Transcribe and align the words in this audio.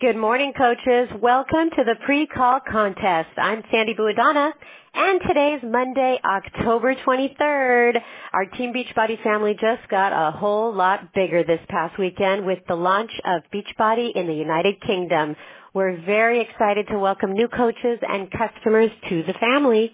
Good 0.00 0.16
morning, 0.16 0.52
coaches. 0.56 1.08
Welcome 1.20 1.70
to 1.70 1.82
the 1.82 1.96
pre-call 2.06 2.60
contest. 2.70 3.30
I'm 3.36 3.64
Sandy 3.68 3.94
Buadana, 3.94 4.52
and 4.94 5.20
today's 5.26 5.60
Monday, 5.64 6.20
October 6.24 6.94
23rd. 6.94 8.00
Our 8.32 8.44
Team 8.44 8.72
Beachbody 8.72 9.20
family 9.24 9.54
just 9.54 9.88
got 9.90 10.12
a 10.12 10.30
whole 10.30 10.72
lot 10.72 11.12
bigger 11.14 11.42
this 11.42 11.58
past 11.68 11.98
weekend 11.98 12.46
with 12.46 12.60
the 12.68 12.76
launch 12.76 13.10
of 13.24 13.42
Beachbody 13.52 14.14
in 14.14 14.28
the 14.28 14.34
United 14.34 14.80
Kingdom. 14.82 15.34
We're 15.74 16.00
very 16.06 16.42
excited 16.42 16.86
to 16.92 16.98
welcome 17.00 17.32
new 17.32 17.48
coaches 17.48 17.98
and 18.08 18.30
customers 18.30 18.92
to 19.08 19.24
the 19.24 19.34
family. 19.40 19.92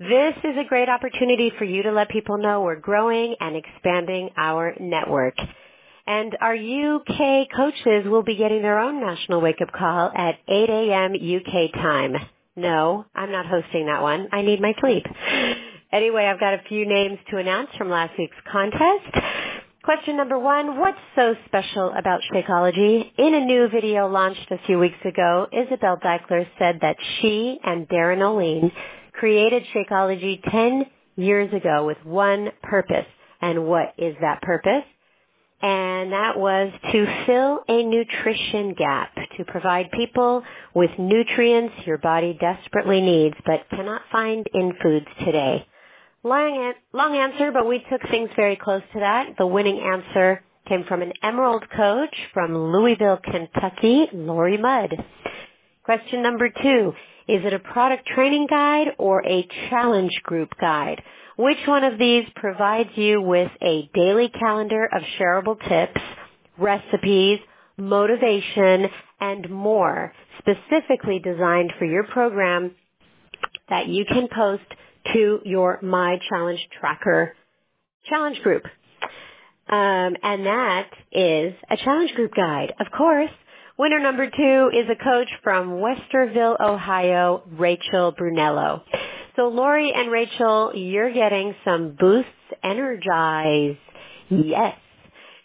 This 0.00 0.36
is 0.42 0.56
a 0.56 0.66
great 0.66 0.88
opportunity 0.88 1.52
for 1.58 1.64
you 1.64 1.82
to 1.82 1.92
let 1.92 2.08
people 2.08 2.38
know 2.38 2.62
we're 2.62 2.80
growing 2.80 3.36
and 3.40 3.56
expanding 3.56 4.30
our 4.38 4.74
network. 4.80 5.34
And 6.06 6.36
our 6.40 6.54
UK 6.54 7.48
coaches 7.54 8.06
will 8.06 8.22
be 8.22 8.36
getting 8.36 8.62
their 8.62 8.78
own 8.78 9.00
national 9.00 9.40
wake 9.40 9.60
up 9.62 9.72
call 9.72 10.12
at 10.14 10.36
8 10.48 10.68
a.m. 10.70 11.14
UK 11.14 11.72
time. 11.72 12.14
No, 12.56 13.06
I'm 13.14 13.32
not 13.32 13.46
hosting 13.46 13.86
that 13.86 14.02
one. 14.02 14.28
I 14.30 14.42
need 14.42 14.60
my 14.60 14.74
sleep. 14.80 15.04
Anyway, 15.92 16.24
I've 16.24 16.40
got 16.40 16.54
a 16.54 16.62
few 16.68 16.86
names 16.86 17.18
to 17.30 17.38
announce 17.38 17.70
from 17.78 17.88
last 17.88 18.12
week's 18.18 18.36
contest. 18.50 19.24
Question 19.84 20.16
number 20.16 20.38
one, 20.38 20.78
what's 20.78 20.98
so 21.14 21.34
special 21.46 21.92
about 21.96 22.20
Shakeology? 22.32 23.12
In 23.18 23.34
a 23.34 23.44
new 23.44 23.68
video 23.68 24.08
launched 24.08 24.50
a 24.50 24.58
few 24.66 24.78
weeks 24.78 24.98
ago, 25.04 25.46
Isabel 25.52 25.98
Daikeler 25.98 26.46
said 26.58 26.78
that 26.80 26.96
she 27.20 27.58
and 27.62 27.86
Darin 27.88 28.20
Olien 28.20 28.72
created 29.12 29.62
Shakeology 29.74 30.40
10 30.50 30.86
years 31.16 31.52
ago 31.52 31.86
with 31.86 31.98
one 32.04 32.48
purpose. 32.62 33.06
And 33.40 33.66
what 33.66 33.94
is 33.98 34.16
that 34.20 34.42
purpose? 34.42 34.84
And 35.62 36.12
that 36.12 36.38
was 36.38 36.72
to 36.92 37.24
fill 37.26 37.64
a 37.68 37.82
nutrition 37.84 38.74
gap, 38.74 39.14
to 39.36 39.44
provide 39.46 39.90
people 39.92 40.42
with 40.74 40.90
nutrients 40.98 41.74
your 41.86 41.98
body 41.98 42.36
desperately 42.40 43.00
needs 43.00 43.36
but 43.46 43.68
cannot 43.70 44.02
find 44.12 44.46
in 44.52 44.72
foods 44.82 45.06
today. 45.24 45.66
Long, 46.22 46.72
long 46.92 47.16
answer, 47.16 47.52
but 47.52 47.66
we 47.66 47.84
took 47.90 48.02
things 48.10 48.30
very 48.36 48.56
close 48.56 48.82
to 48.94 49.00
that. 49.00 49.34
The 49.38 49.46
winning 49.46 49.78
answer 49.80 50.42
came 50.68 50.84
from 50.84 51.02
an 51.02 51.12
Emerald 51.22 51.64
coach 51.76 52.14
from 52.32 52.56
Louisville, 52.56 53.18
Kentucky, 53.22 54.08
Lori 54.12 54.56
Mudd. 54.56 54.92
Question 55.84 56.22
number 56.22 56.48
two, 56.48 56.94
is 57.28 57.44
it 57.44 57.52
a 57.52 57.58
product 57.58 58.06
training 58.06 58.46
guide 58.48 58.88
or 58.96 59.22
a 59.26 59.46
challenge 59.68 60.18
group 60.22 60.48
guide? 60.58 61.02
Which 61.36 61.58
one 61.66 61.84
of 61.84 61.98
these 61.98 62.24
provides 62.36 62.88
you 62.94 63.20
with 63.20 63.50
a 63.60 63.90
daily 63.92 64.30
calendar 64.30 64.86
of 64.90 65.02
shareable 65.18 65.58
tips, 65.68 66.00
recipes, 66.56 67.38
motivation, 67.76 68.86
and 69.20 69.50
more 69.50 70.14
specifically 70.38 71.18
designed 71.18 71.74
for 71.78 71.84
your 71.84 72.04
program 72.04 72.74
that 73.68 73.86
you 73.86 74.06
can 74.06 74.28
post 74.34 74.64
to 75.12 75.40
your 75.44 75.80
My 75.82 76.18
Challenge 76.30 76.66
Tracker 76.80 77.34
challenge 78.08 78.40
group. 78.42 78.64
Um, 79.68 80.16
and 80.22 80.46
that 80.46 80.88
is 81.12 81.54
a 81.70 81.76
challenge 81.76 82.12
group 82.14 82.32
guide. 82.34 82.72
Of 82.80 82.86
course, 82.96 83.30
winner 83.78 84.00
number 84.00 84.26
two 84.26 84.70
is 84.72 84.88
a 84.90 85.02
coach 85.02 85.28
from 85.42 85.80
Westerville, 85.80 86.60
Ohio, 86.60 87.42
Rachel 87.52 88.12
Brunello. 88.12 88.82
So 89.36 89.48
Lori 89.48 89.92
and 89.94 90.10
Rachel, 90.10 90.72
you're 90.74 91.12
getting 91.12 91.54
some 91.64 91.96
boosts 91.98 92.30
energize. 92.62 93.76
Yes. 94.30 94.76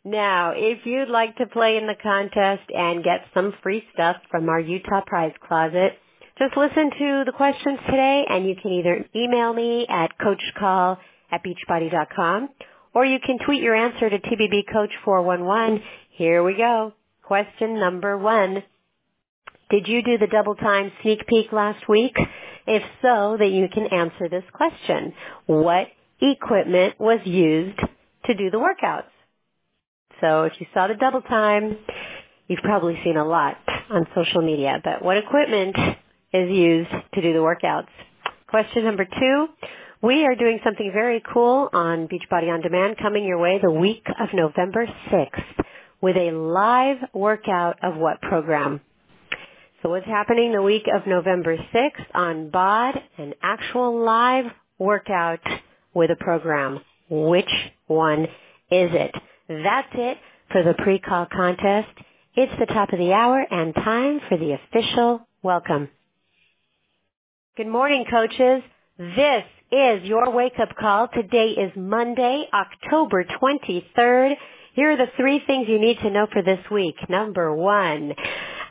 Now, 0.06 0.54
if 0.56 0.86
you'd 0.86 1.10
like 1.10 1.36
to 1.38 1.46
play 1.48 1.78
in 1.78 1.86
the 1.86 1.96
contest 2.02 2.64
and 2.70 3.04
get 3.04 3.26
some 3.34 3.54
free 3.62 3.84
stuff 3.94 4.16
from 4.32 4.48
our 4.48 4.60
Utah 4.60 5.02
Prize 5.06 5.34
Closet, 5.46 5.94
just 6.38 6.56
listen 6.56 6.90
to 6.90 7.24
the 7.26 7.34
questions 7.36 7.80
today 7.86 8.26
and 8.30 8.48
you 8.48 8.56
can 8.62 8.72
either 8.72 9.06
email 9.16 9.54
me 9.54 9.86
at 9.90 10.12
coachcall 10.18 10.98
at 11.32 11.42
beachbody.com 11.44 12.50
or 12.96 13.06
you 13.06 13.20
can 13.20 13.40
tweet 13.46 13.62
your 13.62 13.76
answer 13.76 14.10
to 14.10 14.18
TBB 14.20 14.72
Coach 14.72 14.92
411. 15.04 15.84
Here 16.12 16.44
we 16.44 16.56
go. 16.56 16.94
Question 17.30 17.80
number 17.80 18.18
one. 18.18 18.64
Did 19.70 19.88
you 19.88 20.02
do 20.02 20.18
the 20.18 20.26
double 20.26 20.56
time 20.56 20.92
sneak 21.04 21.28
peek 21.28 21.52
last 21.52 21.88
week? 21.88 22.16
If 22.66 22.82
so, 23.04 23.38
that 23.38 23.52
you 23.52 23.68
can 23.72 23.86
answer 23.86 24.28
this 24.28 24.44
question. 24.52 25.14
What 25.46 25.90
equipment 26.20 27.00
was 27.00 27.20
used 27.26 27.78
to 28.26 28.34
do 28.34 28.50
the 28.50 28.58
workouts? 28.58 29.12
So 30.20 30.46
if 30.46 30.54
you 30.60 30.66
saw 30.74 30.88
the 30.88 30.96
double 30.96 31.22
time, 31.22 31.78
you've 32.48 32.64
probably 32.64 33.00
seen 33.04 33.16
a 33.16 33.26
lot 33.26 33.58
on 33.92 34.08
social 34.16 34.42
media, 34.42 34.82
but 34.84 35.06
what 35.06 35.18
equipment 35.18 35.78
is 36.34 36.50
used 36.50 36.90
to 37.14 37.22
do 37.22 37.32
the 37.34 37.46
workouts? 37.46 37.94
Question 38.48 38.86
number 38.86 39.06
two, 39.06 39.46
we 40.02 40.26
are 40.26 40.34
doing 40.34 40.62
something 40.64 40.90
very 40.92 41.22
cool 41.32 41.70
on 41.74 42.08
Beachbody 42.08 42.52
On 42.52 42.62
Demand 42.62 42.98
coming 43.00 43.24
your 43.24 43.38
way 43.38 43.60
the 43.62 43.70
week 43.70 44.08
of 44.20 44.30
November 44.34 44.88
6th 45.12 45.66
with 46.02 46.16
a 46.16 46.32
live 46.32 46.98
workout 47.14 47.78
of 47.84 47.98
what 47.98 48.22
program? 48.22 48.82
So 49.82 49.90
what's 49.90 50.06
happening 50.06 50.52
the 50.52 50.62
week 50.62 50.88
of 50.94 51.08
November 51.08 51.58
6th 51.58 52.06
on 52.14 52.50
BOD, 52.50 52.96
an 53.18 53.34
actual 53.42 54.04
live 54.04 54.46
workout 54.78 55.40
with 55.94 56.12
a 56.12 56.16
program. 56.16 56.82
Which 57.10 57.50
one 57.88 58.24
is 58.24 58.92
it? 58.94 59.16
That's 59.48 59.88
it 59.94 60.18
for 60.52 60.64
the 60.64 60.74
pre-call 60.74 61.28
contest. 61.32 61.90
It's 62.36 62.54
the 62.60 62.66
top 62.66 62.94
of 62.94 63.00
the 63.00 63.14
hour 63.14 63.46
and 63.50 63.74
time 63.74 64.20
for 64.30 64.38
the 64.38 64.54
official 64.54 65.28
welcome. 65.42 65.90
Good 67.58 67.68
morning, 67.68 68.06
coaches. 68.10 68.64
This 68.98 69.44
is 69.72 70.04
your 70.04 70.32
wake-up 70.32 70.76
call. 70.80 71.08
Today 71.08 71.50
is 71.50 71.72
Monday, 71.76 72.46
October 72.54 73.24
23rd. 73.24 74.36
Here 74.80 74.92
are 74.94 74.96
the 74.96 75.12
three 75.18 75.42
things 75.46 75.68
you 75.68 75.78
need 75.78 76.00
to 76.04 76.10
know 76.10 76.26
for 76.32 76.42
this 76.42 76.62
week. 76.72 76.96
Number 77.10 77.54
one, 77.54 78.14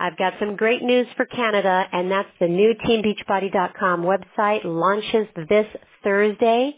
I've 0.01 0.17
got 0.17 0.33
some 0.41 0.57
great 0.57 0.81
news 0.83 1.07
for 1.19 1.27
Canada, 1.27 1.85
and 1.93 2.11
that's 2.11 2.31
the 2.41 2.49
new 2.49 2.73
TeamBeachbody.com 2.83 4.05
website 4.05 4.65
launches 4.65 5.27
this 5.51 5.67
Thursday. 6.03 6.75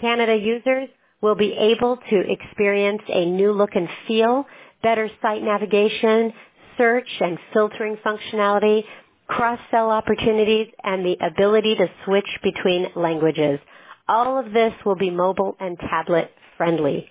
Canada 0.00 0.34
users 0.34 0.88
will 1.22 1.36
be 1.36 1.52
able 1.52 1.96
to 2.10 2.24
experience 2.28 3.02
a 3.08 3.24
new 3.24 3.52
look 3.52 3.76
and 3.76 3.88
feel, 4.08 4.44
better 4.82 5.08
site 5.22 5.44
navigation, 5.44 6.32
search 6.76 7.08
and 7.20 7.38
filtering 7.52 7.96
functionality, 8.04 8.82
cross-sell 9.28 9.92
opportunities, 9.92 10.66
and 10.82 11.06
the 11.06 11.16
ability 11.24 11.76
to 11.76 11.86
switch 12.04 12.36
between 12.42 12.88
languages. 12.96 13.60
All 14.08 14.36
of 14.44 14.52
this 14.52 14.72
will 14.84 14.96
be 14.96 15.10
mobile 15.10 15.56
and 15.60 15.78
tablet 15.78 16.32
friendly. 16.56 17.08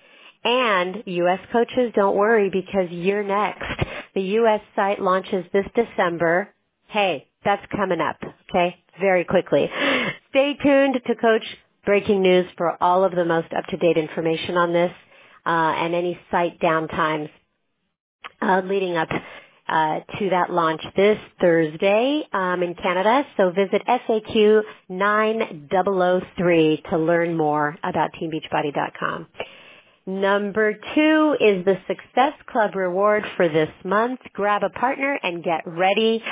And 0.48 1.02
U.S. 1.06 1.40
coaches, 1.50 1.92
don't 1.96 2.16
worry 2.16 2.50
because 2.50 2.88
you're 2.90 3.24
next. 3.24 3.64
The 4.14 4.20
U.S. 4.22 4.60
site 4.76 5.00
launches 5.00 5.44
this 5.52 5.66
December. 5.74 6.54
Hey, 6.86 7.26
that's 7.44 7.66
coming 7.74 8.00
up, 8.00 8.16
okay? 8.48 8.76
Very 9.00 9.24
quickly. 9.24 9.68
Stay 10.30 10.56
tuned 10.62 11.00
to 11.04 11.14
Coach 11.16 11.42
Breaking 11.84 12.22
News 12.22 12.46
for 12.56 12.80
all 12.80 13.02
of 13.02 13.10
the 13.10 13.24
most 13.24 13.48
up-to-date 13.52 13.96
information 13.96 14.56
on 14.56 14.72
this 14.72 14.92
uh, 15.44 15.48
and 15.50 15.96
any 15.96 16.16
site 16.30 16.60
downtimes 16.60 17.28
uh, 18.40 18.62
leading 18.64 18.96
up 18.96 19.08
uh, 19.68 19.98
to 20.20 20.30
that 20.30 20.50
launch 20.50 20.80
this 20.94 21.18
Thursday 21.40 22.22
um, 22.32 22.62
in 22.62 22.76
Canada. 22.76 23.24
So 23.36 23.50
visit 23.50 23.82
FAQ 23.84 24.62
9003 24.88 26.84
to 26.90 26.98
learn 26.98 27.36
more 27.36 27.76
about 27.82 28.10
TeamBeachbody.com. 28.12 29.26
Number 30.08 30.72
two 30.72 31.36
is 31.40 31.64
the 31.64 31.78
Success 31.88 32.34
Club 32.46 32.76
reward 32.76 33.24
for 33.36 33.48
this 33.48 33.70
month. 33.84 34.20
Grab 34.34 34.62
a 34.62 34.70
partner 34.70 35.18
and 35.20 35.42
get 35.42 35.62
ready 35.66 36.22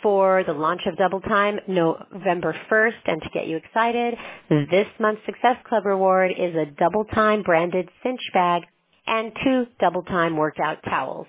for 0.00 0.44
the 0.46 0.52
launch 0.52 0.82
of 0.86 0.96
Double 0.96 1.20
Time 1.20 1.58
November 1.66 2.54
1st. 2.70 2.92
And 3.06 3.20
to 3.22 3.28
get 3.34 3.48
you 3.48 3.56
excited, 3.56 4.14
this 4.48 4.86
month's 5.00 5.26
Success 5.26 5.56
Club 5.68 5.86
reward 5.86 6.30
is 6.38 6.54
a 6.54 6.66
Double 6.78 7.04
Time 7.04 7.42
branded 7.42 7.88
cinch 8.04 8.20
bag 8.32 8.62
and 9.08 9.32
two 9.42 9.66
Double 9.80 10.04
Time 10.04 10.36
workout 10.36 10.84
towels. 10.84 11.26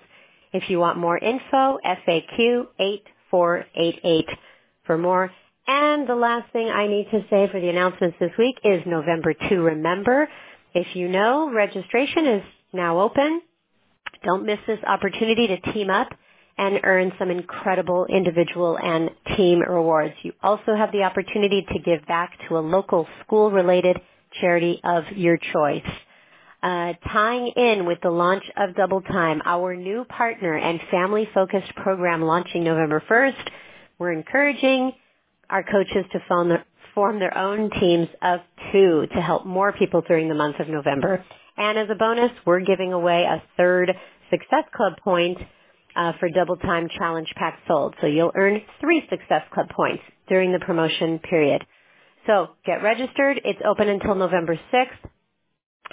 If 0.52 0.70
you 0.70 0.78
want 0.78 0.98
more 0.98 1.18
info, 1.18 1.78
FAQ 1.84 2.66
8488 2.78 4.24
for 4.86 4.98
more. 4.98 5.32
And 5.66 6.08
the 6.08 6.14
last 6.14 6.50
thing 6.52 6.68
I 6.68 6.86
need 6.86 7.08
to 7.10 7.24
say 7.28 7.48
for 7.50 7.60
the 7.60 7.68
announcements 7.68 8.16
this 8.20 8.30
week 8.38 8.56
is 8.62 8.82
November 8.86 9.34
2 9.50 9.62
Remember. 9.62 10.28
If 10.74 10.96
you 10.96 11.08
know, 11.08 11.50
registration 11.52 12.26
is 12.26 12.42
now 12.72 13.00
open. 13.00 13.42
Don't 14.24 14.46
miss 14.46 14.58
this 14.66 14.80
opportunity 14.86 15.48
to 15.48 15.60
team 15.72 15.90
up 15.90 16.08
and 16.58 16.80
earn 16.84 17.12
some 17.18 17.30
incredible 17.30 18.06
individual 18.06 18.78
and 18.78 19.10
team 19.36 19.60
rewards. 19.60 20.14
You 20.22 20.32
also 20.42 20.76
have 20.76 20.92
the 20.92 21.02
opportunity 21.04 21.66
to 21.72 21.78
give 21.80 22.06
back 22.06 22.32
to 22.48 22.58
a 22.58 22.60
local 22.60 23.06
school 23.24 23.50
related 23.50 23.98
charity 24.40 24.80
of 24.84 25.04
your 25.16 25.38
choice. 25.52 25.90
uh, 26.62 26.94
tying 27.12 27.48
in 27.56 27.86
with 27.86 27.98
the 28.02 28.10
launch 28.10 28.44
of 28.56 28.74
Double 28.74 29.00
Time, 29.02 29.42
our 29.44 29.76
new 29.76 30.04
partner 30.04 30.56
and 30.56 30.80
family-focused 30.90 31.74
program 31.76 32.22
launching 32.22 32.64
November 32.64 33.02
1st. 33.08 33.48
We're 33.98 34.12
encouraging 34.12 34.92
our 35.50 35.62
coaches 35.62 36.04
to 36.12 36.20
their, 36.48 36.64
form 36.98 37.20
their 37.20 37.38
own 37.38 37.70
teams 37.78 38.08
of 38.20 38.40
two 38.72 39.06
to 39.14 39.20
help 39.20 39.46
more 39.46 39.72
people 39.72 40.02
during 40.08 40.28
the 40.28 40.34
month 40.34 40.58
of 40.58 40.68
November. 40.68 41.24
And 41.56 41.78
as 41.78 41.86
a 41.92 41.94
bonus, 41.94 42.32
we're 42.44 42.58
giving 42.58 42.92
away 42.92 43.22
a 43.22 43.40
third 43.56 43.92
Success 44.30 44.64
Club 44.74 44.94
point 45.04 45.38
uh, 45.94 46.14
for 46.18 46.28
Double 46.28 46.56
Time 46.56 46.88
Challenge 46.98 47.28
Pack 47.36 47.60
sold. 47.68 47.94
So 48.00 48.08
you'll 48.08 48.32
earn 48.34 48.62
three 48.80 49.06
Success 49.08 49.42
Club 49.54 49.68
points 49.68 50.02
during 50.28 50.50
the 50.50 50.58
promotion 50.58 51.20
period. 51.20 51.64
So 52.26 52.48
get 52.66 52.82
registered. 52.82 53.40
It's 53.44 53.60
open 53.64 53.88
until 53.88 54.16
November 54.16 54.58
6th. 54.74 54.98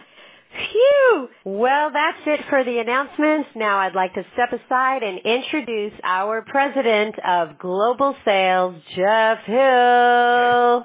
Phew! 0.52 1.28
Well, 1.44 1.90
that's 1.92 2.18
it 2.26 2.40
for 2.48 2.64
the 2.64 2.78
announcements. 2.78 3.50
Now 3.54 3.78
I'd 3.78 3.94
like 3.94 4.14
to 4.14 4.24
step 4.34 4.52
aside 4.52 5.02
and 5.02 5.20
introduce 5.20 5.92
our 6.02 6.42
president 6.42 7.14
of 7.26 7.58
global 7.58 8.16
sales, 8.24 8.74
Jeff 8.96 9.38
Hill. 9.44 10.82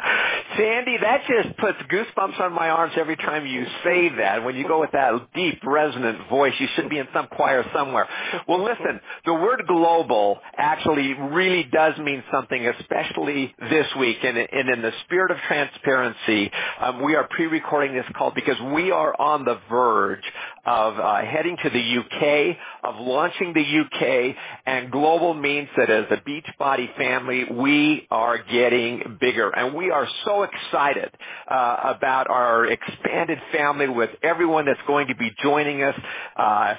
Sandy, 0.57 0.97
that 1.01 1.23
just 1.27 1.57
puts 1.57 1.77
goosebumps 1.91 2.39
on 2.39 2.53
my 2.53 2.69
arms 2.69 2.93
every 2.95 3.17
time 3.17 3.45
you 3.45 3.65
say 3.83 4.09
that. 4.17 4.45
When 4.45 4.55
you 4.55 4.67
go 4.67 4.79
with 4.79 4.91
that 4.91 5.33
deep, 5.33 5.59
resonant 5.65 6.29
voice, 6.29 6.53
you 6.59 6.67
should 6.75 6.89
be 6.89 6.99
in 6.99 7.07
some 7.13 7.27
choir 7.27 7.65
somewhere. 7.73 8.07
Well, 8.47 8.63
listen, 8.63 9.01
the 9.25 9.33
word 9.33 9.63
global 9.67 10.39
actually 10.55 11.13
really 11.13 11.63
does 11.63 11.97
mean 11.97 12.23
something, 12.31 12.67
especially 12.67 13.53
this 13.69 13.87
week. 13.99 14.17
And, 14.23 14.37
in 14.37 14.81
the 14.81 14.91
spirit 15.05 15.31
of 15.31 15.37
transparency, 15.47 16.51
um, 16.79 17.03
we 17.03 17.15
are 17.15 17.27
pre-recording 17.29 17.93
this 17.93 18.05
call 18.15 18.31
because 18.31 18.59
we 18.73 18.91
are 18.91 19.19
on 19.19 19.43
the 19.43 19.54
verge 19.69 20.23
of 20.65 20.99
uh, 20.99 21.21
heading 21.21 21.57
to 21.63 21.69
the 21.69 21.97
UK, 21.99 22.57
of 22.83 22.99
launching 22.99 23.53
the 23.53 23.61
UK, 23.61 24.35
and 24.65 24.91
global 24.91 25.33
means 25.33 25.69
that 25.77 25.89
as 25.89 26.05
a 26.09 26.17
Beachbody 26.17 26.95
family, 26.97 27.45
we 27.51 28.07
are 28.09 28.37
getting 28.37 29.17
bigger. 29.19 29.49
And 29.49 29.75
we 29.75 29.91
are 29.91 30.07
so 30.25 30.43
excited 30.43 31.11
uh, 31.49 31.93
about 31.95 32.29
our 32.29 32.65
expanded 32.65 33.39
family 33.51 33.87
with 33.87 34.09
everyone 34.23 34.65
that's 34.65 34.79
going 34.87 35.07
to 35.07 35.15
be 35.15 35.31
joining 35.43 35.83
us 35.83 35.95
uh, 36.35 36.75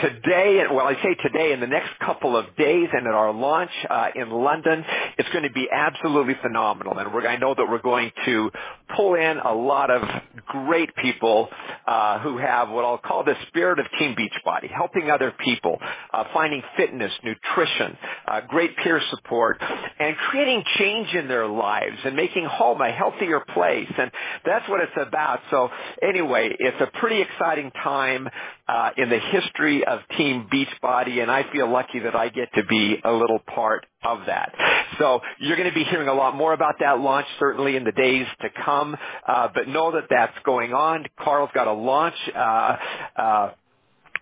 today. 0.00 0.62
Well, 0.70 0.86
I 0.86 0.94
say 1.02 1.14
today, 1.22 1.52
in 1.52 1.60
the 1.60 1.66
next 1.66 1.90
couple 2.00 2.36
of 2.36 2.56
days, 2.56 2.88
and 2.92 3.06
at 3.06 3.14
our 3.14 3.32
launch 3.32 3.70
uh, 3.88 4.08
in 4.14 4.30
London, 4.30 4.84
it's 5.18 5.28
going 5.30 5.44
to 5.44 5.52
be 5.52 5.68
absolutely 5.70 6.34
phenomenal. 6.42 6.98
And 6.98 7.26
I 7.26 7.36
know 7.36 7.54
that 7.54 7.66
we're 7.68 7.82
going 7.82 8.10
to 8.24 8.50
pull 8.96 9.14
in 9.14 9.38
a 9.38 9.52
lot 9.52 9.90
of 9.90 10.02
great 10.46 10.94
people 10.96 11.48
uh, 11.86 12.20
who 12.20 12.38
have 12.38 12.68
what 12.70 12.84
I'll 12.84 12.98
call 12.98 13.24
the 13.24 13.34
spirit 13.48 13.78
of 13.78 13.86
Team 13.98 14.14
Beachbody, 14.14 14.70
helping 14.70 15.10
other 15.10 15.32
people, 15.44 15.78
uh, 16.12 16.24
finding 16.32 16.62
fitness, 16.76 17.12
nutrition, 17.24 17.96
uh, 18.26 18.40
great 18.48 18.76
peer 18.76 19.00
support, 19.10 19.60
and 19.98 20.16
creating 20.16 20.62
change 20.78 21.14
in 21.14 21.28
their 21.28 21.46
lives 21.46 21.96
and 22.04 22.14
making 22.16 22.44
home 22.44 22.80
a 22.80 22.90
healthier 22.90 23.40
place. 23.54 23.90
And 23.98 24.10
that's 24.44 24.68
what 24.68 24.80
it's 24.80 24.92
about. 24.96 25.40
So 25.50 25.70
anyway, 26.02 26.50
it's 26.58 26.80
a 26.80 26.98
pretty 26.98 27.22
exciting 27.22 27.70
time 27.70 28.28
uh, 28.68 28.90
in 28.96 29.08
the 29.10 29.18
history 29.18 29.84
of 29.84 30.00
Team 30.16 30.48
Beachbody, 30.52 31.20
and 31.20 31.30
I 31.30 31.50
feel 31.52 31.70
lucky 31.70 32.00
that 32.00 32.14
I 32.14 32.28
get 32.28 32.48
to 32.54 32.64
be 32.64 32.96
a 33.04 33.12
little 33.12 33.40
part 33.40 33.86
of 34.04 34.20
that. 34.26 34.54
So 34.98 35.20
you're 35.38 35.56
going 35.56 35.68
to 35.68 35.74
be 35.74 35.84
hearing 35.84 36.08
a 36.08 36.14
lot 36.14 36.36
more 36.36 36.52
about 36.52 36.76
that 36.80 37.00
launch 37.00 37.26
certainly 37.38 37.76
in 37.76 37.84
the 37.84 37.92
days 37.92 38.26
to 38.40 38.48
come, 38.64 38.96
uh, 39.26 39.48
but 39.54 39.68
know 39.68 39.92
that 39.92 40.04
that's 40.10 40.36
going 40.44 40.74
on. 40.74 41.06
Carl's 41.18 41.50
got 41.54 41.66
a 41.66 41.72
launch. 41.72 42.14
Uh, 42.34 42.76
uh, 43.16 43.50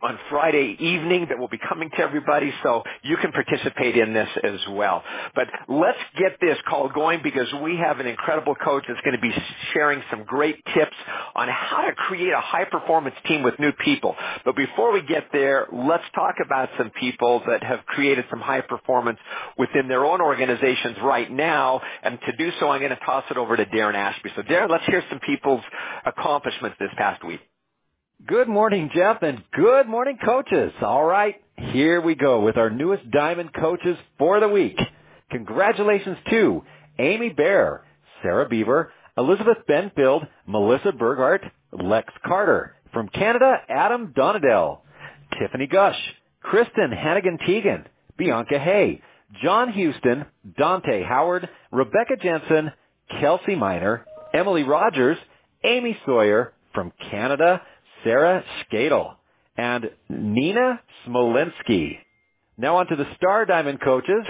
on 0.02 0.19
Friday 0.31 0.76
evening 0.79 1.26
that 1.29 1.38
will 1.38 1.49
be 1.49 1.58
coming 1.58 1.91
to 1.91 1.99
everybody, 1.99 2.52
so 2.62 2.82
you 3.02 3.17
can 3.17 3.32
participate 3.32 3.97
in 3.97 4.12
this 4.12 4.29
as 4.43 4.61
well. 4.70 5.02
But 5.35 5.49
let's 5.69 5.99
get 6.19 6.38
this 6.41 6.56
call 6.69 6.88
going 6.88 7.20
because 7.23 7.49
we 7.62 7.76
have 7.76 8.00
an 8.00 8.06
incredible 8.06 8.55
coach 8.55 8.85
that's 8.88 9.00
going 9.02 9.17
to 9.17 9.20
be 9.20 9.32
sharing 9.73 10.02
some 10.11 10.25
great 10.25 10.56
tips 10.75 10.97
on 11.35 11.49
how 11.49 11.82
to 11.82 11.93
create 11.94 12.32
a 12.32 12.41
high 12.41 12.64
performance 12.64 13.17
team 13.26 13.43
with 13.43 13.58
new 13.58 13.73
people. 13.73 14.17
But 14.44 14.56
before 14.56 14.93
we 14.93 15.02
get 15.02 15.29
there, 15.32 15.67
let's 15.73 16.05
talk 16.14 16.37
about 16.44 16.69
some 16.79 16.91
people 16.91 17.43
that 17.47 17.62
have 17.62 17.85
created 17.87 18.25
some 18.31 18.41
high 18.41 18.62
performance 18.62 19.19
within 19.58 19.88
their 19.88 20.05
own 20.05 20.20
organizations 20.20 20.97
right 21.02 21.31
now. 21.31 21.81
And 22.02 22.19
to 22.26 22.37
do 22.37 22.50
so, 22.58 22.69
I'm 22.70 22.81
going 22.81 22.91
to 22.91 23.05
toss 23.05 23.25
it 23.31 23.37
over 23.37 23.56
to 23.56 23.67
Darren 23.67 23.94
Ashby. 23.94 24.31
So 24.37 24.43
Darren, 24.43 24.70
let's 24.70 24.87
hear 24.87 25.02
some 25.11 25.20
people's 25.20 25.62
accomplishments 26.06 26.76
this 26.79 26.91
past 26.97 27.25
week. 27.25 27.41
Good 28.27 28.49
morning, 28.49 28.91
Jeff, 28.95 29.23
and 29.23 29.43
good 29.53 29.89
morning, 29.89 30.19
coaches. 30.23 30.73
All 30.83 31.05
right, 31.05 31.37
here 31.57 32.03
we 32.03 32.15
go 32.15 32.43
with 32.43 32.59
our 32.59 32.69
newest 32.69 33.11
Diamond 33.11 33.55
coaches 33.55 33.97
for 34.19 34.41
the 34.41 34.49
week. 34.49 34.79
Congratulations 35.31 36.19
to 36.29 36.63
Amy 36.99 37.31
Bear, 37.31 37.83
Sarah 38.23 38.47
Beaver, 38.47 38.93
Elizabeth 39.17 39.57
Benfield, 39.67 40.29
Melissa 40.47 40.93
Bergart, 40.93 41.51
Lex 41.73 42.13
Carter. 42.25 42.77
From 42.93 43.09
Canada, 43.09 43.55
Adam 43.71 44.13
Donadell, 44.15 44.81
Tiffany 45.39 45.67
Gush, 45.67 45.99
Kristen 46.43 46.93
Hannigan-Teagan, 46.93 47.87
Bianca 48.19 48.59
Hay, 48.59 49.01
John 49.43 49.73
Houston, 49.73 50.27
Dante 50.59 51.03
Howard, 51.03 51.49
Rebecca 51.73 52.17
Jensen, 52.23 52.71
Kelsey 53.19 53.57
Miner, 53.57 54.05
Emily 54.35 54.63
Rogers, 54.63 55.17
Amy 55.65 55.97
Sawyer, 56.05 56.53
from 56.75 56.93
Canada, 57.11 57.63
Sarah 58.05 58.44
Skadel, 58.62 59.14
and 59.56 59.91
Nina 60.08 60.81
Smolensky. 61.06 61.99
Now 62.56 62.76
on 62.76 62.87
to 62.88 62.97
the 62.97 63.06
Star 63.17 63.47
Diamond 63.47 63.81
coaches. 63.81 64.25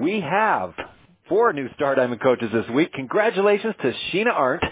We 0.00 0.20
have 0.20 0.74
four 1.28 1.52
new 1.52 1.68
Star 1.74 1.94
Diamond 1.94 2.20
coaches 2.20 2.50
this 2.52 2.68
week. 2.74 2.92
Congratulations 2.92 3.74
to 3.82 3.92
Sheena 4.10 4.32
Arndt, 4.32 4.64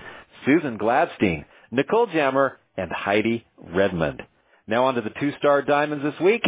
Susan 0.45 0.79
Gladstein, 0.79 1.45
Nicole 1.71 2.07
Jammer, 2.07 2.59
and 2.77 2.91
Heidi 2.91 3.45
Redmond. 3.75 4.23
Now 4.67 4.85
on 4.85 4.95
to 4.95 5.01
the 5.01 5.11
two 5.21 5.33
Star 5.39 5.63
Diamonds 5.63 6.05
this 6.05 6.21
week. 6.21 6.43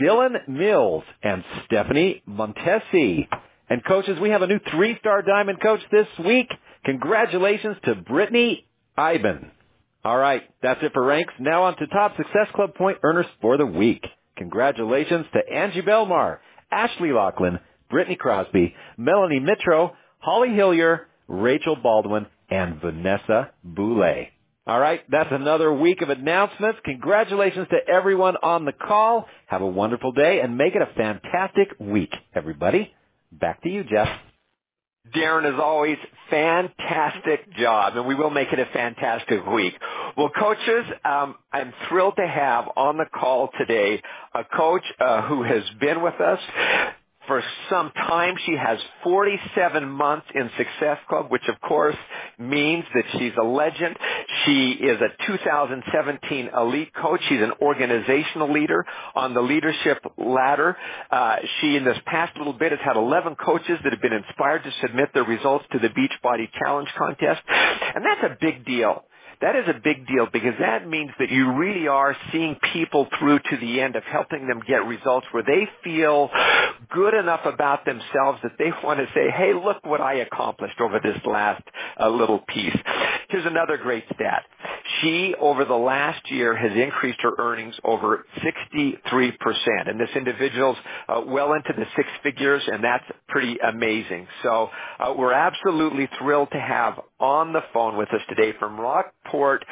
Dylan 0.00 0.48
Mills 0.48 1.04
and 1.22 1.44
Stephanie 1.66 2.22
Montesi. 2.28 3.26
And 3.68 3.84
coaches, 3.84 4.18
we 4.20 4.30
have 4.30 4.42
a 4.42 4.46
new 4.46 4.60
three-star 4.70 5.22
diamond 5.22 5.60
coach 5.60 5.80
this 5.90 6.06
week. 6.24 6.48
Congratulations 6.84 7.76
to 7.84 7.96
Brittany 7.96 8.66
Iben. 8.96 9.50
All 10.08 10.16
right, 10.16 10.40
that's 10.62 10.80
it 10.82 10.94
for 10.94 11.04
ranks. 11.04 11.34
Now 11.38 11.64
on 11.64 11.76
to 11.76 11.86
top 11.86 12.16
Success 12.16 12.46
Club 12.54 12.74
point 12.74 12.96
earners 13.02 13.26
for 13.42 13.58
the 13.58 13.66
week. 13.66 14.02
Congratulations 14.38 15.26
to 15.34 15.54
Angie 15.54 15.82
Belmar, 15.82 16.38
Ashley 16.72 17.12
Lachlan, 17.12 17.58
Brittany 17.90 18.16
Crosby, 18.16 18.74
Melanie 18.96 19.38
Mitro, 19.38 19.92
Holly 20.20 20.48
Hillier, 20.48 21.08
Rachel 21.26 21.76
Baldwin, 21.76 22.24
and 22.48 22.80
Vanessa 22.80 23.50
Boulay. 23.62 24.30
All 24.66 24.80
right, 24.80 25.02
that's 25.10 25.28
another 25.30 25.70
week 25.70 26.00
of 26.00 26.08
announcements. 26.08 26.78
Congratulations 26.86 27.68
to 27.68 27.92
everyone 27.92 28.36
on 28.42 28.64
the 28.64 28.72
call. 28.72 29.26
Have 29.44 29.60
a 29.60 29.66
wonderful 29.66 30.12
day 30.12 30.40
and 30.40 30.56
make 30.56 30.74
it 30.74 30.80
a 30.80 30.94
fantastic 30.96 31.78
week, 31.78 32.14
everybody. 32.34 32.94
Back 33.30 33.62
to 33.64 33.68
you, 33.68 33.84
Jeff. 33.84 34.08
Darren, 35.14 35.52
as 35.52 35.58
always, 35.58 35.96
fantastic 36.28 37.50
job, 37.56 37.96
and 37.96 38.06
we 38.06 38.14
will 38.14 38.30
make 38.30 38.52
it 38.52 38.58
a 38.58 38.66
fantastic 38.66 39.44
week. 39.46 39.74
Well, 40.16 40.28
coaches, 40.28 40.84
um, 41.04 41.36
I'm 41.52 41.72
thrilled 41.88 42.16
to 42.16 42.26
have 42.26 42.68
on 42.76 42.98
the 42.98 43.06
call 43.06 43.48
today 43.58 44.02
a 44.34 44.44
coach 44.44 44.84
uh, 45.00 45.22
who 45.22 45.42
has 45.44 45.62
been 45.80 46.02
with 46.02 46.20
us 46.20 46.40
for 47.28 47.42
some 47.70 47.92
time. 47.92 48.34
She 48.44 48.56
has 48.56 48.78
47 49.04 49.88
months 49.88 50.26
in 50.34 50.50
Success 50.56 50.98
Club, 51.08 51.30
which 51.30 51.46
of 51.48 51.60
course 51.60 51.96
means 52.38 52.84
that 52.94 53.04
she's 53.12 53.32
a 53.40 53.44
legend. 53.44 53.96
She 54.44 54.70
is 54.72 55.00
a 55.00 55.26
2017 55.26 56.50
elite 56.56 56.92
coach. 56.94 57.20
She's 57.28 57.40
an 57.40 57.52
organizational 57.62 58.52
leader 58.52 58.84
on 59.14 59.34
the 59.34 59.40
leadership 59.42 59.98
ladder. 60.16 60.76
Uh, 61.10 61.36
she, 61.60 61.76
in 61.76 61.84
this 61.84 61.98
past 62.06 62.36
little 62.36 62.52
bit, 62.52 62.72
has 62.72 62.80
had 62.82 62.96
11 62.96 63.36
coaches 63.36 63.78
that 63.84 63.92
have 63.92 64.02
been 64.02 64.12
inspired 64.12 64.64
to 64.64 64.72
submit 64.80 65.10
their 65.14 65.24
results 65.24 65.64
to 65.72 65.78
the 65.78 65.88
Beachbody 65.88 66.48
Challenge 66.58 66.88
contest. 66.98 67.42
And 67.48 68.04
that's 68.04 68.32
a 68.32 68.36
big 68.40 68.64
deal 68.64 69.04
that 69.40 69.54
is 69.54 69.64
a 69.68 69.78
big 69.82 70.06
deal 70.06 70.26
because 70.32 70.54
that 70.60 70.88
means 70.88 71.10
that 71.18 71.30
you 71.30 71.52
really 71.52 71.86
are 71.86 72.16
seeing 72.32 72.56
people 72.72 73.06
through 73.18 73.38
to 73.38 73.56
the 73.60 73.80
end 73.80 73.94
of 73.94 74.02
helping 74.04 74.48
them 74.48 74.60
get 74.66 74.84
results 74.84 75.26
where 75.30 75.44
they 75.44 75.68
feel 75.84 76.30
good 76.90 77.14
enough 77.14 77.40
about 77.44 77.84
themselves 77.84 78.40
that 78.42 78.52
they 78.58 78.70
want 78.82 78.98
to 78.98 79.06
say, 79.14 79.30
hey, 79.30 79.52
look 79.54 79.84
what 79.84 80.00
I 80.00 80.14
accomplished 80.14 80.80
over 80.80 80.98
this 81.02 81.18
last 81.24 81.62
uh, 82.00 82.08
little 82.08 82.40
piece. 82.48 82.76
Here's 83.28 83.44
another 83.44 83.76
great 83.76 84.04
stat. 84.14 84.42
She, 85.00 85.34
over 85.38 85.66
the 85.66 85.74
last 85.74 86.30
year, 86.30 86.56
has 86.56 86.72
increased 86.72 87.18
her 87.20 87.32
earnings 87.38 87.74
over 87.84 88.24
63%. 88.42 88.96
And 89.86 90.00
this 90.00 90.08
individual's 90.16 90.78
uh, 91.08 91.22
well 91.26 91.52
into 91.52 91.74
the 91.76 91.84
six 91.94 92.08
figures, 92.22 92.62
and 92.66 92.82
that's 92.82 93.04
pretty 93.28 93.58
amazing. 93.58 94.26
So 94.42 94.70
uh, 94.98 95.12
we're 95.16 95.34
absolutely 95.34 96.08
thrilled 96.18 96.50
to 96.52 96.58
have 96.58 97.00
on 97.20 97.52
the 97.52 97.60
phone 97.74 97.98
with 97.98 98.08
us 98.14 98.22
today 98.30 98.54
from 98.58 98.80
Rockport, 98.80 99.62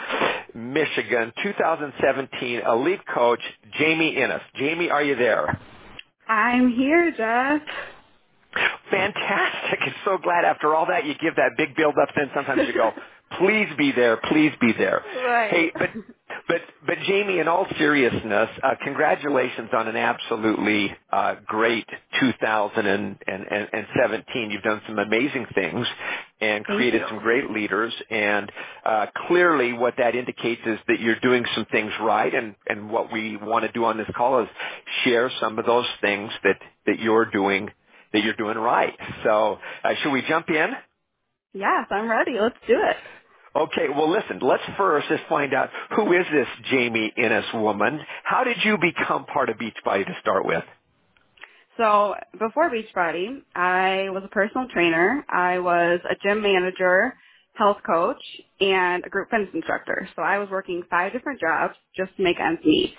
Michigan, 0.55 1.33
2017 1.43 2.61
elite 2.61 3.01
coach, 3.15 3.41
Jamie 3.79 4.17
Innes. 4.17 4.43
Jamie, 4.57 4.91
are 4.91 5.03
you 5.03 5.17
there? 5.17 5.59
I'm 6.29 6.73
here, 6.73 7.11
Jeff. 7.17 7.63
Fantastic. 8.91 9.79
I'm 9.81 9.95
so 10.05 10.19
glad 10.19 10.45
after 10.45 10.75
all 10.75 10.87
that 10.87 11.07
you 11.07 11.15
give 11.15 11.37
that 11.37 11.53
big 11.57 11.75
build 11.75 11.95
up 12.01 12.09
then 12.15 12.31
sometimes 12.35 12.63
you 12.67 12.75
go, 12.75 12.93
please 13.39 13.69
be 13.77 13.93
there, 13.93 14.17
please 14.17 14.53
be 14.61 14.73
there. 14.73 15.03
Right. 15.25 15.51
Hey, 15.51 15.73
but 15.79 15.91
but 16.49 16.61
but 16.87 16.99
Jamie, 17.07 17.39
in 17.39 17.49
all 17.49 17.67
seriousness, 17.79 18.49
uh, 18.63 18.75
congratulations 18.85 19.71
on 19.73 19.89
an 19.89 19.97
absolutely 19.97 20.95
uh, 21.13 21.37
great 21.47 21.87
2017. 22.21 24.51
You've 24.51 24.63
done 24.63 24.81
some 24.87 24.99
amazing 24.99 25.47
things 25.55 25.87
and 26.41 26.65
created 26.65 27.03
some 27.09 27.19
great 27.19 27.51
leaders, 27.51 27.93
and 28.11 28.51
uh, 28.85 29.07
clearly 29.27 29.73
what 29.73 29.95
that 29.99 30.15
indicates 30.15 30.61
is 30.67 30.79
that 30.89 31.01
you're 31.01 31.21
doing 31.21 31.45
some 31.55 31.67
things 31.67 31.93
right. 32.01 32.35
And 32.35 32.55
and 32.69 32.91
what 32.91 33.13
we 33.13 33.37
want 33.37 33.65
to 33.65 33.73
do 33.73 33.85
on 33.85 33.97
this 33.97 34.09
call 34.17 34.43
is 34.43 34.49
share 35.05 35.31
some 35.41 35.59
of 35.59 35.67
those 35.67 35.87
things 36.01 36.31
that 36.45 36.59
that 36.87 36.99
you're 37.01 37.27
doing 37.27 37.71
that 38.13 38.23
you're 38.23 38.35
doing 38.35 38.57
right. 38.57 38.95
So, 39.25 39.59
uh, 39.85 39.91
should 40.03 40.13
we 40.13 40.23
jump 40.29 40.49
in? 40.49 40.69
Yes, 41.53 41.87
I'm 41.91 42.09
ready. 42.11 42.33
Let's 42.41 42.57
do 42.67 42.75
it. 42.75 42.97
Okay, 43.57 43.89
well 43.89 44.11
listen, 44.11 44.39
let's 44.43 44.63
first 44.77 45.09
just 45.09 45.23
find 45.31 45.55
out 45.55 45.71
who 45.97 46.13
is 46.13 46.27
this 46.31 46.47
Jamie 46.71 47.11
Innes 47.17 47.47
woman? 47.55 48.01
How 48.23 48.45
did 48.45 48.59
you 48.65 48.77
become 48.77 49.25
part 49.25 49.49
of 49.49 49.57
Beachbody 49.57 50.05
to 50.05 50.15
start 50.21 50.45
with? 50.45 50.63
So 51.79 52.15
before 52.39 52.71
Beachbody, 52.71 53.41
I 53.55 54.11
was 54.11 54.23
a 54.27 54.29
personal 54.29 54.69
trainer. 54.69 55.25
I 55.31 55.59
was 55.59 56.01
a 56.11 56.15
gym 56.23 56.43
manager, 56.43 57.15
health 57.55 57.79
coach, 57.87 58.23
and 58.61 59.03
a 59.07 59.09
group 59.09 59.31
fitness 59.31 59.49
instructor. 59.55 60.07
So 60.17 60.23
I 60.23 60.39
was 60.39 60.51
working 60.51 60.83
five 60.91 61.13
different 61.13 61.41
jobs 61.41 61.75
just 61.97 62.15
to 62.19 62.23
make 62.23 62.39
ends 62.39 62.61
meet. 62.63 62.95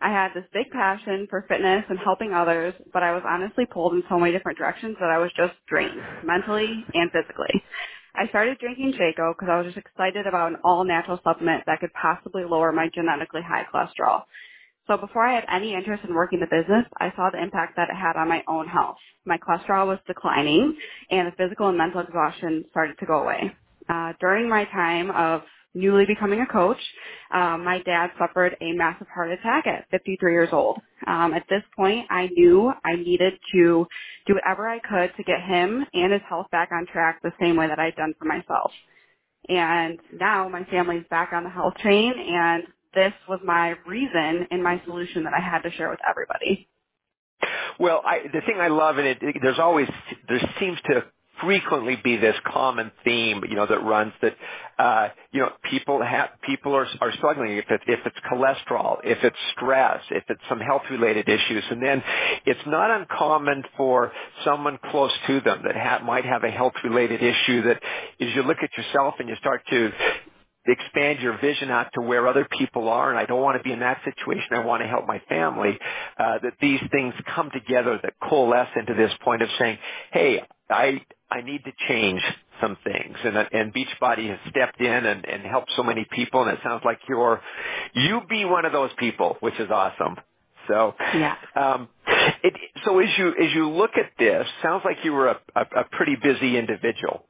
I 0.00 0.10
had 0.10 0.30
this 0.34 0.44
big 0.54 0.70
passion 0.70 1.26
for 1.28 1.44
fitness 1.48 1.84
and 1.90 1.98
helping 1.98 2.32
others, 2.32 2.72
but 2.92 3.02
I 3.02 3.12
was 3.12 3.22
honestly 3.28 3.66
pulled 3.66 3.94
in 3.94 4.02
so 4.08 4.18
many 4.18 4.32
different 4.32 4.56
directions 4.56 4.96
that 5.00 5.10
I 5.10 5.18
was 5.18 5.30
just 5.36 5.54
drained, 5.68 6.00
mentally 6.24 6.84
and 6.94 7.10
physically. 7.10 7.62
I 8.18 8.28
started 8.30 8.58
drinking 8.60 8.94
Shakeo 8.94 9.34
because 9.34 9.48
I 9.50 9.58
was 9.58 9.66
just 9.66 9.78
excited 9.78 10.26
about 10.26 10.52
an 10.52 10.58
all-natural 10.64 11.20
supplement 11.24 11.64
that 11.66 11.80
could 11.80 11.92
possibly 11.94 12.44
lower 12.44 12.72
my 12.72 12.90
genetically 12.94 13.42
high 13.42 13.66
cholesterol. 13.72 14.24
So 14.88 14.98
before 14.98 15.26
I 15.26 15.36
had 15.36 15.46
any 15.54 15.74
interest 15.74 16.04
in 16.08 16.14
working 16.14 16.40
the 16.40 16.46
business, 16.46 16.86
I 16.98 17.12
saw 17.16 17.30
the 17.30 17.42
impact 17.42 17.76
that 17.76 17.90
it 17.90 17.96
had 17.96 18.16
on 18.16 18.28
my 18.28 18.44
own 18.48 18.68
health. 18.68 18.96
My 19.26 19.38
cholesterol 19.38 19.86
was 19.88 20.00
declining 20.06 20.76
and 21.10 21.28
the 21.28 21.36
physical 21.36 21.68
and 21.68 21.78
mental 21.78 22.00
exhaustion 22.02 22.64
started 22.70 22.98
to 23.00 23.06
go 23.06 23.22
away. 23.22 23.52
Uh, 23.88 24.14
during 24.20 24.48
my 24.48 24.64
time 24.66 25.10
of 25.12 25.42
newly 25.74 26.06
becoming 26.06 26.40
a 26.40 26.46
coach, 26.46 26.78
um, 27.32 27.64
my 27.64 27.80
dad 27.84 28.10
suffered 28.18 28.56
a 28.60 28.72
massive 28.72 29.06
heart 29.14 29.30
attack 29.30 29.66
at 29.66 29.86
53 29.90 30.32
years 30.32 30.48
old. 30.52 30.78
Um, 31.06 31.34
at 31.34 31.44
this 31.48 31.62
point, 31.76 32.06
I 32.10 32.28
knew 32.28 32.72
I 32.84 32.96
needed 32.96 33.34
to 33.52 33.86
do 34.26 34.34
whatever 34.34 34.68
I 34.68 34.78
could 34.80 35.16
to 35.16 35.22
get 35.24 35.40
him 35.42 35.84
and 35.94 36.12
his 36.12 36.22
health 36.28 36.46
back 36.50 36.70
on 36.72 36.86
track 36.86 37.20
the 37.22 37.32
same 37.40 37.56
way 37.56 37.68
that 37.68 37.78
I'd 37.78 37.96
done 37.96 38.14
for 38.18 38.24
myself. 38.26 38.72
And 39.48 39.98
now 40.12 40.48
my 40.48 40.64
family's 40.64 41.04
back 41.10 41.32
on 41.32 41.44
the 41.44 41.50
health 41.50 41.74
train 41.80 42.12
and 42.16 42.64
this 42.94 43.12
was 43.28 43.40
my 43.44 43.74
reason 43.86 44.46
and 44.50 44.62
my 44.62 44.80
solution 44.84 45.24
that 45.24 45.32
I 45.34 45.40
had 45.40 45.60
to 45.62 45.70
share 45.72 45.90
with 45.90 46.00
everybody. 46.08 46.68
Well, 47.78 48.02
I, 48.04 48.22
the 48.32 48.40
thing 48.46 48.58
I 48.60 48.68
love 48.68 48.98
in 48.98 49.06
it, 49.06 49.18
there's 49.42 49.58
always, 49.58 49.88
there 50.28 50.40
seems 50.58 50.78
to 50.90 51.04
frequently 51.40 51.96
be 52.02 52.16
this 52.16 52.36
common 52.46 52.90
theme, 53.04 53.42
you 53.48 53.56
know, 53.56 53.66
that 53.66 53.82
runs 53.82 54.12
that, 54.22 54.34
uh, 54.78 55.08
you 55.32 55.40
know, 55.40 55.50
people 55.70 56.02
have, 56.02 56.30
people 56.42 56.74
are, 56.74 56.86
are 57.00 57.12
struggling 57.12 57.56
if 57.58 57.66
it, 57.70 57.80
if 57.86 58.00
it's 58.06 58.16
cholesterol, 58.30 58.98
if 59.04 59.18
it's 59.24 59.36
stress, 59.56 60.00
if 60.10 60.24
it's 60.28 60.40
some 60.48 60.60
health 60.60 60.82
related 60.90 61.28
issues. 61.28 61.64
And 61.70 61.82
then 61.82 62.02
it's 62.46 62.60
not 62.66 62.90
uncommon 62.90 63.64
for 63.76 64.12
someone 64.44 64.78
close 64.90 65.12
to 65.26 65.40
them 65.40 65.62
that 65.64 65.76
ha- 65.76 66.00
might 66.04 66.24
have 66.24 66.44
a 66.44 66.50
health 66.50 66.74
related 66.84 67.22
issue 67.22 67.62
that 67.62 67.82
as 68.20 68.28
you 68.34 68.42
look 68.42 68.58
at 68.62 68.70
yourself 68.76 69.14
and 69.18 69.28
you 69.28 69.36
start 69.36 69.62
to 69.70 69.92
expand 70.66 71.20
your 71.20 71.38
vision 71.40 71.70
out 71.70 71.88
to 71.94 72.02
where 72.02 72.28
other 72.28 72.46
people 72.58 72.88
are 72.88 73.10
and 73.10 73.18
I 73.18 73.24
don't 73.24 73.40
want 73.40 73.58
to 73.58 73.62
be 73.62 73.72
in 73.72 73.80
that 73.80 74.00
situation. 74.04 74.48
I 74.52 74.60
want 74.60 74.82
to 74.82 74.88
help 74.88 75.06
my 75.06 75.20
family. 75.28 75.78
Uh, 76.18 76.38
that 76.42 76.52
these 76.60 76.80
things 76.92 77.14
come 77.34 77.50
together 77.52 77.98
that 78.02 78.14
coalesce 78.22 78.68
into 78.76 78.94
this 78.94 79.12
point 79.22 79.42
of 79.42 79.48
saying, 79.58 79.78
hey, 80.12 80.42
I, 80.70 81.00
I 81.30 81.42
need 81.42 81.64
to 81.64 81.72
change 81.88 82.22
some 82.60 82.76
things 82.84 83.16
and, 83.24 83.36
and 83.36 83.74
Beachbody 83.74 84.28
has 84.30 84.38
stepped 84.50 84.80
in 84.80 85.06
and, 85.06 85.24
and 85.24 85.42
helped 85.42 85.70
so 85.76 85.82
many 85.82 86.06
people 86.10 86.42
and 86.42 86.50
it 86.50 86.58
sounds 86.64 86.82
like 86.84 86.98
you're, 87.08 87.40
you 87.94 88.20
be 88.28 88.44
one 88.44 88.64
of 88.64 88.72
those 88.72 88.90
people, 88.98 89.36
which 89.40 89.58
is 89.60 89.70
awesome. 89.70 90.16
So, 90.66 90.94
yeah. 91.14 91.36
um, 91.56 91.88
it, 92.42 92.54
so 92.84 92.98
as 92.98 93.08
you, 93.16 93.28
as 93.28 93.54
you 93.54 93.70
look 93.70 93.92
at 93.96 94.12
this, 94.18 94.46
sounds 94.62 94.82
like 94.84 94.98
you 95.02 95.12
were 95.12 95.28
a, 95.28 95.40
a, 95.54 95.60
a 95.80 95.84
pretty 95.92 96.16
busy 96.16 96.58
individual 96.58 97.24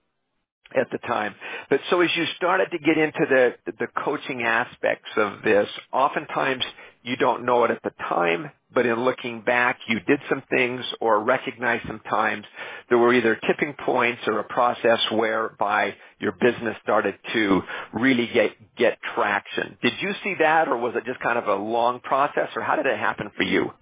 at 0.76 0.90
the 0.90 0.98
time. 0.98 1.34
But 1.70 1.80
so 1.90 2.00
as 2.00 2.10
you 2.16 2.24
started 2.36 2.70
to 2.72 2.78
get 2.78 2.98
into 2.98 3.20
the 3.28 3.54
the 3.78 3.86
coaching 4.04 4.42
aspects 4.42 5.08
of 5.16 5.42
this, 5.42 5.68
oftentimes 5.92 6.64
you 7.08 7.16
don't 7.16 7.46
know 7.46 7.64
it 7.64 7.72
at 7.72 7.82
the 7.84 7.92
time, 8.08 8.50
but 8.74 8.86
in 8.86 9.04
looking 9.04 9.42
back, 9.42 9.78
you 9.88 10.00
did 10.00 10.20
some 10.28 10.42
things 10.50 10.84
or 11.00 11.24
recognized 11.24 11.86
some 11.88 12.00
times 12.00 12.44
there 12.88 12.98
were 12.98 13.14
either 13.14 13.36
tipping 13.46 13.74
points 13.84 14.22
or 14.26 14.40
a 14.40 14.44
process 14.44 15.00
whereby 15.12 15.94
your 16.20 16.32
business 16.32 16.76
started 16.82 17.16
to 17.34 17.62
really 17.94 18.28
get 18.32 18.52
get 18.76 18.98
traction. 19.14 19.78
Did 19.82 19.94
you 20.00 20.12
see 20.24 20.36
that 20.40 20.68
or 20.68 20.76
was 20.78 20.94
it 20.96 21.04
just 21.06 21.20
kind 21.20 21.38
of 21.38 21.48
a 21.48 21.54
long 21.56 22.00
process 22.00 22.50
or 22.56 22.62
how 22.62 22.76
did 22.76 22.86
it 22.86 22.98
happen 22.98 23.30
for 23.36 23.44
you? 23.44 23.72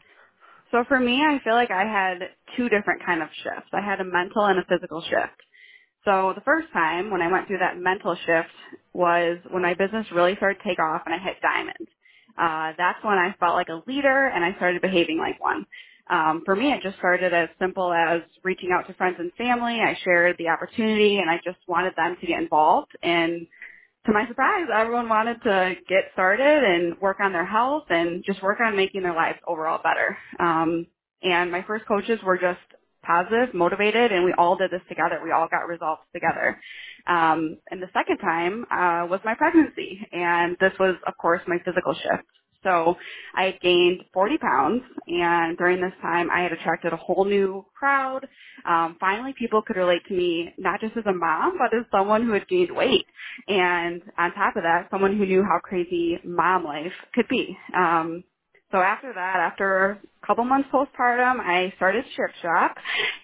So 0.72 0.84
for 0.88 1.00
me, 1.00 1.22
I 1.22 1.40
feel 1.44 1.54
like 1.54 1.70
I 1.70 1.84
had 1.84 2.18
two 2.56 2.68
different 2.68 3.04
kind 3.06 3.22
of 3.22 3.28
shifts. 3.42 3.70
I 3.72 3.80
had 3.80 4.00
a 4.00 4.04
mental 4.04 4.44
and 4.46 4.58
a 4.58 4.64
physical 4.68 5.02
shift. 5.02 5.40
So 6.04 6.32
the 6.34 6.42
first 6.42 6.68
time 6.72 7.10
when 7.10 7.22
I 7.22 7.30
went 7.30 7.48
through 7.48 7.58
that 7.58 7.78
mental 7.78 8.16
shift 8.26 8.50
was 8.94 9.38
when 9.50 9.62
my 9.62 9.74
business 9.74 10.06
really 10.12 10.36
started 10.36 10.58
to 10.58 10.68
take 10.68 10.78
off 10.78 11.02
and 11.06 11.14
I 11.14 11.18
hit 11.18 11.36
diamond. 11.42 11.88
Uh, 12.38 12.72
that's 12.78 13.02
when 13.04 13.18
I 13.18 13.34
felt 13.40 13.54
like 13.54 13.68
a 13.68 13.82
leader 13.86 14.28
and 14.28 14.44
I 14.44 14.54
started 14.56 14.82
behaving 14.82 15.18
like 15.18 15.40
one. 15.42 15.66
Um, 16.10 16.42
for 16.44 16.56
me, 16.56 16.72
it 16.72 16.82
just 16.82 16.98
started 16.98 17.34
as 17.34 17.48
simple 17.60 17.92
as 17.92 18.22
reaching 18.44 18.70
out 18.72 18.86
to 18.88 18.94
friends 18.94 19.16
and 19.18 19.32
family. 19.34 19.80
I 19.80 19.98
shared 20.04 20.36
the 20.38 20.48
opportunity 20.48 21.18
and 21.18 21.30
I 21.30 21.38
just 21.44 21.58
wanted 21.68 21.94
them 21.96 22.16
to 22.20 22.26
get 22.26 22.40
involved. 22.40 22.92
And 23.02 23.46
to 24.06 24.12
my 24.12 24.26
surprise, 24.28 24.66
everyone 24.74 25.08
wanted 25.08 25.42
to 25.44 25.74
get 25.88 26.04
started 26.14 26.64
and 26.64 27.00
work 27.00 27.18
on 27.20 27.32
their 27.32 27.46
health 27.46 27.84
and 27.90 28.24
just 28.24 28.42
work 28.42 28.58
on 28.64 28.76
making 28.76 29.02
their 29.02 29.14
lives 29.14 29.38
overall 29.46 29.80
better. 29.82 30.16
Um, 30.40 30.86
and 31.22 31.52
my 31.52 31.62
first 31.64 31.86
coaches 31.86 32.20
were 32.24 32.38
just 32.38 32.60
positive, 33.04 33.54
motivated, 33.54 34.12
and 34.12 34.24
we 34.24 34.34
all 34.38 34.56
did 34.56 34.70
this 34.70 34.82
together. 34.88 35.20
We 35.22 35.32
all 35.32 35.48
got 35.50 35.68
results 35.68 36.02
together. 36.14 36.60
Um, 37.08 37.58
and 37.70 37.82
the 37.82 37.88
second 37.94 38.18
time 38.18 38.64
uh, 38.70 39.06
was 39.08 39.20
my 39.24 39.34
pregnancy, 39.34 40.00
and 40.12 40.56
this 40.60 40.72
was, 40.80 40.96
of 41.06 41.16
course, 41.18 41.42
my 41.48 41.58
physical 41.64 41.94
shift. 41.94 42.24
So 42.64 42.96
I 43.36 43.44
had 43.46 43.60
gained 43.60 44.02
40 44.14 44.38
pounds, 44.38 44.82
and 45.08 45.58
during 45.58 45.80
this 45.80 45.92
time, 46.02 46.30
I 46.30 46.42
had 46.42 46.52
attracted 46.52 46.92
a 46.92 46.96
whole 46.96 47.24
new 47.24 47.64
crowd. 47.78 48.26
Um, 48.66 48.96
finally, 49.00 49.34
people 49.38 49.62
could 49.62 49.76
relate 49.76 50.02
to 50.08 50.14
me 50.14 50.54
not 50.58 50.80
just 50.80 50.96
as 50.96 51.04
a 51.06 51.12
mom, 51.14 51.58
but 51.58 51.76
as 51.78 51.86
someone 51.92 52.26
who 52.26 52.32
had 52.34 52.48
gained 52.48 52.74
weight, 52.76 53.06
and 53.48 54.02
on 54.18 54.32
top 54.34 54.56
of 54.56 54.64
that, 54.64 54.88
someone 54.90 55.16
who 55.18 55.26
knew 55.26 55.42
how 55.44 55.58
crazy 55.62 56.18
mom 56.24 56.64
life 56.64 56.92
could 57.14 57.28
be. 57.28 57.56
Um, 57.76 58.24
so 58.72 58.78
after 58.78 59.12
that, 59.14 59.36
after 59.38 60.00
a 60.22 60.26
couple 60.26 60.44
months 60.44 60.68
postpartum, 60.74 61.40
I 61.40 61.72
started 61.76 62.04
Shift 62.16 62.34
Shop 62.42 62.76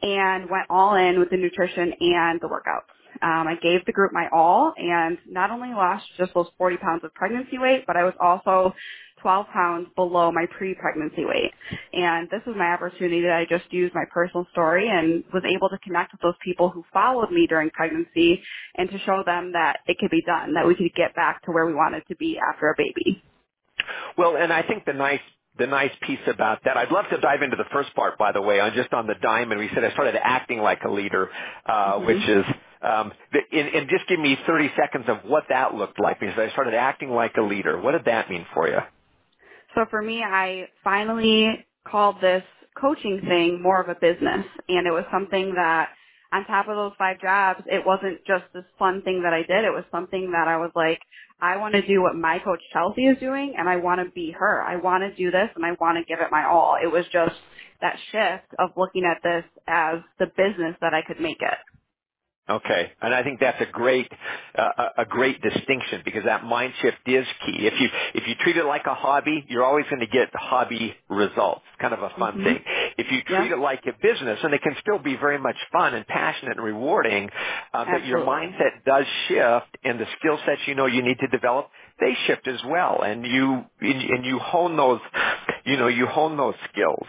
and 0.02 0.44
went 0.50 0.66
all 0.70 0.94
in 0.96 1.20
with 1.20 1.30
the 1.30 1.38
nutrition 1.38 1.92
and 2.00 2.40
the 2.40 2.48
workouts. 2.48 3.01
Um, 3.20 3.46
I 3.46 3.54
gave 3.62 3.84
the 3.84 3.92
group 3.92 4.12
my 4.12 4.28
all 4.32 4.72
and 4.76 5.18
not 5.28 5.50
only 5.50 5.70
lost 5.70 6.04
just 6.16 6.32
those 6.34 6.46
40 6.58 6.76
pounds 6.78 7.04
of 7.04 7.14
pregnancy 7.14 7.58
weight, 7.58 7.84
but 7.86 7.96
I 7.96 8.04
was 8.04 8.14
also 8.20 8.74
12 9.22 9.46
pounds 9.52 9.88
below 9.94 10.32
my 10.32 10.46
pre-pregnancy 10.58 11.24
weight. 11.24 11.52
And 11.92 12.28
this 12.30 12.40
was 12.46 12.56
my 12.58 12.72
opportunity 12.72 13.22
that 13.22 13.32
I 13.32 13.46
just 13.48 13.72
used 13.72 13.94
my 13.94 14.04
personal 14.12 14.46
story 14.52 14.88
and 14.88 15.24
was 15.32 15.44
able 15.44 15.68
to 15.70 15.78
connect 15.78 16.12
with 16.12 16.20
those 16.20 16.34
people 16.44 16.68
who 16.68 16.84
followed 16.92 17.30
me 17.30 17.46
during 17.46 17.70
pregnancy 17.70 18.42
and 18.76 18.90
to 18.90 18.98
show 19.00 19.22
them 19.24 19.52
that 19.52 19.78
it 19.86 19.98
could 19.98 20.10
be 20.10 20.22
done, 20.22 20.54
that 20.54 20.66
we 20.66 20.74
could 20.74 20.92
get 20.94 21.14
back 21.14 21.42
to 21.44 21.52
where 21.52 21.66
we 21.66 21.74
wanted 21.74 22.02
to 22.08 22.16
be 22.16 22.38
after 22.38 22.68
a 22.70 22.74
baby. 22.76 23.22
Well, 24.18 24.36
and 24.36 24.52
I 24.52 24.62
think 24.62 24.84
the 24.84 24.92
nice 24.92 25.20
the 25.58 25.66
nice 25.66 25.90
piece 26.06 26.18
about 26.28 26.60
that, 26.64 26.78
I'd 26.78 26.90
love 26.90 27.04
to 27.10 27.20
dive 27.20 27.42
into 27.42 27.56
the 27.56 27.66
first 27.72 27.94
part, 27.94 28.16
by 28.16 28.32
the 28.32 28.40
way, 28.40 28.58
on 28.58 28.72
just 28.74 28.92
on 28.94 29.06
the 29.06 29.14
diamond. 29.20 29.60
We 29.60 29.68
said 29.74 29.84
I 29.84 29.92
started 29.92 30.14
acting 30.18 30.60
like 30.60 30.82
a 30.82 30.90
leader, 30.90 31.28
uh, 31.66 31.72
mm-hmm. 31.72 32.06
which 32.06 32.26
is 32.26 32.44
Um, 32.82 33.12
and, 33.52 33.68
and 33.68 33.88
just 33.88 34.08
give 34.08 34.20
me 34.20 34.38
30 34.46 34.72
seconds 34.76 35.04
of 35.08 35.18
what 35.30 35.44
that 35.50 35.74
looked 35.74 36.00
like 36.00 36.20
because 36.20 36.38
I 36.38 36.50
started 36.52 36.74
acting 36.74 37.10
like 37.10 37.36
a 37.38 37.42
leader. 37.42 37.80
What 37.80 37.92
did 37.92 38.06
that 38.06 38.30
mean 38.30 38.46
for 38.54 38.68
you? 38.68 38.78
So 39.74 39.86
for 39.90 40.02
me, 40.02 40.22
I 40.22 40.68
finally 40.84 41.66
called 41.88 42.16
this 42.20 42.42
coaching 42.80 43.20
thing 43.28 43.62
more 43.62 43.80
of 43.80 43.88
a 43.88 43.94
business 44.00 44.46
and 44.68 44.86
it 44.86 44.90
was 44.92 45.04
something 45.12 45.54
that 45.54 45.90
on 46.32 46.44
top 46.46 46.68
of 46.68 46.76
those 46.76 46.92
five 46.98 47.20
jobs, 47.20 47.62
it 47.66 47.84
wasn't 47.86 48.18
just 48.26 48.44
this 48.54 48.64
fun 48.78 49.02
thing 49.02 49.22
that 49.22 49.32
I 49.34 49.42
did. 49.42 49.64
It 49.64 49.72
was 49.72 49.84
something 49.92 50.32
that 50.32 50.48
I 50.48 50.56
was 50.58 50.72
like, 50.74 51.00
I 51.40 51.58
want 51.58 51.74
to 51.74 51.86
do 51.86 52.02
what 52.02 52.16
my 52.16 52.38
coach 52.40 52.60
Chelsea 52.72 53.02
is 53.06 53.18
doing 53.20 53.54
and 53.58 53.68
I 53.68 53.76
want 53.76 54.00
to 54.04 54.10
be 54.12 54.32
her. 54.38 54.62
I 54.62 54.76
want 54.76 55.02
to 55.04 55.14
do 55.14 55.30
this 55.30 55.50
and 55.56 55.64
I 55.64 55.72
want 55.80 55.98
to 55.98 56.04
give 56.04 56.20
it 56.20 56.32
my 56.32 56.46
all. 56.46 56.76
It 56.82 56.90
was 56.92 57.04
just 57.12 57.36
that 57.82 57.96
shift 58.12 58.54
of 58.58 58.70
looking 58.76 59.04
at 59.04 59.22
this 59.22 59.44
as 59.68 60.00
the 60.18 60.26
business 60.26 60.76
that 60.80 60.94
I 60.94 61.02
could 61.06 61.20
make 61.20 61.40
it. 61.40 61.58
Okay, 62.50 62.92
and 63.02 63.14
I 63.14 63.22
think 63.24 63.40
that's 63.40 63.60
a 63.62 63.72
great 63.72 64.10
uh, 64.58 64.88
a 64.98 65.06
great 65.06 65.40
distinction 65.42 66.02
because 66.04 66.24
that 66.26 66.44
mind 66.44 66.74
shift 66.82 66.98
is 67.06 67.26
key. 67.46 67.66
If 67.66 67.80
you 67.80 67.88
if 68.14 68.28
you 68.28 68.34
treat 68.42 68.58
it 68.58 68.66
like 68.66 68.86
a 68.86 68.94
hobby, 68.94 69.46
you're 69.48 69.64
always 69.64 69.86
going 69.90 70.00
to 70.00 70.08
get 70.08 70.28
hobby 70.34 70.94
results. 71.08 71.62
Kind 71.80 71.94
of 71.94 72.02
a 72.02 72.10
fun 72.18 72.40
Mhm. 72.40 72.44
thing. 72.44 72.64
If 72.98 73.10
you 73.12 73.22
treat 73.22 73.48
Yeah. 73.50 73.54
it 73.54 73.60
like 73.60 73.86
a 73.86 73.94
business, 73.94 74.44
and 74.44 74.54
it 74.54 74.62
can 74.62 74.76
still 74.82 74.98
be 74.98 75.16
very 75.16 75.38
much 75.38 75.56
fun 75.72 75.94
and 75.94 76.06
passionate 76.06 76.58
and 76.58 76.66
rewarding, 76.66 77.30
uh, 77.74 77.86
but 77.86 78.04
your 78.06 78.20
mindset 78.26 78.84
does 78.84 79.06
shift, 79.28 79.78
and 79.84 80.00
the 80.00 80.06
skill 80.18 80.38
sets 80.44 80.68
you 80.68 80.74
know 80.74 80.86
you 80.86 81.02
need 81.02 81.20
to 81.20 81.28
develop 81.28 81.70
they 82.00 82.14
shift 82.26 82.48
as 82.48 82.62
well, 82.64 83.02
and 83.02 83.24
you 83.26 83.64
and 83.80 84.26
you 84.26 84.38
hone 84.40 84.76
those 84.76 85.00
you 85.64 85.76
know 85.76 85.88
you 85.88 86.06
hone 86.06 86.36
those 86.36 86.54
skills. 86.72 87.06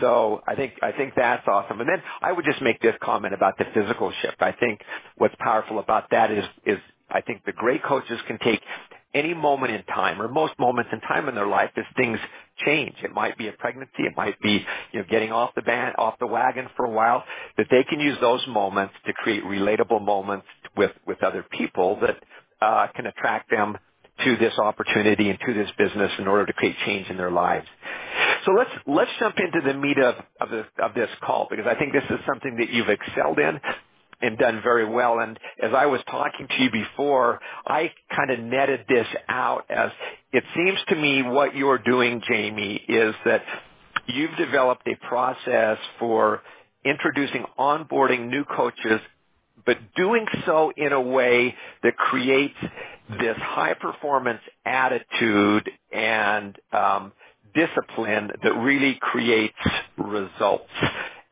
So 0.00 0.42
I 0.46 0.54
think 0.54 0.74
I 0.82 0.92
think 0.92 1.14
that's 1.16 1.46
awesome. 1.46 1.80
And 1.80 1.88
then 1.88 2.02
I 2.20 2.32
would 2.32 2.44
just 2.44 2.62
make 2.62 2.80
this 2.80 2.94
comment 3.02 3.34
about 3.34 3.58
the 3.58 3.64
physical 3.74 4.12
shift. 4.22 4.36
I 4.40 4.52
think 4.52 4.80
what's 5.16 5.34
powerful 5.38 5.78
about 5.78 6.10
that 6.10 6.30
is 6.30 6.44
is 6.66 6.78
I 7.10 7.20
think 7.20 7.44
the 7.44 7.52
great 7.52 7.82
coaches 7.82 8.18
can 8.26 8.38
take 8.38 8.60
any 9.14 9.34
moment 9.34 9.72
in 9.72 9.82
time 9.84 10.20
or 10.20 10.28
most 10.28 10.54
moments 10.58 10.90
in 10.92 11.00
time 11.00 11.28
in 11.28 11.34
their 11.34 11.46
life 11.46 11.70
as 11.76 11.84
things 11.96 12.18
change. 12.64 12.94
It 13.02 13.12
might 13.12 13.36
be 13.36 13.48
a 13.48 13.52
pregnancy. 13.52 14.04
It 14.04 14.16
might 14.16 14.40
be, 14.40 14.64
you 14.92 15.00
know, 15.00 15.06
getting 15.08 15.32
off 15.32 15.54
the 15.54 15.62
band, 15.62 15.96
off 15.98 16.18
the 16.18 16.26
wagon 16.26 16.68
for 16.76 16.86
a 16.86 16.90
while, 16.90 17.24
that 17.56 17.66
they 17.70 17.84
can 17.84 18.00
use 18.00 18.16
those 18.20 18.40
moments 18.48 18.94
to 19.06 19.12
create 19.12 19.44
relatable 19.44 20.02
moments 20.02 20.46
with, 20.76 20.92
with 21.06 21.22
other 21.22 21.44
people 21.50 21.98
that, 22.00 22.16
uh, 22.60 22.86
can 22.94 23.06
attract 23.06 23.50
them 23.50 23.76
to 24.24 24.36
this 24.36 24.58
opportunity 24.58 25.30
and 25.30 25.38
to 25.46 25.54
this 25.54 25.70
business 25.78 26.10
in 26.18 26.26
order 26.26 26.46
to 26.46 26.52
create 26.52 26.76
change 26.84 27.08
in 27.08 27.16
their 27.16 27.30
lives. 27.30 27.66
So 28.44 28.52
let's 28.52 28.70
let's 28.86 29.10
jump 29.18 29.36
into 29.38 29.60
the 29.66 29.74
meat 29.74 29.98
of 29.98 30.14
of, 30.40 30.50
the, 30.50 30.64
of 30.82 30.94
this 30.94 31.08
call 31.22 31.46
because 31.50 31.66
I 31.66 31.74
think 31.74 31.92
this 31.92 32.04
is 32.10 32.18
something 32.26 32.56
that 32.58 32.70
you've 32.70 32.88
excelled 32.88 33.38
in 33.38 33.60
and 34.20 34.38
done 34.38 34.60
very 34.62 34.88
well. 34.88 35.18
And 35.18 35.38
as 35.62 35.72
I 35.76 35.86
was 35.86 36.00
talking 36.10 36.46
to 36.48 36.62
you 36.62 36.70
before, 36.70 37.40
I 37.66 37.92
kind 38.14 38.30
of 38.30 38.38
netted 38.40 38.84
this 38.88 39.06
out 39.28 39.66
as 39.68 39.90
it 40.32 40.44
seems 40.54 40.78
to 40.88 40.96
me 40.96 41.22
what 41.22 41.54
you're 41.54 41.78
doing, 41.78 42.22
Jamie, 42.28 42.76
is 42.88 43.14
that 43.24 43.42
you've 44.06 44.36
developed 44.36 44.86
a 44.86 44.96
process 45.06 45.78
for 45.98 46.42
introducing 46.84 47.44
onboarding 47.58 48.28
new 48.28 48.44
coaches 48.44 49.00
but 49.64 49.76
doing 49.96 50.26
so 50.46 50.72
in 50.76 50.92
a 50.92 51.00
way 51.00 51.54
that 51.82 51.96
creates 51.96 52.56
this 53.18 53.36
high 53.38 53.74
performance 53.74 54.40
attitude 54.64 55.70
and 55.92 56.56
um, 56.72 57.12
discipline 57.54 58.30
that 58.42 58.54
really 58.58 58.98
creates 59.00 59.54
results. 59.96 60.70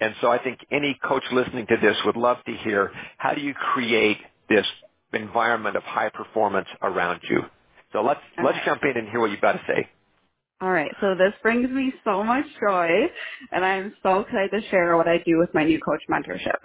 And 0.00 0.14
so 0.20 0.30
I 0.30 0.42
think 0.42 0.58
any 0.70 0.98
coach 1.04 1.24
listening 1.32 1.66
to 1.66 1.76
this 1.80 1.96
would 2.04 2.16
love 2.16 2.38
to 2.46 2.52
hear 2.64 2.90
how 3.18 3.34
do 3.34 3.40
you 3.40 3.54
create 3.54 4.18
this 4.48 4.66
environment 5.12 5.76
of 5.76 5.82
high 5.82 6.10
performance 6.10 6.68
around 6.82 7.20
you. 7.28 7.42
So 7.92 8.02
let's 8.02 8.20
All 8.38 8.44
let's 8.44 8.58
jump 8.64 8.82
in 8.84 8.96
and 8.96 9.08
hear 9.08 9.20
what 9.20 9.30
you've 9.30 9.40
got 9.40 9.52
to 9.52 9.62
say. 9.66 9.88
All 10.62 10.70
right, 10.70 10.90
so 11.00 11.14
this 11.14 11.32
brings 11.42 11.70
me 11.70 11.92
so 12.04 12.22
much 12.22 12.44
joy, 12.60 12.88
and 13.50 13.64
I'm 13.64 13.94
so 14.02 14.20
excited 14.20 14.50
to 14.52 14.68
share 14.68 14.94
what 14.96 15.08
I 15.08 15.16
do 15.24 15.38
with 15.38 15.48
my 15.54 15.64
new 15.64 15.80
coach 15.80 16.02
mentorship. 16.10 16.58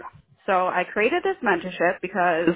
So 0.46 0.52
I 0.68 0.84
created 0.92 1.22
this 1.22 1.36
mentorship 1.42 2.00
because 2.02 2.54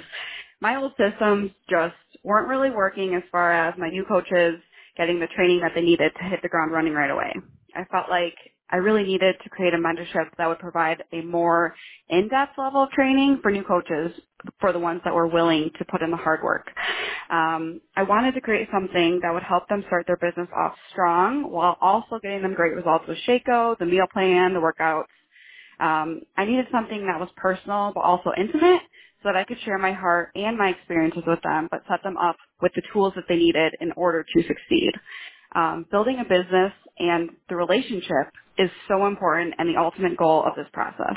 my 0.60 0.76
old 0.76 0.92
systems 0.98 1.50
just 1.70 1.94
weren't 2.24 2.48
really 2.48 2.70
working 2.70 3.14
as 3.14 3.22
far 3.32 3.52
as 3.52 3.74
my 3.78 3.90
new 3.90 4.04
coaches 4.06 4.56
getting 4.96 5.20
the 5.20 5.28
training 5.36 5.60
that 5.60 5.72
they 5.74 5.82
needed 5.82 6.12
to 6.18 6.24
hit 6.28 6.40
the 6.42 6.48
ground 6.48 6.72
running 6.72 6.94
right 6.94 7.10
away. 7.10 7.32
I 7.76 7.84
felt 7.92 8.10
like 8.10 8.34
I 8.70 8.76
really 8.78 9.04
needed 9.04 9.36
to 9.44 9.50
create 9.50 9.74
a 9.74 9.78
mentorship 9.78 10.30
that 10.38 10.48
would 10.48 10.58
provide 10.60 11.04
a 11.12 11.22
more 11.22 11.74
in-depth 12.08 12.58
level 12.58 12.84
of 12.84 12.90
training 12.90 13.40
for 13.42 13.52
new 13.52 13.64
coaches 13.64 14.12
for 14.60 14.72
the 14.72 14.78
ones 14.80 15.02
that 15.04 15.14
were 15.14 15.28
willing 15.28 15.70
to 15.78 15.84
put 15.86 16.02
in 16.02 16.10
the 16.10 16.18
hard 16.18 16.42
work. 16.42 16.68
Um, 17.30 17.80
I 17.96 18.04
wanted 18.04 18.32
to 18.34 18.40
create 18.42 18.68
something 18.72 19.20
that 19.22 19.32
would 19.34 19.42
help 19.44 19.68
them 19.68 19.84
start 19.88 20.06
their 20.06 20.18
business 20.18 20.48
off 20.56 20.74
strong 20.92 21.50
while 21.50 21.78
also 21.80 22.18
getting 22.22 22.42
them 22.42 22.54
great 22.54 22.74
results 22.74 23.06
with 23.08 23.18
Shakeo, 23.28 23.78
the 23.78 23.86
meal 23.86 24.06
plan, 24.12 24.54
the 24.54 24.60
workouts. 24.60 25.04
Um, 25.80 26.22
I 26.36 26.46
needed 26.46 26.66
something 26.72 27.06
that 27.06 27.20
was 27.20 27.30
personal 27.36 27.92
but 27.94 28.02
also 28.02 28.32
intimate 28.36 28.82
so 29.22 29.30
that 29.30 29.36
I 29.36 29.44
could 29.44 29.58
share 29.64 29.78
my 29.78 29.92
heart 29.92 30.30
and 30.36 30.58
my 30.58 30.70
experiences 30.70 31.24
with 31.26 31.40
them, 31.42 31.68
but 31.70 31.82
set 31.88 32.02
them 32.04 32.16
up 32.18 32.36
with 32.62 32.72
the 32.76 32.82
tools 32.92 33.14
that 33.16 33.24
they 33.28 33.36
needed 33.36 33.74
in 33.80 33.92
order 33.96 34.24
to 34.24 34.42
succeed. 34.42 34.92
Um, 35.54 35.86
building 35.90 36.18
a 36.20 36.24
business 36.24 36.72
and 36.98 37.30
the 37.48 37.56
relationship 37.56 38.32
is 38.58 38.70
so 38.88 39.06
important 39.06 39.54
and 39.58 39.68
the 39.68 39.80
ultimate 39.80 40.16
goal 40.16 40.44
of 40.46 40.54
this 40.56 40.68
process. 40.72 41.16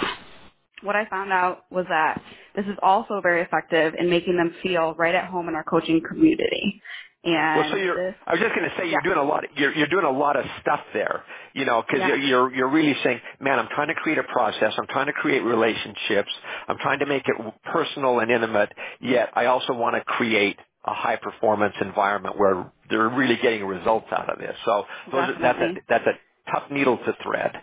What 0.83 0.95
I 0.95 1.05
found 1.09 1.33
out 1.33 1.65
was 1.71 1.85
that 1.89 2.21
this 2.55 2.65
is 2.65 2.77
also 2.83 3.21
very 3.21 3.41
effective 3.43 3.95
in 3.99 4.09
making 4.09 4.37
them 4.37 4.55
feel 4.63 4.95
right 4.97 5.15
at 5.15 5.27
home 5.27 5.49
in 5.49 5.55
our 5.55 5.63
coaching 5.63 6.01
community. 6.07 6.81
Well, 7.25 7.69
so 7.71 7.77
you're, 7.77 8.15
I 8.27 8.31
was 8.33 8.41
just 8.41 8.55
going 8.55 8.69
to 8.69 8.75
say 8.77 8.89
you're 8.89 8.99
Yeah. 9.01 9.13
doing 9.13 9.17
a 9.17 9.23
lot. 9.23 9.43
You're 9.55 9.73
you're 9.75 9.87
doing 9.87 10.05
a 10.05 10.11
lot 10.11 10.35
of 10.35 10.45
stuff 10.61 10.81
there, 10.93 11.23
you 11.53 11.65
know, 11.65 11.81
because 11.81 11.99
Yeah. 12.01 12.07
you're, 12.09 12.17
you're 12.17 12.55
you're 12.55 12.67
really 12.69 12.95
saying, 13.03 13.21
man, 13.39 13.59
I'm 13.59 13.69
trying 13.69 13.87
to 13.89 13.95
create 13.95 14.17
a 14.17 14.23
process. 14.23 14.73
I'm 14.77 14.87
trying 14.87 15.07
to 15.07 15.13
create 15.13 15.41
relationships. 15.43 16.31
I'm 16.67 16.77
trying 16.79 16.99
to 16.99 17.05
make 17.05 17.23
it 17.27 17.35
personal 17.65 18.19
and 18.19 18.31
intimate. 18.31 18.71
Yet 19.01 19.29
I 19.33 19.45
also 19.45 19.73
want 19.73 19.95
to 19.95 20.03
create 20.03 20.57
a 20.85 20.93
high 20.93 21.15
performance 21.15 21.75
environment 21.81 22.37
where 22.37 22.71
they're 22.89 23.09
really 23.09 23.37
getting 23.41 23.65
results 23.65 24.07
out 24.11 24.29
of 24.31 24.39
this. 24.39 24.55
So 24.65 24.85
those 25.11 25.29
that's 25.41 25.59
a 25.59 25.73
that's 25.89 26.05
a 26.07 26.51
tough 26.51 26.71
needle 26.71 26.97
to 26.97 27.15
thread. 27.23 27.53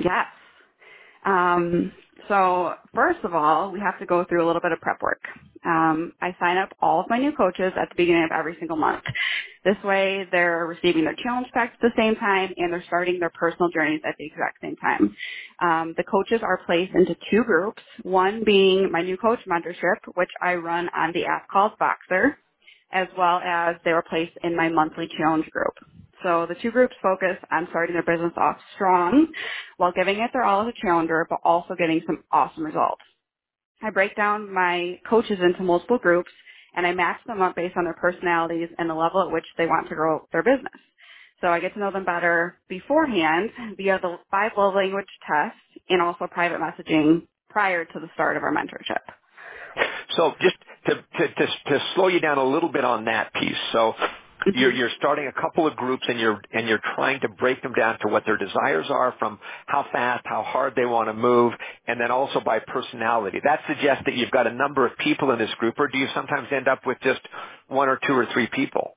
Yes. 0.00 0.26
Um, 1.26 1.92
so 2.28 2.74
first 2.94 3.20
of 3.24 3.34
all, 3.34 3.72
we 3.72 3.80
have 3.80 3.98
to 4.00 4.06
go 4.06 4.24
through 4.26 4.44
a 4.44 4.48
little 4.48 4.62
bit 4.62 4.72
of 4.72 4.80
prep 4.80 5.02
work. 5.02 5.22
Um, 5.66 6.14
I 6.22 6.36
sign 6.40 6.58
up 6.58 6.70
all 6.82 7.02
of 7.02 7.10
my 7.10 7.18
new 7.18 7.32
coaches 7.32 7.74
at 7.80 7.90
the 7.90 7.96
beginning 7.96 8.24
of 8.24 8.32
every 8.32 8.56
single 8.60 8.78
month. 8.78 9.04
This 9.66 9.76
way, 9.84 10.26
they're 10.32 10.66
receiving 10.66 11.04
their 11.04 11.16
challenge 11.22 11.48
packs 11.54 11.74
at 11.76 11.82
the 11.82 11.92
same 12.02 12.16
time, 12.16 12.54
and 12.58 12.72
they're 12.72 12.84
starting 12.88 13.20
their 13.20 13.32
personal 13.32 13.70
journeys 13.70 14.02
at 14.08 14.16
the 14.18 14.26
exact 14.26 14.58
same 14.62 14.76
time. 14.78 15.16
Um, 15.62 15.94
the 15.98 16.04
coaches 16.04 16.40
are 16.42 16.60
placed 16.66 16.94
into 16.96 17.16
two 17.30 17.44
groups. 17.44 17.82
One 18.04 18.44
being 18.46 18.92
my 18.92 19.02
new 19.02 19.18
coach 19.18 19.40
mentorship, 19.48 19.98
which 20.16 20.30
I 20.42 20.56
run 20.56 20.90
on 20.96 21.12
the 21.14 21.26
app 21.26 21.48
called 21.50 21.72
Voxer, 21.80 22.36
as 22.92 23.08
well 23.18 23.40
as 23.44 23.76
they 23.84 23.92
were 23.92 24.04
placed 24.08 24.38
in 24.44 24.56
my 24.56 24.70
monthly 24.70 25.08
challenge 25.18 25.50
group. 25.50 25.74
So 26.26 26.44
the 26.50 26.56
two 26.60 26.72
groups 26.72 26.96
focus 27.04 27.38
on 27.52 27.68
starting 27.70 27.94
their 27.94 28.02
business 28.02 28.32
off 28.36 28.56
strong 28.74 29.28
while 29.76 29.92
giving 29.92 30.18
it 30.18 30.32
their 30.32 30.42
all 30.44 30.62
as 30.68 30.74
a 30.76 30.82
challenger, 30.82 31.24
but 31.30 31.38
also 31.44 31.76
getting 31.78 32.02
some 32.04 32.24
awesome 32.32 32.66
results. 32.66 33.02
I 33.82 33.90
break 33.90 34.16
down 34.16 34.52
my 34.52 35.00
coaches 35.08 35.38
into 35.40 35.62
multiple 35.62 35.98
groups 35.98 36.32
and 36.74 36.84
I 36.84 36.94
match 36.94 37.20
them 37.28 37.42
up 37.42 37.54
based 37.54 37.76
on 37.78 37.84
their 37.84 37.94
personalities 37.94 38.70
and 38.78 38.90
the 38.90 38.94
level 38.94 39.22
at 39.22 39.32
which 39.32 39.46
they 39.56 39.66
want 39.66 39.88
to 39.88 39.94
grow 39.94 40.26
their 40.32 40.42
business. 40.42 40.74
So 41.42 41.48
I 41.48 41.60
get 41.60 41.74
to 41.74 41.80
know 41.80 41.92
them 41.92 42.04
better 42.04 42.58
beforehand 42.68 43.50
via 43.78 44.00
the 44.02 44.18
five 44.32 44.52
love 44.58 44.74
language 44.74 45.06
test 45.28 45.56
and 45.88 46.02
also 46.02 46.26
private 46.26 46.60
messaging 46.60 47.28
prior 47.50 47.86
to 47.86 48.00
the 48.00 48.08
start 48.14 48.36
of 48.36 48.42
our 48.42 48.52
mentorship. 48.52 49.02
So 50.16 50.34
just 50.42 50.56
to, 50.86 50.94
to, 50.96 51.28
to, 51.34 51.46
to 51.46 51.82
slow 51.94 52.08
you 52.08 52.20
down 52.20 52.38
a 52.38 52.44
little 52.44 52.70
bit 52.72 52.84
on 52.84 53.06
that 53.06 53.32
piece. 53.34 53.56
So 53.72 53.94
you're, 54.54 54.72
you're 54.72 54.90
starting 54.98 55.26
a 55.28 55.40
couple 55.40 55.66
of 55.66 55.76
groups 55.76 56.04
and 56.08 56.18
you're, 56.20 56.40
and 56.52 56.68
you're 56.68 56.80
trying 56.94 57.20
to 57.20 57.28
break 57.28 57.62
them 57.62 57.72
down 57.72 57.98
to 58.00 58.08
what 58.08 58.24
their 58.26 58.36
desires 58.36 58.86
are 58.90 59.14
from 59.18 59.38
how 59.66 59.86
fast, 59.92 60.24
how 60.26 60.42
hard 60.42 60.74
they 60.76 60.86
want 60.86 61.08
to 61.08 61.14
move, 61.14 61.52
and 61.86 62.00
then 62.00 62.10
also 62.10 62.40
by 62.40 62.58
personality. 62.60 63.40
That 63.44 63.60
suggests 63.68 64.04
that 64.06 64.14
you've 64.14 64.30
got 64.30 64.46
a 64.46 64.52
number 64.52 64.86
of 64.86 64.96
people 64.98 65.30
in 65.32 65.38
this 65.38 65.52
group, 65.58 65.74
or 65.78 65.88
do 65.88 65.98
you 65.98 66.08
sometimes 66.14 66.48
end 66.52 66.68
up 66.68 66.86
with 66.86 66.98
just 67.02 67.20
one 67.68 67.88
or 67.88 67.98
two 68.06 68.14
or 68.14 68.26
three 68.32 68.48
people? 68.48 68.96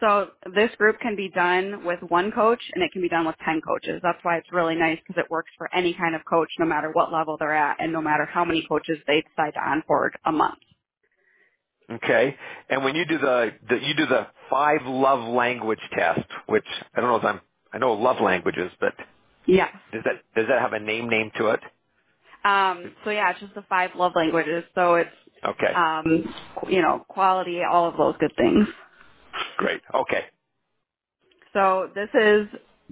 So 0.00 0.28
this 0.54 0.70
group 0.78 0.98
can 1.00 1.16
be 1.16 1.28
done 1.28 1.84
with 1.84 2.00
one 2.08 2.32
coach 2.32 2.60
and 2.74 2.82
it 2.82 2.92
can 2.92 3.02
be 3.02 3.08
done 3.08 3.26
with 3.26 3.36
10 3.44 3.60
coaches. 3.60 4.00
That's 4.02 4.18
why 4.22 4.38
it's 4.38 4.50
really 4.52 4.74
nice 4.74 4.98
because 5.06 5.22
it 5.22 5.30
works 5.30 5.50
for 5.58 5.68
any 5.74 5.94
kind 5.94 6.14
of 6.14 6.24
coach 6.24 6.48
no 6.58 6.66
matter 6.66 6.90
what 6.92 7.12
level 7.12 7.36
they're 7.38 7.54
at 7.54 7.76
and 7.80 7.92
no 7.92 8.00
matter 8.00 8.24
how 8.24 8.44
many 8.44 8.64
coaches 8.68 8.98
they 9.06 9.22
decide 9.22 9.54
to 9.54 9.60
onboard 9.60 10.16
a 10.24 10.32
month. 10.32 10.58
Okay, 11.92 12.36
and 12.70 12.84
when 12.84 12.94
you 12.96 13.04
do 13.06 13.18
the, 13.18 13.52
the 13.68 13.76
you 13.82 13.94
do 13.94 14.06
the 14.06 14.28
five 14.50 14.80
love 14.86 15.28
language 15.34 15.80
test, 15.96 16.22
which 16.46 16.66
I 16.94 17.00
don't 17.00 17.10
know 17.10 17.16
if 17.16 17.24
I'm 17.24 17.40
I 17.72 17.78
know 17.78 17.94
love 17.94 18.20
languages, 18.22 18.72
but 18.80 18.94
yeah, 19.46 19.68
does 19.92 20.02
that 20.04 20.22
does 20.36 20.46
that 20.48 20.60
have 20.62 20.72
a 20.74 20.80
name 20.80 21.08
name 21.10 21.32
to 21.38 21.48
it? 21.50 21.60
Um, 22.44 22.94
so 23.04 23.10
yeah, 23.10 23.30
it's 23.30 23.40
just 23.40 23.54
the 23.54 23.64
five 23.68 23.90
love 23.96 24.12
languages. 24.16 24.64
So 24.74 24.96
it's 24.96 25.10
Okay. 25.44 25.72
um, 25.74 26.34
you 26.68 26.82
know, 26.82 27.04
quality, 27.08 27.60
all 27.64 27.88
of 27.88 27.96
those 27.96 28.16
good 28.20 28.32
things. 28.36 28.68
Great. 29.58 29.82
Okay. 29.94 30.24
So 31.52 31.90
this 31.94 32.08
is 32.14 32.48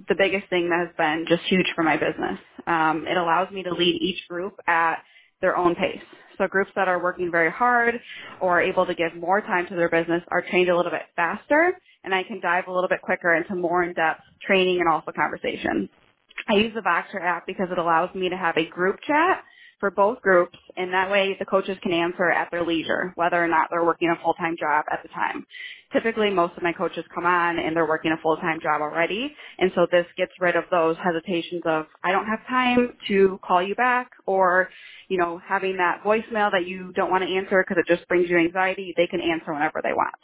the 0.09 0.15
biggest 0.17 0.49
thing 0.49 0.69
that 0.69 0.87
has 0.87 0.95
been 0.97 1.25
just 1.27 1.43
huge 1.43 1.67
for 1.75 1.83
my 1.83 1.97
business. 1.97 2.39
Um, 2.67 3.05
it 3.07 3.17
allows 3.17 3.51
me 3.51 3.63
to 3.63 3.73
lead 3.73 4.01
each 4.01 4.27
group 4.29 4.59
at 4.67 4.97
their 5.41 5.57
own 5.57 5.75
pace. 5.75 6.01
So 6.39 6.47
groups 6.47 6.71
that 6.77 6.89
are 6.89 7.03
working 7.03 7.31
very 7.31 7.51
hard 7.51 7.95
or 8.41 8.61
able 8.61 8.87
to 8.87 8.95
give 8.95 9.15
more 9.15 9.41
time 9.41 9.67
to 9.69 9.75
their 9.75 9.89
business 9.91 10.23
are 10.29 10.43
trained 10.51 10.69
a 10.71 10.77
little 10.77 10.91
bit 10.93 11.03
faster 11.17 11.73
and 12.05 12.15
I 12.15 12.23
can 12.23 12.41
dive 12.41 12.65
a 12.69 12.73
little 12.73 12.89
bit 12.89 13.01
quicker 13.03 13.35
into 13.35 13.55
more 13.55 13.83
in-depth 13.83 14.21
training 14.47 14.79
and 14.81 14.89
also 14.89 15.13
conversation. 15.13 15.89
I 16.49 16.55
use 16.55 16.73
the 16.75 16.81
Voxer 16.81 17.21
app 17.23 17.47
because 17.47 17.69
it 17.71 17.79
allows 17.79 18.15
me 18.15 18.29
to 18.29 18.37
have 18.37 18.57
a 18.57 18.65
group 18.65 18.97
chat 19.07 19.43
for 19.79 19.91
both 19.91 20.21
groups, 20.21 20.57
and 20.77 20.93
that 20.93 21.11
way 21.11 21.35
the 21.39 21.45
coaches 21.45 21.77
can 21.83 21.93
answer 21.93 22.31
at 22.31 22.51
their 22.51 22.65
leisure, 22.65 23.13
whether 23.15 23.43
or 23.43 23.47
not 23.47 23.69
they're 23.71 23.85
working 23.85 24.09
a 24.09 24.23
full-time 24.23 24.55
job 24.59 24.85
at 24.91 25.01
the 25.03 25.09
time. 25.09 25.45
Typically, 25.93 26.29
most 26.31 26.55
of 26.57 26.63
my 26.63 26.73
coaches 26.73 27.05
come 27.15 27.25
on 27.25 27.59
and 27.59 27.75
they're 27.75 27.87
working 27.87 28.11
a 28.11 28.21
full-time 28.21 28.59
job 28.61 28.81
already, 28.81 29.33
and 29.59 29.71
so 29.75 29.87
this 29.91 30.05
gets 30.17 30.33
rid 30.39 30.55
of 30.55 30.65
those 30.71 30.97
hesitations 31.03 31.63
of, 31.65 31.87
I 32.03 32.11
don't 32.11 32.27
have 32.27 32.45
time 32.47 32.93
to 33.09 33.39
call 33.45 33.63
you 33.63 33.75
back, 33.75 34.11
or, 34.25 34.69
you 35.09 35.17
know, 35.17 35.41
having 35.47 35.77
that 35.77 36.03
voicemail 36.05 36.51
that 36.51 36.67
you 36.67 36.93
don't 36.93 37.11
want 37.11 37.23
to 37.23 37.35
answer 37.35 37.63
because 37.67 37.81
it 37.81 37.93
just 37.93 38.07
brings 38.09 38.29
you 38.29 38.37
anxiety. 38.37 38.93
They 38.97 39.07
can 39.07 39.21
answer 39.21 39.53
whenever 39.53 39.81
they 39.83 39.93
want 39.93 40.15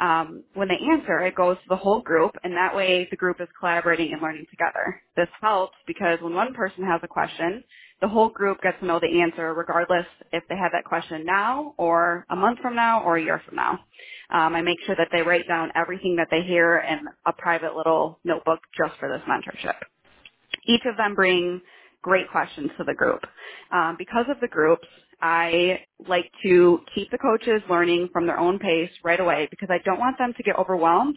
um, 0.00 0.44
when 0.54 0.68
they 0.68 0.78
answer, 0.92 1.20
it 1.20 1.36
goes 1.36 1.56
to 1.58 1.64
the 1.70 1.76
whole 1.76 2.02
group, 2.02 2.32
and 2.44 2.54
that 2.54 2.76
way 2.76 3.08
the 3.10 3.16
group 3.16 3.40
is 3.40 3.48
collaborating 3.60 4.12
and 4.12 4.22
learning 4.22 4.46
together. 4.50 5.02
This 5.16 5.28
helps 5.40 5.76
because 5.86 6.18
when 6.22 6.34
one 6.34 6.54
person 6.54 6.84
has 6.84 7.00
a 7.04 7.08
question, 7.08 7.64
the 8.02 8.08
whole 8.08 8.30
group 8.30 8.60
gets 8.62 8.80
to 8.80 8.86
know 8.86 9.00
the 9.00 9.22
answer 9.22 9.54
regardless 9.54 10.06
if 10.32 10.44
they 10.48 10.56
have 10.56 10.72
that 10.72 10.84
question 10.84 11.24
now 11.24 11.74
or 11.78 12.26
a 12.30 12.36
month 12.36 12.60
from 12.60 12.76
now 12.76 13.02
or 13.04 13.18
a 13.18 13.22
year 13.22 13.42
from 13.46 13.56
now. 13.56 13.80
Um, 14.30 14.54
I 14.56 14.62
make 14.62 14.78
sure 14.86 14.96
that 14.96 15.08
they 15.12 15.22
write 15.22 15.48
down 15.48 15.70
everything 15.76 16.16
that 16.16 16.28
they 16.30 16.42
hear 16.42 16.78
in 16.78 17.00
a 17.26 17.32
private 17.32 17.76
little 17.76 18.18
notebook 18.24 18.60
just 18.76 18.98
for 19.00 19.08
this 19.08 19.22
mentorship. 19.28 19.76
Each 20.66 20.82
of 20.86 20.96
them 20.96 21.14
bring 21.14 21.62
great 22.02 22.30
questions 22.30 22.70
to 22.78 22.84
the 22.84 22.94
group. 22.94 23.22
Um, 23.72 23.96
because 23.98 24.26
of 24.30 24.40
the 24.40 24.48
groups, 24.48 24.86
I 25.20 25.80
like 26.08 26.30
to 26.42 26.80
keep 26.94 27.10
the 27.10 27.18
coaches 27.18 27.62
learning 27.68 28.10
from 28.12 28.26
their 28.26 28.38
own 28.38 28.58
pace 28.58 28.90
right 29.02 29.20
away 29.20 29.48
because 29.50 29.68
I 29.70 29.78
don't 29.84 29.98
want 29.98 30.18
them 30.18 30.32
to 30.36 30.42
get 30.42 30.58
overwhelmed 30.58 31.16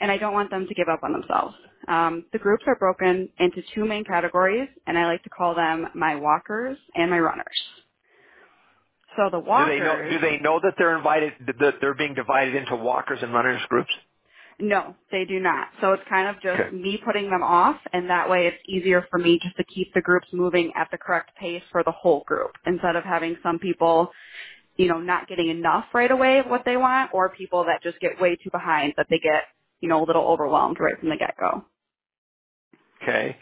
and 0.00 0.10
I 0.10 0.18
don't 0.18 0.32
want 0.32 0.50
them 0.50 0.66
to 0.66 0.74
give 0.74 0.88
up 0.88 1.02
on 1.02 1.12
themselves. 1.12 1.54
Um, 1.88 2.24
the 2.32 2.38
groups 2.38 2.64
are 2.66 2.76
broken 2.76 3.28
into 3.38 3.62
two 3.74 3.84
main 3.84 4.04
categories 4.04 4.68
and 4.86 4.98
I 4.98 5.06
like 5.06 5.22
to 5.24 5.30
call 5.30 5.54
them 5.54 5.88
my 5.94 6.16
walkers 6.16 6.78
and 6.94 7.10
my 7.10 7.18
runners. 7.18 7.46
So 9.16 9.30
the 9.30 9.38
walkers. 9.38 9.78
Do 9.78 9.78
they 9.78 9.84
know? 9.84 10.10
Do 10.10 10.18
they 10.18 10.38
know 10.38 10.60
that 10.62 10.74
they're 10.76 10.96
invited? 10.96 11.32
That 11.60 11.74
they're 11.80 11.94
being 11.94 12.14
divided 12.14 12.54
into 12.56 12.76
walkers 12.76 13.20
and 13.22 13.32
runners 13.32 13.60
groups? 13.68 13.90
No, 14.60 14.94
they 15.12 15.24
do 15.26 15.40
not. 15.40 15.68
So 15.80 15.92
it's 15.92 16.02
kind 16.08 16.28
of 16.28 16.36
just 16.42 16.60
Okay. 16.60 16.76
me 16.76 17.00
putting 17.04 17.30
them 17.30 17.42
off 17.42 17.80
and 17.92 18.10
that 18.10 18.30
way 18.30 18.46
it's 18.48 18.62
easier 18.68 19.06
for 19.10 19.18
me 19.18 19.38
just 19.42 19.56
to 19.58 19.64
keep 19.64 19.92
the 19.94 20.02
groups 20.02 20.28
moving 20.32 20.72
at 20.76 20.90
the 20.90 20.98
correct 20.98 21.36
pace 21.36 21.62
for 21.72 21.82
the 21.84 21.92
whole 21.92 22.24
group 22.26 22.52
instead 22.66 22.96
of 22.96 23.04
having 23.04 23.36
some 23.42 23.58
people 23.58 24.10
you 24.76 24.88
know, 24.88 25.00
not 25.00 25.28
getting 25.28 25.50
enough 25.50 25.86
right 25.94 26.10
away 26.10 26.40
of 26.40 26.46
what 26.46 26.62
they 26.66 26.78
want 26.78 27.12
or 27.14 27.30
people 27.30 27.64
that 27.66 27.82
just 27.84 28.00
get 28.00 28.20
way 28.20 28.36
too 28.36 28.50
behind 28.52 28.94
that 28.98 29.08
they 29.10 29.20
get, 29.20 29.44
you 29.80 29.90
know, 29.90 30.04
a 30.04 30.06
little 30.06 30.24
overwhelmed 30.24 30.78
right 30.80 30.98
from 31.00 31.10
the 31.10 31.16
get-go. 31.18 31.64
Okay. 33.02 33.36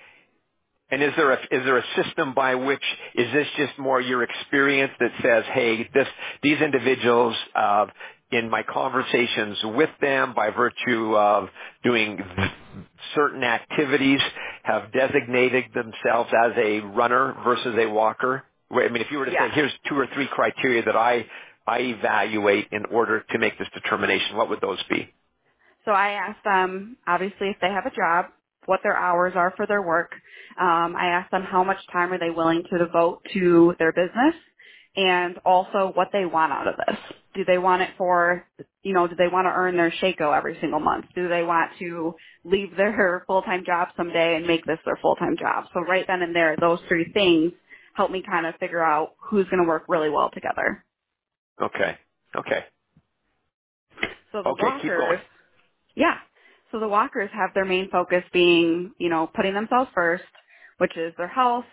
And 0.90 1.02
is 1.02 1.12
there 1.16 1.32
a 1.32 1.36
is 1.36 1.64
there 1.64 1.78
a 1.78 1.84
system 2.02 2.34
by 2.34 2.54
which 2.56 2.82
is 3.16 3.32
this 3.32 3.48
just 3.58 3.78
more 3.78 4.00
your 4.00 4.22
experience 4.24 4.92
that 5.00 5.12
says, 5.22 5.44
hey, 5.52 5.88
this 5.94 6.08
these 6.42 6.60
individuals 6.60 7.36
uh, 7.56 7.86
in 8.32 8.50
my 8.50 8.64
conversations 8.64 9.58
with 9.64 9.90
them 10.00 10.34
by 10.34 10.50
virtue 10.50 11.16
of 11.16 11.48
doing 11.84 12.18
certain 13.14 13.44
activities 13.44 14.20
have 14.64 14.92
designated 14.92 15.66
themselves 15.74 16.30
as 16.46 16.52
a 16.58 16.80
runner 16.80 17.36
versus 17.44 17.76
a 17.78 17.86
walker? 17.88 18.44
I 18.72 18.88
mean, 18.88 19.02
if 19.02 19.10
you 19.12 19.18
were 19.18 19.26
to 19.26 19.32
Yeah. 19.32 19.48
say, 19.50 19.54
here's 19.54 19.72
two 19.88 19.98
or 19.98 20.06
three 20.08 20.28
criteria 20.28 20.82
that 20.84 20.96
I 20.96 21.26
I 21.66 21.80
evaluate 21.80 22.68
in 22.72 22.86
order 22.86 23.20
to 23.30 23.38
make 23.38 23.58
this 23.58 23.68
determination, 23.74 24.36
what 24.36 24.50
would 24.50 24.60
those 24.62 24.82
be? 24.84 25.08
So 25.84 25.92
I 25.92 26.10
ask 26.12 26.42
them, 26.44 26.96
obviously, 27.06 27.50
if 27.50 27.56
they 27.60 27.70
have 27.70 27.86
a 27.86 27.90
job, 27.94 28.26
what 28.66 28.80
their 28.82 28.96
hours 28.96 29.34
are 29.36 29.52
for 29.56 29.66
their 29.66 29.82
work. 29.82 30.12
Um, 30.60 30.96
I 30.96 31.06
ask 31.08 31.30
them 31.30 31.44
how 31.44 31.64
much 31.64 31.78
time 31.92 32.12
are 32.12 32.18
they 32.18 32.30
willing 32.30 32.64
to 32.70 32.78
devote 32.78 33.22
to 33.34 33.74
their 33.78 33.92
business 33.92 34.34
and 34.96 35.38
also 35.44 35.92
what 35.94 36.08
they 36.12 36.24
want 36.26 36.52
out 36.52 36.68
of 36.68 36.74
this. 36.76 36.96
Do 37.34 37.44
they 37.46 37.58
want 37.58 37.82
it 37.82 37.90
for, 37.98 38.46
you 38.82 38.94
know, 38.94 39.08
do 39.08 39.16
they 39.16 39.28
want 39.28 39.46
to 39.46 39.50
earn 39.50 39.76
their 39.76 39.90
Shakeo 40.02 40.36
every 40.36 40.58
single 40.60 40.80
month? 40.80 41.06
Do 41.14 41.28
they 41.28 41.42
want 41.42 41.72
to 41.80 42.14
leave 42.44 42.76
their 42.76 43.24
full-time 43.28 43.64
job 43.66 43.88
someday 43.96 44.36
and 44.36 44.46
make 44.46 44.66
this 44.66 44.78
their 44.84 44.98
full-time 45.02 45.36
job? 45.38 45.66
So 45.74 45.80
right 45.80 46.04
then 46.06 46.22
and 46.22 46.36
there, 46.36 46.56
those 46.60 46.80
three 46.88 47.10
things 47.12 47.52
help 47.94 48.10
me 48.10 48.22
kind 48.28 48.46
of 48.46 48.54
figure 48.56 48.82
out 48.84 49.14
who's 49.30 49.46
going 49.46 49.62
to 49.62 49.68
work 49.68 49.84
really 49.88 50.10
well 50.10 50.30
together. 50.32 50.84
Okay. 51.62 51.98
Okay. 52.36 52.64
So 54.32 54.42
the 54.42 54.50
Okay. 54.50 54.62
Keep 54.82 54.90
going. 54.90 55.00
walkers 55.00 55.20
Yeah. 55.96 56.14
So 56.72 56.78
the 56.78 56.88
walkers 56.88 57.30
have 57.32 57.50
their 57.54 57.64
main 57.64 57.88
focus 57.90 58.22
being, 58.32 58.92
you 58.98 59.08
know, 59.08 59.28
putting 59.34 59.54
themselves 59.54 59.90
first, 59.94 60.24
which 60.78 60.96
is 60.96 61.12
their 61.18 61.28
health, 61.28 61.64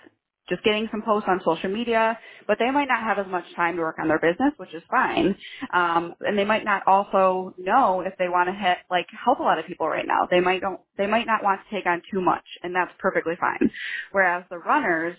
just 0.49 0.63
getting 0.63 0.87
some 0.91 1.01
posts 1.03 1.29
on 1.29 1.41
social 1.45 1.69
media, 1.69 2.19
but 2.47 2.57
they 2.59 2.71
might 2.71 2.87
not 2.89 3.03
have 3.03 3.19
as 3.19 3.31
much 3.31 3.45
time 3.55 3.75
to 3.77 3.81
work 3.83 3.97
on 4.01 4.07
their 4.09 4.19
business, 4.19 4.53
which 4.57 4.73
is 4.73 4.83
fine. 4.91 5.35
Um, 5.73 6.15
and 6.21 6.37
they 6.37 6.45
might 6.45 6.65
not 6.65 6.83
also 6.87 7.53
know 7.57 8.01
if 8.01 8.13
they 8.19 8.29
want 8.29 8.49
to 8.49 8.53
hit, 8.55 8.79
like, 8.91 9.07
help 9.25 9.39
a 9.39 9.43
lot 9.43 9.59
of 9.59 9.65
people 9.67 9.87
right 9.87 10.07
now. 10.07 10.27
They 10.31 10.41
might 10.41 10.61
don't, 10.61 10.81
they 10.97 11.07
might 11.07 11.27
not 11.27 11.43
want 11.43 11.61
to 11.63 11.75
take 11.75 11.85
on 11.87 12.01
too 12.11 12.21
much, 12.21 12.45
and 12.63 12.75
that's 12.75 12.91
perfectly 12.99 13.35
fine. 13.39 13.71
Whereas 14.11 14.45
the 14.49 14.59
runners 14.59 15.17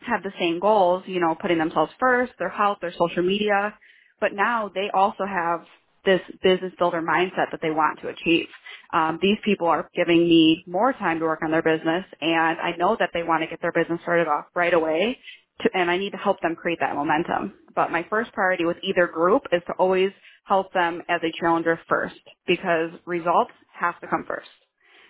have 0.00 0.22
the 0.22 0.32
same 0.38 0.60
goals, 0.60 1.04
you 1.06 1.20
know, 1.20 1.36
putting 1.40 1.58
themselves 1.58 1.92
first, 2.00 2.32
their 2.38 2.50
health, 2.50 2.78
their 2.80 2.92
social 2.98 3.22
media, 3.22 3.74
but 4.20 4.32
now 4.34 4.70
they 4.74 4.90
also 4.94 5.24
have 5.26 5.62
this 6.08 6.22
business 6.42 6.72
builder 6.80 7.02
mindset 7.02 7.52
that 7.52 7.60
they 7.62 7.70
want 7.70 8.00
to 8.00 8.08
achieve. 8.08 8.48
Um, 8.94 9.20
these 9.22 9.38
people 9.44 9.68
are 9.68 9.90
giving 9.94 10.20
me 10.28 10.64
more 10.66 10.94
time 10.94 11.20
to 11.20 11.26
work 11.26 11.40
on 11.44 11.52
their 11.52 11.62
business, 11.62 12.04
and 12.22 12.58
I 12.60 12.72
know 12.78 12.96
that 13.00 13.10
they 13.14 13.24
want 13.24 13.44
to 13.44 13.48
get 13.48 13.60
their 13.62 13.72
business 13.72 14.00
started 14.02 14.28
off 14.28 14.46
right 14.56 14.74
away, 14.74 15.18
to, 15.62 15.70
and 15.74 15.90
I 15.90 15.98
need 15.98 16.12
to 16.12 16.18
help 16.18 16.40
them 16.42 16.56
create 16.56 16.80
that 16.80 16.96
momentum. 16.96 17.54
But 17.76 17.92
my 17.92 18.06
first 18.10 18.32
priority 18.32 18.64
with 18.66 18.78
either 18.82 19.06
group 19.08 19.44
is 19.52 19.62
to 19.68 19.74
always 19.74 20.12
help 20.46 20.72
them 20.74 21.02
as 21.10 21.20
a 21.22 21.32
challenger 21.40 21.80
first, 21.88 22.16
because 22.48 22.90
results 23.06 23.52
have 23.78 24.00
to 24.00 24.08
come 24.08 24.24
first. 24.26 24.48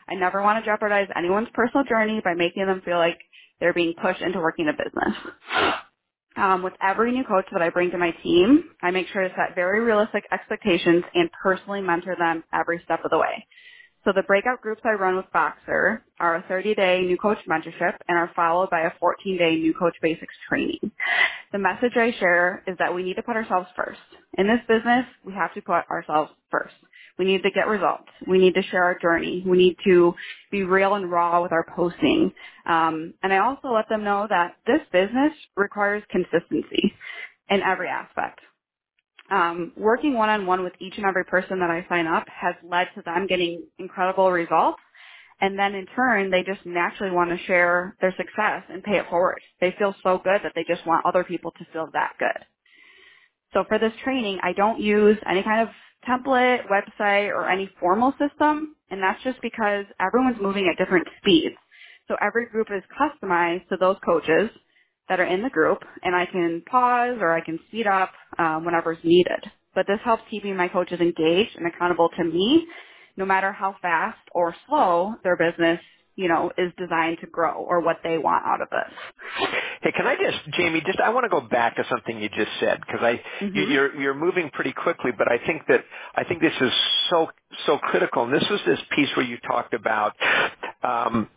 I 0.08 0.16
never 0.16 0.42
want 0.42 0.64
to 0.64 0.70
jeopardize 0.70 1.08
anyone's 1.16 1.48
personal 1.54 1.84
journey 1.87 2.20
by 2.24 2.34
making 2.34 2.66
them 2.66 2.82
feel 2.84 2.98
like 2.98 3.18
they're 3.61 3.74
being 3.74 3.94
pushed 4.02 4.22
into 4.22 4.40
working 4.40 4.68
a 4.68 4.72
business. 4.72 5.16
Um, 6.38 6.62
with 6.64 6.74
every 6.83 7.12
new 7.12 7.24
coach 7.24 7.46
that 7.53 7.62
I 7.62 7.70
bring 7.70 7.92
to 7.92 7.98
my 7.98 8.12
team, 8.24 8.64
I 8.83 8.92
make 8.92 9.09
sure 9.12 9.22
to 9.22 9.31
set 9.37 9.57
very 9.57 9.81
realistic 9.83 10.24
expectations 10.33 11.05
and 11.14 11.31
personally 11.42 11.83
mentor 11.83 12.16
them 12.18 12.44
every 12.55 12.81
step 12.85 13.01
of 13.05 13.11
the 13.12 13.18
way. 13.18 13.46
So 14.04 14.12
the 14.14 14.22
breakout 14.22 14.62
groups 14.62 14.82
I 14.84 14.92
run 14.92 15.16
with 15.16 15.26
Voxer 15.34 16.00
are 16.20 16.37
a 16.37 16.42
30-day 16.44 17.02
new 17.02 17.16
coach 17.18 17.38
mentorship 17.48 17.94
and 18.08 18.18
are 18.18 18.30
followed 18.37 18.70
by 18.70 18.82
a 18.82 18.92
14-day 19.02 19.56
new 19.56 19.74
coach 19.74 19.96
basics 20.02 20.34
training. 20.48 20.90
The 21.52 21.58
message 21.58 21.92
I 21.96 22.14
share 22.20 22.62
is 22.66 22.76
that 22.78 22.94
we 22.94 23.02
need 23.02 23.16
to 23.16 23.22
put 23.22 23.37
ourselves 23.37 23.68
first. 23.76 24.00
In 24.38 24.46
this 24.46 24.61
business, 24.68 25.04
we 25.24 25.34
have 25.34 25.54
to 25.54 25.62
put 25.62 25.88
ourselves 25.90 26.30
first. 26.50 26.74
We 27.18 27.24
need 27.26 27.42
to 27.42 27.50
get 27.50 27.68
results. 27.68 28.08
We 28.26 28.38
need 28.38 28.54
to 28.54 28.62
share 28.62 28.84
our 28.84 28.98
journey. 28.98 29.44
We 29.46 29.58
need 29.58 29.76
to 29.84 30.14
be 30.52 30.64
real 30.64 30.94
and 30.94 31.11
raw 31.11 31.42
with 31.42 31.52
our 31.52 31.66
posting. 31.76 32.32
Um, 32.66 33.14
and 33.22 33.32
I 33.32 33.38
also 33.38 33.68
let 33.68 33.88
them 33.88 34.04
know 34.04 34.26
that 34.30 34.56
this 34.66 34.80
business 34.92 35.32
requires 35.56 36.02
consistency 36.11 36.94
in 37.50 37.62
every 37.62 37.88
aspect. 37.88 38.40
Um, 39.30 39.72
working 39.76 40.14
one-on-one 40.14 40.64
with 40.64 40.74
each 40.80 40.94
and 40.98 41.06
every 41.06 41.24
person 41.24 41.60
that 41.60 41.70
I 41.70 41.86
sign 41.88 42.06
up 42.06 42.26
has 42.28 42.54
led 42.64 42.88
to 42.96 43.02
them 43.02 43.26
getting 43.28 43.64
incredible 43.78 44.32
results. 44.32 44.80
And 45.40 45.58
then 45.58 45.74
in 45.74 45.86
turn, 45.96 46.30
they 46.30 46.44
just 46.44 46.66
naturally 46.66 47.12
want 47.14 47.30
to 47.30 47.46
share 47.46 47.96
their 48.00 48.14
success 48.16 48.64
and 48.70 48.82
pay 48.84 48.98
it 48.98 49.06
forward. 49.10 49.40
They 49.60 49.74
feel 49.78 49.94
so 50.02 50.18
good 50.18 50.40
that 50.44 50.52
they 50.54 50.64
just 50.68 50.86
want 50.86 51.06
other 51.06 51.24
people 51.24 51.52
to 51.52 51.66
feel 51.72 51.88
that 51.94 52.14
good. 52.18 52.44
So 53.54 53.64
for 53.68 53.78
this 53.78 53.92
training, 54.04 54.40
I 54.42 54.52
don't 54.54 54.80
use 54.80 55.18
any 55.30 55.42
kind 55.42 55.68
of 55.68 55.74
template, 56.08 56.66
website, 56.68 57.28
or 57.30 57.48
any 57.50 57.70
formal 57.80 58.12
system, 58.18 58.76
and 58.90 59.02
that's 59.02 59.22
just 59.24 59.40
because 59.42 59.86
everyone's 60.00 60.40
moving 60.42 60.68
at 60.72 60.78
different 60.82 61.08
speeds. 61.20 61.56
So 62.08 62.16
every 62.22 62.48
group 62.48 62.68
is 62.70 62.82
customized 63.00 63.68
to 63.68 63.76
those 63.78 63.96
coaches 64.04 64.50
that 65.09 65.21
are 65.21 65.27
in 65.27 65.42
the 65.42 65.51
group, 65.51 65.79
and 66.03 66.14
I 66.16 66.27
can 66.27 66.62
pause 66.71 67.18
or 67.21 67.33
I 67.33 67.40
can 67.42 67.59
speed 67.68 67.87
up 67.87 68.12
um, 68.38 68.64
whenever 68.64 68.92
is 68.92 68.99
needed. 69.05 69.44
But 69.75 69.87
this 69.88 70.01
helps 70.05 70.25
keeping 70.31 70.57
my 70.57 70.68
coaches 70.68 71.01
engaged 71.01 71.57
and 71.57 71.66
accountable 71.66 72.11
to 72.18 72.25
me, 72.25 72.66
no 73.16 73.27
matter 73.27 73.53
how 73.53 73.77
fast 73.83 74.18
or 74.33 74.55
slow 74.68 75.14
their 75.25 75.37
business, 75.37 75.81
you 76.16 76.29
know, 76.29 76.53
is 76.59 76.73
designed 76.79 77.18
to 77.21 77.27
grow 77.29 77.55
or 77.55 77.81
what 77.81 77.99
they 78.05 78.18
want 78.18 78.44
out 78.47 78.62
of 78.62 78.68
this. 78.71 78.94
Hey, 79.83 79.92
can 79.97 80.07
I 80.07 80.16
just, 80.16 80.57
Jamie, 80.57 80.83
just 80.87 81.01
I 81.01 81.11
want 81.11 81.25
to 81.25 81.31
go 81.31 81.40
back 81.40 81.77
to 81.77 81.85
something 81.90 82.21
you 82.21 82.29
just 82.31 82.51
said 82.61 82.81
because 82.81 83.03
I 83.03 83.23
Mhm. 83.42 83.71
you're 83.73 83.97
you're 84.01 84.14
moving 84.14 84.51
pretty 84.51 84.73
quickly, 84.73 85.12
but 85.16 85.31
I 85.31 85.38
think 85.47 85.66
that 85.68 85.85
I 86.16 86.25
think 86.25 86.40
this 86.42 86.55
is 86.61 86.73
so 87.11 87.31
so 87.66 87.79
critical. 87.79 88.25
And 88.25 88.33
this 88.35 88.49
was 88.51 88.61
this 88.66 88.81
piece 88.97 89.14
where 89.16 89.27
you 89.27 89.38
talked 89.38 89.75
about. 89.75 90.16
Um, 90.83 91.29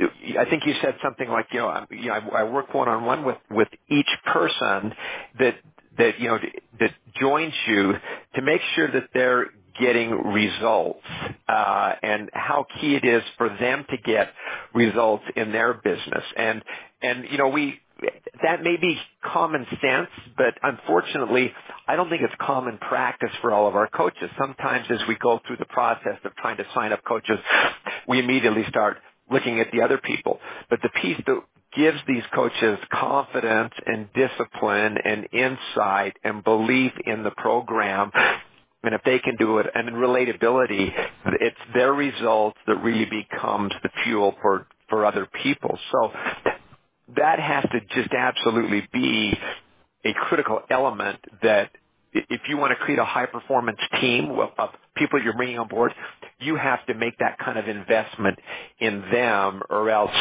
I 0.00 0.44
think 0.48 0.64
you 0.66 0.74
said 0.82 0.96
something 1.02 1.28
like, 1.28 1.46
you 1.52 1.60
know, 1.60 1.68
I, 1.68 1.86
you 1.90 2.06
know, 2.06 2.14
I, 2.14 2.40
I 2.40 2.44
work 2.44 2.72
one 2.74 2.88
on 2.88 3.04
one 3.04 3.24
with 3.24 3.38
with 3.50 3.68
each 3.88 4.08
person 4.26 4.94
that 5.38 5.56
that 5.98 6.20
you 6.20 6.28
know 6.28 6.38
that 6.80 6.92
joins 7.20 7.54
you 7.66 7.94
to 8.36 8.42
make 8.42 8.60
sure 8.74 8.90
that 8.90 9.08
they're 9.12 9.46
getting 9.80 10.10
results 10.10 11.04
uh, 11.48 11.92
and 12.02 12.30
how 12.32 12.66
key 12.80 12.96
it 12.96 13.04
is 13.04 13.22
for 13.36 13.48
them 13.60 13.84
to 13.90 13.96
get 13.96 14.28
results 14.74 15.24
in 15.36 15.52
their 15.52 15.74
business. 15.74 16.24
And 16.36 16.62
and 17.02 17.24
you 17.30 17.38
know 17.38 17.48
we 17.48 17.80
that 18.42 18.62
may 18.62 18.76
be 18.76 18.96
common 19.24 19.66
sense, 19.82 20.08
but 20.36 20.54
unfortunately, 20.62 21.52
I 21.88 21.96
don't 21.96 22.08
think 22.08 22.22
it's 22.22 22.34
common 22.40 22.78
practice 22.78 23.30
for 23.40 23.52
all 23.52 23.66
of 23.66 23.74
our 23.74 23.88
coaches. 23.88 24.30
Sometimes 24.38 24.86
as 24.90 25.00
we 25.08 25.16
go 25.16 25.40
through 25.46 25.56
the 25.56 25.64
process 25.66 26.18
of 26.24 26.34
trying 26.36 26.58
to 26.58 26.66
sign 26.74 26.92
up 26.92 27.02
coaches, 27.04 27.38
we 28.06 28.20
immediately 28.20 28.64
start 28.68 28.98
looking 29.30 29.60
at 29.60 29.68
the 29.72 29.82
other 29.82 29.98
people. 29.98 30.40
But 30.70 30.80
the 30.82 30.90
piece 31.00 31.20
that 31.26 31.40
gives 31.76 31.98
these 32.06 32.22
coaches 32.34 32.78
confidence 32.92 33.74
and 33.86 34.08
discipline 34.14 34.96
and 35.04 35.28
insight 35.32 36.16
and 36.24 36.42
belief 36.42 36.92
in 37.06 37.22
the 37.22 37.30
program 37.32 38.10
and 38.82 38.94
if 38.94 39.02
they 39.04 39.18
can 39.18 39.36
do 39.36 39.58
it 39.58 39.66
and 39.74 39.88
relatability 39.90 40.90
it's 41.40 41.56
their 41.74 41.92
results 41.92 42.56
that 42.66 42.76
really 42.76 43.04
becomes 43.04 43.72
the 43.82 43.90
fuel 44.02 44.34
for 44.40 44.66
for 44.88 45.04
other 45.04 45.28
people 45.42 45.78
so 45.92 46.10
that 47.16 47.38
has 47.38 47.64
to 47.64 47.80
just 47.94 48.14
absolutely 48.14 48.86
be 48.92 49.32
a 50.04 50.14
critical 50.14 50.62
element 50.70 51.18
that 51.42 51.70
if 52.14 52.42
you 52.48 52.56
want 52.58 52.70
to 52.72 52.76
create 52.76 52.98
a 52.98 53.04
high 53.06 53.26
performance 53.26 53.78
team 54.00 54.30
of 54.58 54.70
people 54.96 55.22
you're 55.22 55.36
bringing 55.36 55.58
on 55.58 55.68
board, 55.68 55.92
you 56.40 56.56
have 56.56 56.84
to 56.86 56.94
make 56.94 57.18
that 57.18 57.38
kind 57.38 57.58
of 57.58 57.68
investment 57.68 58.38
in 58.80 59.02
them 59.12 59.62
or 59.70 59.90
else 59.90 60.12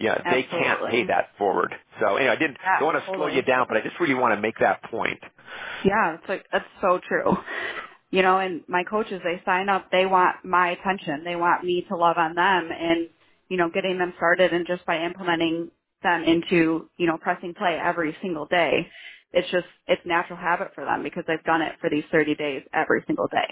yeah, 0.00 0.22
they 0.30 0.44
can't 0.44 0.80
pay 0.90 1.04
that 1.06 1.30
forward. 1.38 1.74
So 2.00 2.16
anyway, 2.16 2.32
I 2.32 2.36
didn't 2.36 2.58
Yeah, 2.64 2.82
want 2.84 2.98
to 2.98 3.04
slow 3.06 3.28
you 3.28 3.42
down, 3.42 3.66
but 3.68 3.76
I 3.78 3.82
just 3.82 4.00
really 4.00 4.14
want 4.14 4.34
to 4.34 4.40
make 4.40 4.58
that 4.60 4.82
point. 4.84 5.20
Yeah, 5.84 6.16
that's 6.16 6.28
like 6.28 6.46
that's 6.52 6.66
so 6.80 7.00
true. 7.08 7.36
You 8.10 8.22
know, 8.22 8.38
and 8.38 8.62
my 8.68 8.84
coaches 8.84 9.20
they 9.24 9.42
sign 9.44 9.68
up, 9.68 9.90
they 9.92 10.06
want 10.06 10.44
my 10.44 10.70
attention. 10.70 11.24
They 11.24 11.36
want 11.36 11.64
me 11.64 11.84
to 11.90 11.96
love 11.96 12.18
on 12.18 12.34
them 12.34 12.70
and 12.72 13.08
you 13.48 13.56
know, 13.58 13.70
getting 13.70 13.98
them 13.98 14.14
started 14.16 14.52
and 14.52 14.66
just 14.66 14.86
by 14.86 15.04
implementing 15.04 15.70
them 16.02 16.24
into, 16.24 16.88
you 16.98 17.06
know, 17.06 17.18
pressing 17.18 17.54
play 17.54 17.78
every 17.82 18.16
single 18.22 18.46
day. 18.46 18.88
It's 19.32 19.50
just 19.50 19.66
it's 19.88 20.02
natural 20.06 20.38
habit 20.38 20.70
for 20.74 20.84
them 20.84 21.02
because 21.02 21.24
they've 21.28 21.44
done 21.44 21.62
it 21.62 21.74
for 21.80 21.90
these 21.90 22.04
30 22.12 22.36
days 22.36 22.62
every 22.74 23.04
single 23.06 23.28
day. 23.28 23.48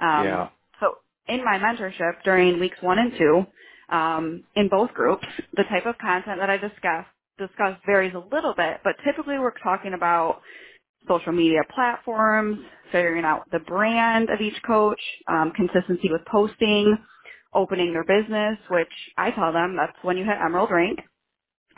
Um 0.00 0.24
Yeah. 0.26 0.48
so 0.80 0.98
in 1.28 1.44
my 1.44 1.58
mentorship 1.58 2.22
during 2.24 2.60
weeks 2.60 2.78
1 2.82 2.98
and 2.98 3.12
2, 3.18 3.46
um, 3.90 4.44
in 4.56 4.68
both 4.68 4.92
groups, 4.94 5.26
the 5.54 5.64
type 5.64 5.86
of 5.86 5.98
content 5.98 6.38
that 6.40 6.50
I 6.50 6.58
discuss 6.58 7.06
discuss 7.38 7.78
varies 7.86 8.14
a 8.14 8.34
little 8.34 8.54
bit, 8.56 8.80
but 8.84 8.96
typically 9.04 9.38
we're 9.38 9.58
talking 9.62 9.94
about 9.94 10.40
social 11.08 11.32
media 11.32 11.60
platforms, 11.74 12.58
figuring 12.92 13.24
out 13.24 13.50
the 13.52 13.60
brand 13.60 14.30
of 14.30 14.40
each 14.40 14.60
coach, 14.66 15.00
um, 15.28 15.52
consistency 15.56 16.10
with 16.10 16.22
posting, 16.30 16.96
opening 17.54 17.92
their 17.94 18.04
business, 18.04 18.58
which 18.70 18.88
I 19.18 19.30
tell 19.32 19.52
them 19.52 19.76
that's 19.76 19.96
when 20.02 20.16
you 20.16 20.24
hit 20.24 20.36
Emerald 20.44 20.70
Rank. 20.70 21.00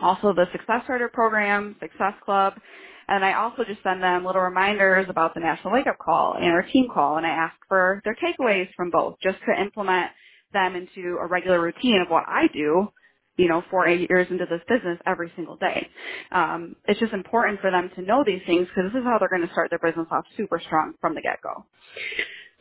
Also 0.01 0.35
the 0.35 0.47
Success 0.53 0.83
Starter 0.85 1.11
Program, 1.13 1.77
Success 1.81 2.15
Club, 2.25 2.55
and 3.09 3.25
I 3.25 3.35
also 3.35 3.65
just 3.65 3.83
send 3.83 4.03
them 4.03 4.25
little 4.25 4.43
reminders 4.43 5.07
about 5.09 5.35
the 5.35 5.41
National 5.41 5.73
Wake 5.73 5.87
Up 5.87 5.99
Call 5.99 6.35
and 6.35 6.53
our 6.53 6.63
team 6.63 6.89
call, 6.93 7.17
and 7.17 7.27
I 7.27 7.31
ask 7.31 7.55
for 7.69 8.01
their 8.05 8.17
takeaways 8.17 8.69
from 8.77 8.91
both 8.91 9.17
just 9.23 9.39
to 9.47 9.61
implement 9.61 10.11
them 10.53 10.77
into 10.77 11.19
a 11.21 11.27
regular 11.27 11.61
routine 11.61 12.01
of 12.01 12.09
what 12.11 12.25
I 12.27 12.47
do, 12.53 12.89
you 13.37 13.49
know, 13.49 13.63
four, 13.71 13.89
eight 13.89 14.09
years 14.09 14.29
into 14.31 14.47
this 14.47 14.61
business 14.69 14.99
every 15.07 15.33
single 15.37 15.57
day. 15.57 15.89
Um, 16.33 16.77
it's 16.87 17.01
just 17.01 17.13
important 17.13 17.61
for 17.61 17.71
them 17.71 17.91
to 17.97 18.03
know 18.03 18.25
these 18.25 18.43
things 18.47 18.69
because 18.69 18.93
this 18.93 19.01
is 19.01 19.05
how 19.05 19.19
they're 19.19 19.29
going 19.29 19.47
to 19.47 19.53
start 19.53 19.71
their 19.71 19.81
business 19.81 20.07
off 20.11 20.25
super 20.37 20.61
strong 20.65 20.95
from 21.01 21.15
the 21.15 21.23
get-go. 21.23 21.67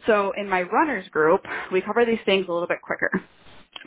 So 0.08 0.34
in 0.38 0.50
my 0.50 0.64
runners 0.64 1.08
group, 1.10 1.42
we 1.72 1.82
cover 1.82 2.06
these 2.06 2.20
things 2.26 2.46
a 2.50 2.52
little 2.52 2.68
bit 2.68 2.82
quicker. 2.82 3.12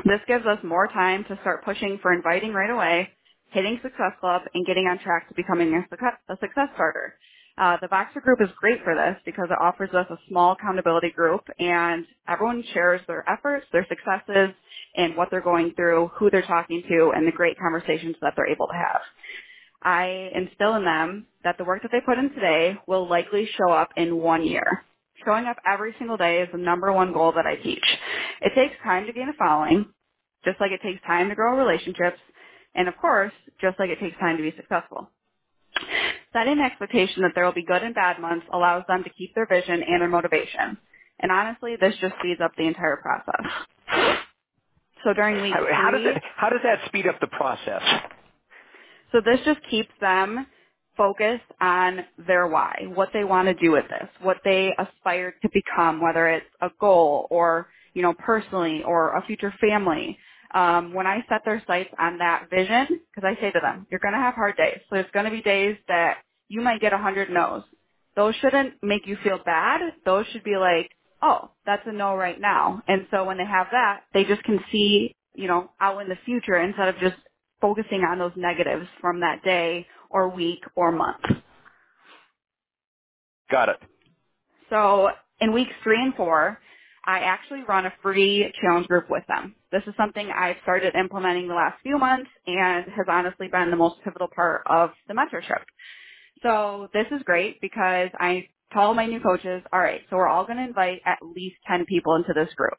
This 0.05 0.21
gives 0.29 0.47
us 0.47 0.59
more 0.63 0.89
time 0.89 1.25
to 1.25 1.39
start 1.41 1.65
pushing 1.65 1.99
for 2.03 2.13
inviting 2.13 2.53
right 2.53 2.71
away, 2.71 3.11
hitting 3.51 3.79
Success 3.83 4.13
Club, 4.21 4.43
and 4.55 4.67
getting 4.67 4.87
on 4.87 4.99
track 4.99 5.29
to 5.29 5.35
becoming 5.35 5.75
a 5.75 5.83
success, 5.91 6.15
a 6.29 6.37
success 6.41 6.69
starter. 6.75 7.15
Uh, 7.59 7.77
the 7.81 7.89
Voxer 7.89 8.23
group 8.23 8.41
is 8.43 8.49
great 8.61 8.83
for 8.85 8.95
this 8.95 9.17
because 9.25 9.49
it 9.51 9.59
offers 9.61 9.91
us 9.95 10.07
a 10.11 10.19
small 10.29 10.53
accountability 10.53 11.11
group 11.11 11.43
and 11.59 12.05
everyone 12.29 12.63
shares 12.75 13.01
their 13.07 13.29
efforts, 13.31 13.67
their 13.73 13.87
successes, 13.89 14.55
and 14.97 15.17
what 15.17 15.29
they're 15.31 15.41
going 15.41 15.73
through, 15.77 16.11
who 16.17 16.31
they're 16.31 16.43
talking 16.43 16.83
to, 16.89 17.13
and 17.17 17.27
the 17.27 17.33
great 17.33 17.59
conversations 17.59 18.17
that 18.23 18.35
they're 18.37 18.51
able 18.51 18.67
to 18.67 18.75
have. 18.75 19.01
I 19.83 20.31
instill 20.35 20.77
in 20.77 20.85
them 20.85 21.27
that 21.45 21.59
the 21.59 21.65
work 21.65 21.83
that 21.83 21.93
they 21.93 22.01
put 22.01 22.19
in 22.19 22.31
today 22.31 22.77
will 22.87 23.09
likely 23.09 23.49
show 23.59 23.73
up 23.73 23.91
in 23.97 24.17
one 24.19 24.47
year. 24.47 24.85
Showing 25.25 25.47
up 25.47 25.57
every 25.67 25.95
single 25.99 26.17
day 26.17 26.43
is 26.43 26.49
the 26.53 26.59
number 26.59 26.93
one 26.93 27.13
goal 27.13 27.33
that 27.37 27.47
I 27.47 27.57
teach. 27.57 27.85
It 28.43 28.53
takes 28.55 28.75
time 28.85 29.07
to 29.07 29.13
gain 29.13 29.29
a 29.29 29.35
following, 29.39 29.87
just 30.45 30.61
like 30.61 30.73
it 30.73 30.83
takes 30.83 31.03
time 31.07 31.29
to 31.31 31.35
grow 31.35 31.57
relationships, 31.57 32.19
and 32.77 32.89
of 32.89 32.97
course, 32.99 33.33
just 33.61 33.79
like 33.81 33.91
it 33.91 34.01
takes 34.01 34.19
time 34.19 34.39
to 34.39 34.45
be 34.45 34.55
successful. 34.57 35.11
Setting 36.33 36.55
an 36.55 36.61
expectation 36.61 37.23
that 37.23 37.33
there 37.35 37.45
will 37.45 37.55
be 37.55 37.65
good 37.65 37.83
and 37.83 37.95
bad 37.95 38.21
months 38.21 38.47
allows 38.53 38.85
them 38.89 39.05
to 39.05 39.11
keep 39.11 39.35
their 39.35 39.47
vision 39.47 39.83
and 39.83 40.03
their 40.03 40.09
motivation. 40.09 40.79
And 41.21 41.33
honestly, 41.33 41.77
this 41.81 41.95
just 42.01 42.15
speeds 42.21 42.41
up 42.43 42.53
the 42.59 42.67
entire 42.67 42.97
process. 42.99 43.47
So 45.05 45.15
during 45.15 45.43
week 45.43 45.55
three, 45.57 45.75
how 45.75 45.91
does 45.93 46.03
it 46.05 46.23
how 46.37 46.51
does 46.51 46.61
that 46.65 46.81
speed 46.89 47.07
up 47.09 47.21
the 47.21 47.29
process? 47.29 47.83
So 49.13 49.21
this 49.25 49.41
just 49.45 49.61
keeps 49.71 49.91
them 50.01 50.47
focused 50.97 51.45
on 51.61 52.01
their 52.27 52.49
why, 52.49 52.87
what 52.95 53.11
they 53.13 53.25
want 53.25 53.49
to 53.49 53.55
do 53.55 53.73
with 53.73 53.85
this, 53.89 54.09
what 54.23 54.39
they 54.45 54.75
aspire 54.79 55.35
to 55.43 55.51
become, 55.53 56.01
whether 56.03 56.29
it's 56.29 56.47
a 56.63 56.71
goal 56.81 57.27
or, 57.31 57.69
you 57.95 58.03
know, 58.03 58.15
personally 58.15 58.83
or 58.87 59.17
a 59.17 59.23
future 59.27 59.55
family. 59.61 60.19
Um, 60.55 60.95
when 60.95 61.07
I 61.07 61.25
set 61.29 61.43
their 61.45 61.63
sights 61.67 61.91
on 61.99 62.19
that 62.19 62.49
vision, 62.51 63.01
because 63.15 63.25
I 63.25 63.41
say 63.41 63.53
to 63.53 63.61
them, 63.61 63.87
you're 63.91 64.01
going 64.01 64.15
to 64.15 64.21
have 64.21 64.35
hard 64.35 64.57
days. 64.57 64.79
So 64.89 64.97
there's 64.97 65.11
going 65.13 65.27
to 65.27 65.31
be 65.31 65.43
days 65.43 65.77
that 65.89 66.19
you 66.49 66.61
might 66.63 66.81
get 66.81 66.93
hundred 66.93 67.31
no's. 67.31 67.65
Those 68.17 68.35
shouldn't 68.37 68.75
make 68.83 69.07
you 69.07 69.17
feel 69.25 69.39
bad. 69.45 69.81
Those 70.05 70.27
should 70.33 70.45
be 70.45 70.57
like, 70.57 70.91
oh, 71.23 71.51
that's 71.67 71.83
a 71.87 71.93
no 71.93 72.17
right 72.17 72.41
now. 72.41 72.83
And 72.89 73.07
so 73.11 73.25
when 73.25 73.39
they 73.39 73.47
have 73.47 73.69
that, 73.73 74.03
they 74.15 74.25
just 74.25 74.43
can 74.45 74.61
see, 74.73 75.15
you 75.35 75.49
know, 75.49 75.71
out 75.81 76.01
in 76.03 76.09
the 76.09 76.19
future 76.25 76.57
instead 76.57 76.89
of 76.89 76.99
just 76.99 77.17
focusing 77.61 78.03
on 78.03 78.19
those 78.19 78.33
negatives 78.37 78.87
from 79.01 79.21
that 79.21 79.43
day 79.45 79.87
or 80.11 80.29
week 80.29 80.61
or 80.77 80.93
month. 80.93 81.25
Got 83.51 83.71
it. 83.71 83.77
So 84.71 85.11
in 85.41 85.53
weeks 85.53 85.73
three 85.83 86.03
and 86.03 86.15
four, 86.15 86.59
I 87.05 87.21
actually 87.21 87.63
run 87.69 87.87
a 87.87 87.93
free 88.03 88.53
challenge 88.61 88.89
group 88.89 89.11
with 89.11 89.25
them. 89.29 89.55
This 89.77 89.85
is 89.89 89.95
something 89.99 90.31
I've 90.35 90.57
started 90.63 90.95
implementing 90.97 91.49
the 91.49 91.55
last 91.55 91.77
few 91.83 91.99
months 91.99 92.31
and 92.47 92.87
has 92.97 93.07
honestly 93.11 93.49
been 93.49 93.71
the 93.71 93.77
most 93.77 93.97
pivotal 94.05 94.29
part 94.35 94.63
of 94.67 94.91
the 95.07 95.15
mentorship. 95.15 95.65
So 96.43 96.89
this 96.95 97.07
is 97.13 97.23
great 97.25 97.61
because 97.61 98.09
I 98.19 98.49
tell 98.73 98.95
my 98.95 99.07
new 99.07 99.21
coaches, 99.21 99.63
all 99.73 99.81
right, 99.81 100.01
so 100.09 100.17
we're 100.17 100.29
all 100.29 100.47
going 100.47 100.59
to 100.59 100.65
invite 100.65 101.03
at 101.05 101.19
least 101.23 101.57
10 101.69 101.85
people 101.87 102.17
into 102.17 102.33
this 102.35 102.53
group. 102.55 102.79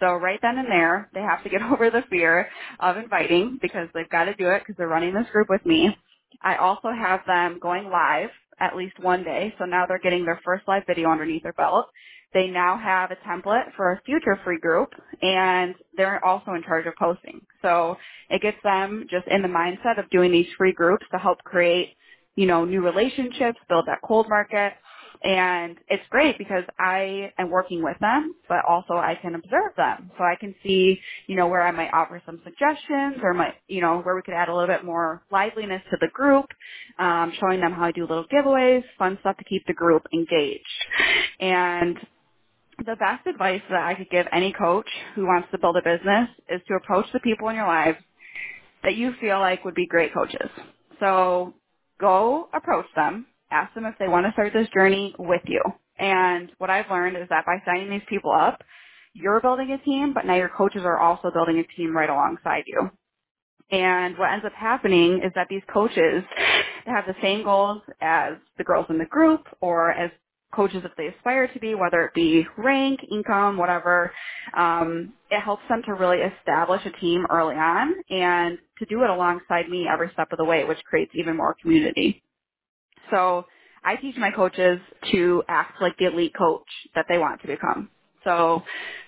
So 0.00 0.08
right 0.14 0.38
then 0.42 0.58
and 0.58 0.68
there, 0.68 1.10
they 1.14 1.22
have 1.22 1.42
to 1.44 1.50
get 1.50 1.62
over 1.72 1.90
the 1.90 2.04
fear 2.10 2.50
of 2.80 2.98
inviting 2.98 3.58
because 3.62 3.88
they've 3.94 4.10
got 4.10 4.26
to 4.26 4.34
do 4.34 4.50
it 4.50 4.60
because 4.60 4.76
they're 4.76 4.88
running 4.88 5.14
this 5.14 5.30
group 5.32 5.48
with 5.48 5.64
me. 5.66 5.96
I 6.42 6.56
also 6.56 6.90
have 6.90 7.20
them 7.26 7.58
going 7.62 7.90
live 7.90 8.30
at 8.60 8.76
least 8.76 9.00
one 9.00 9.24
day. 9.24 9.54
So 9.58 9.64
now 9.64 9.86
they're 9.86 9.98
getting 9.98 10.26
their 10.26 10.40
first 10.44 10.68
live 10.68 10.84
video 10.86 11.10
underneath 11.10 11.44
their 11.44 11.54
belt. 11.54 11.86
They 12.34 12.48
now 12.48 12.78
have 12.78 13.12
a 13.12 13.16
template 13.28 13.74
for 13.76 13.92
a 13.92 14.02
future 14.06 14.38
free 14.44 14.60
group 14.60 14.90
and 15.22 15.74
they're 15.96 16.24
also 16.24 16.52
in 16.54 16.64
charge 16.64 16.86
of 16.86 16.94
posting. 16.98 17.42
So 17.62 17.96
it 18.30 18.42
gets 18.42 18.58
them 18.64 19.06
just 19.10 19.28
in 19.28 19.42
the 19.42 19.48
mindset 19.48 19.98
of 19.98 20.10
doing 20.10 20.32
these 20.32 20.48
free 20.58 20.72
groups 20.74 21.06
to 21.12 21.18
help 21.18 21.38
create, 21.44 21.90
you 22.36 22.46
know, 22.46 22.66
new 22.66 22.82
relationships, 22.82 23.58
build 23.68 23.86
that 23.88 24.00
cold 24.04 24.28
market. 24.28 24.74
And 25.24 25.78
it's 25.88 26.04
great 26.10 26.38
because 26.38 26.64
I 26.78 27.32
am 27.40 27.50
working 27.50 27.82
with 27.82 27.98
them, 28.00 28.36
but 28.48 28.58
also 28.68 28.94
I 28.94 29.18
can 29.22 29.34
observe 29.34 29.72
them. 29.76 30.12
So 30.18 30.24
I 30.24 30.36
can 30.40 30.54
see, 30.62 31.00
you 31.26 31.36
know, 31.36 31.48
where 31.48 31.62
I 31.66 31.72
might 31.72 31.90
offer 31.94 32.22
some 32.26 32.40
suggestions 32.44 33.16
or 33.24 33.34
might, 33.34 33.54
you 33.68 33.82
know, 33.82 34.00
where 34.02 34.14
we 34.16 34.22
could 34.22 34.34
add 34.34 34.50
a 34.50 34.54
little 34.54 34.68
bit 34.68 34.84
more 34.84 35.24
liveliness 35.32 35.82
to 35.90 35.98
the 36.00 36.08
group, 36.14 36.46
um, 37.00 37.32
showing 37.40 37.60
them 37.60 37.72
how 37.72 37.86
I 37.86 37.92
do 37.92 38.02
little 38.02 38.26
giveaways, 38.32 38.84
fun 38.98 39.18
stuff 39.22 39.38
to 39.38 39.44
keep 39.44 39.66
the 39.66 39.74
group 39.74 40.04
engaged. 40.14 40.64
And 41.40 41.98
the 42.78 42.96
best 42.96 43.26
advice 43.26 43.62
that 43.70 43.82
I 43.84 43.94
could 43.94 44.10
give 44.10 44.26
any 44.32 44.52
coach 44.52 44.88
who 45.14 45.26
wants 45.26 45.48
to 45.52 45.58
build 45.58 45.76
a 45.76 45.82
business 45.82 46.28
is 46.48 46.60
to 46.68 46.74
approach 46.74 47.06
the 47.12 47.20
people 47.20 47.48
in 47.48 47.56
your 47.56 47.66
lives 47.66 47.98
that 48.82 48.96
you 48.96 49.12
feel 49.20 49.40
like 49.40 49.64
would 49.64 49.74
be 49.74 49.86
great 49.86 50.14
coaches. 50.14 50.50
So 51.00 51.54
go 52.00 52.48
approach 52.54 52.86
them, 52.96 53.26
ask 53.50 53.74
them 53.74 53.86
if 53.86 53.94
they 53.98 54.08
want 54.08 54.26
to 54.26 54.32
start 54.32 54.52
this 54.52 54.68
journey 54.74 55.14
with 55.18 55.42
you. 55.46 55.62
And 55.98 56.50
what 56.58 56.70
I've 56.70 56.90
learned 56.90 57.16
is 57.16 57.28
that 57.30 57.46
by 57.46 57.62
signing 57.64 57.90
these 57.90 58.06
people 58.08 58.32
up, 58.32 58.62
you're 59.14 59.40
building 59.40 59.70
a 59.70 59.84
team, 59.84 60.12
but 60.14 60.26
now 60.26 60.36
your 60.36 60.50
coaches 60.50 60.82
are 60.84 60.98
also 60.98 61.30
building 61.32 61.58
a 61.58 61.76
team 61.76 61.96
right 61.96 62.10
alongside 62.10 62.64
you. 62.66 62.90
And 63.70 64.18
what 64.18 64.32
ends 64.32 64.44
up 64.44 64.52
happening 64.52 65.22
is 65.24 65.32
that 65.34 65.48
these 65.50 65.62
coaches 65.72 66.24
have 66.86 67.04
the 67.06 67.14
same 67.22 67.44
goals 67.44 67.82
as 68.00 68.34
the 68.58 68.64
girls 68.64 68.86
in 68.90 68.98
the 68.98 69.06
group 69.06 69.42
or 69.60 69.92
as 69.92 70.10
coaches 70.54 70.82
if 70.84 70.92
they 70.96 71.08
aspire 71.08 71.48
to 71.48 71.60
be, 71.60 71.74
whether 71.74 72.02
it 72.02 72.14
be 72.14 72.46
rank, 72.58 73.00
income, 73.10 73.56
whatever. 73.58 74.12
Um, 74.56 75.12
it 75.30 75.40
helps 75.40 75.62
them 75.68 75.82
to 75.86 75.94
really 75.94 76.18
establish 76.18 76.82
a 76.86 76.92
team 77.00 77.26
early 77.30 77.56
on 77.56 77.94
and 78.10 78.58
to 78.78 78.86
do 78.86 79.02
it 79.04 79.10
alongside 79.10 79.68
me 79.68 79.86
every 79.92 80.10
step 80.12 80.28
of 80.32 80.38
the 80.38 80.44
way, 80.44 80.64
which 80.64 80.82
creates 80.84 81.12
even 81.14 81.36
more 81.36 81.56
community. 81.60 82.22
So 83.10 83.46
I 83.84 83.96
teach 83.96 84.16
my 84.16 84.30
coaches 84.30 84.80
to 85.12 85.42
act 85.48 85.80
like 85.80 85.96
the 85.98 86.06
elite 86.06 86.34
coach 86.36 86.66
that 86.94 87.06
they 87.08 87.18
want 87.18 87.40
to 87.42 87.46
become. 87.46 87.90
So 88.24 88.62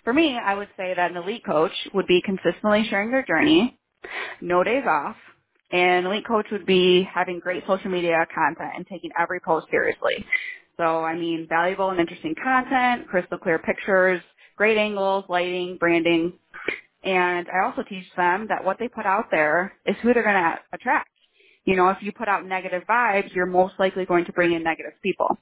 for 0.05 0.13
me, 0.13 0.39
I 0.39 0.55
would 0.55 0.69
say 0.77 0.93
that 0.95 1.11
an 1.11 1.17
elite 1.17 1.45
coach 1.45 1.73
would 1.95 2.07
be 2.07 2.23
consistently 2.25 2.87
sharing 2.91 3.11
their 3.11 3.25
journey, 3.25 3.79
no 4.43 4.63
days 4.63 4.85
off, 4.87 5.17
and 5.73 6.07
elite 6.07 6.27
coach 6.27 6.47
would 6.53 6.67
be 6.67 7.09
having 7.13 7.41
great 7.41 7.65
social 7.67 7.91
media 7.91 8.27
content 8.35 8.73
and 8.77 8.87
taking 8.87 9.11
every 9.19 9.41
post 9.41 9.67
seriously. 9.71 10.25
So 10.77 11.05
I 11.05 11.17
mean 11.17 11.47
valuable 11.49 11.91
and 11.91 12.01
interesting 12.01 12.35
content, 12.43 13.09
crystal 13.09 13.39
clear 13.39 13.59
pictures, 13.59 14.21
great 14.57 14.79
angles, 14.79 15.25
lighting, 15.29 15.77
branding. 15.79 16.35
And 17.05 17.47
I 17.49 17.67
also 17.67 17.83
teach 17.89 18.05
them 18.17 18.47
that 18.49 18.65
what 18.65 18.79
they 18.79 18.89
put 18.89 19.07
out 19.07 19.27
there 19.31 19.75
is 19.87 19.97
who 20.03 20.12
they're 20.12 20.23
going 20.23 20.35
to 20.35 20.59
attract. 20.73 21.09
You 21.65 21.77
know, 21.77 21.89
if 21.91 21.99
you 22.01 22.12
put 22.12 22.29
out 22.29 22.47
negative 22.47 22.83
vibes, 22.89 23.35
you're 23.35 23.47
most 23.47 23.75
likely 23.79 24.05
going 24.05 24.25
to 24.27 24.33
bring 24.33 24.53
in 24.53 24.62
negative 24.62 24.93
people. 25.03 25.39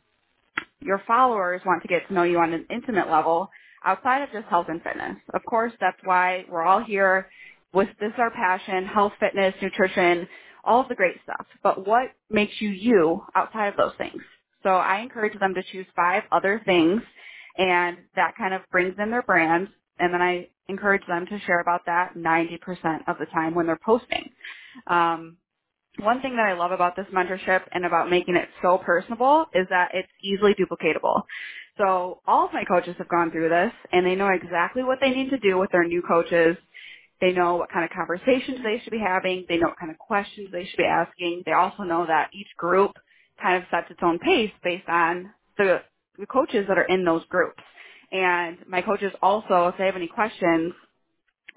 Your 0.81 1.03
followers 1.07 1.63
want 1.65 1.83
to 1.83 1.89
get 1.89 2.07
to 2.09 2.15
know 2.15 2.25
you 2.25 2.39
on 2.39 2.53
an 2.53 2.67
intimate 2.71 3.11
level 3.11 3.51
outside 3.85 4.23
of 4.23 4.31
just 4.33 4.47
health 4.47 4.67
and 4.69 4.83
fitness. 4.83 5.17
Of 5.33 5.43
course, 5.45 5.73
that's 5.81 5.99
why 6.05 6.45
we're 6.51 6.63
all 6.65 6.83
here 6.83 7.29
with 7.73 7.89
this 8.01 8.09
is 8.09 8.19
our 8.19 8.31
passion, 8.31 8.87
health, 8.87 9.13
fitness, 9.21 9.55
nutrition, 9.61 10.29
all 10.65 10.81
of 10.81 10.89
the 10.89 10.95
great 10.95 11.17
stuff. 11.25 11.47
But 11.63 11.87
what 11.87 12.11
makes 12.31 12.55
you 12.61 12.71
you 12.71 13.23
outside 13.35 13.69
of 13.69 13.77
those 13.77 13.93
things? 13.99 14.23
So 14.65 14.71
I 14.71 15.01
encourage 15.01 15.39
them 15.41 15.55
to 15.55 15.65
choose 15.73 15.87
five 15.97 16.25
other 16.33 16.63
things 16.67 17.03
and 17.59 17.99
that 18.17 18.35
kind 18.39 18.55
of 18.55 18.63
brings 18.73 18.97
in 19.01 19.13
their 19.13 19.23
brand 19.25 19.69
and 20.01 20.15
then 20.15 20.23
I 20.23 20.49
encourage 20.69 21.07
them 21.09 21.27
to 21.27 21.41
share 21.47 21.61
about 21.61 21.83
that 21.87 22.17
90% 22.17 22.61
of 23.09 23.19
the 23.21 23.27
time 23.35 23.55
when 23.57 23.67
they're 23.69 23.81
posting. 23.85 24.31
Um, 24.89 25.39
one 26.01 26.23
thing 26.23 26.37
that 26.37 26.47
I 26.49 26.55
love 26.55 26.73
about 26.73 26.97
this 26.97 27.07
mentorship 27.15 27.63
and 27.73 27.87
about 27.87 28.11
making 28.11 28.37
it 28.37 28.49
so 28.63 28.79
personable 28.79 29.47
is 29.55 29.67
that 29.71 29.91
it's 29.95 30.09
easily 30.23 30.55
duplicatable. 30.55 31.23
So 31.79 32.21
all 32.27 32.47
of 32.47 32.53
my 32.53 32.65
coaches 32.65 32.97
have 32.99 33.09
gone 33.09 33.31
through 33.31 33.51
this 33.51 33.73
and 33.93 34.07
they 34.07 34.17
know 34.17 34.29
exactly 34.31 34.85
what 34.85 34.99
they 35.01 35.11
need 35.11 35.31
to 35.31 35.39
do 35.39 35.59
with 35.59 35.71
their 35.73 35.85
new 35.85 36.03
coaches. 36.03 36.57
They 37.21 37.33
know 37.33 37.57
what 37.57 37.71
kind 37.73 37.85
of 37.85 37.91
conversations 37.93 38.61
they 38.65 38.81
should 38.83 38.93
be 38.93 39.01
having. 39.05 39.47
They 39.49 39.59
know 39.59 39.69
what 39.69 39.79
kind 39.81 39.93
of 39.93 39.99
questions 39.99 40.51
they 40.53 40.65
should 40.67 40.79
be 40.79 40.85
asking. 40.85 41.45
They 41.47 41.53
also 41.53 41.85
know 41.85 42.07
that 42.07 42.31
each 42.35 42.49
group 42.59 42.93
kind 43.43 43.63
of 43.63 43.69
sets 43.71 43.91
its 43.91 44.01
own 44.03 44.19
pace 44.21 44.53
based 44.65 44.89
on 44.89 45.31
the, 45.59 45.83
the 46.19 46.27
coaches 46.27 46.67
that 46.69 46.79
are 46.79 46.85
in 46.87 47.05
those 47.05 47.25
groups. 47.31 47.63
And 48.13 48.59
my 48.69 48.83
coaches 48.83 49.13
also, 49.23 49.69
if 49.69 49.77
they 49.79 49.87
have 49.87 49.97
any 49.97 50.09
questions, 50.09 50.75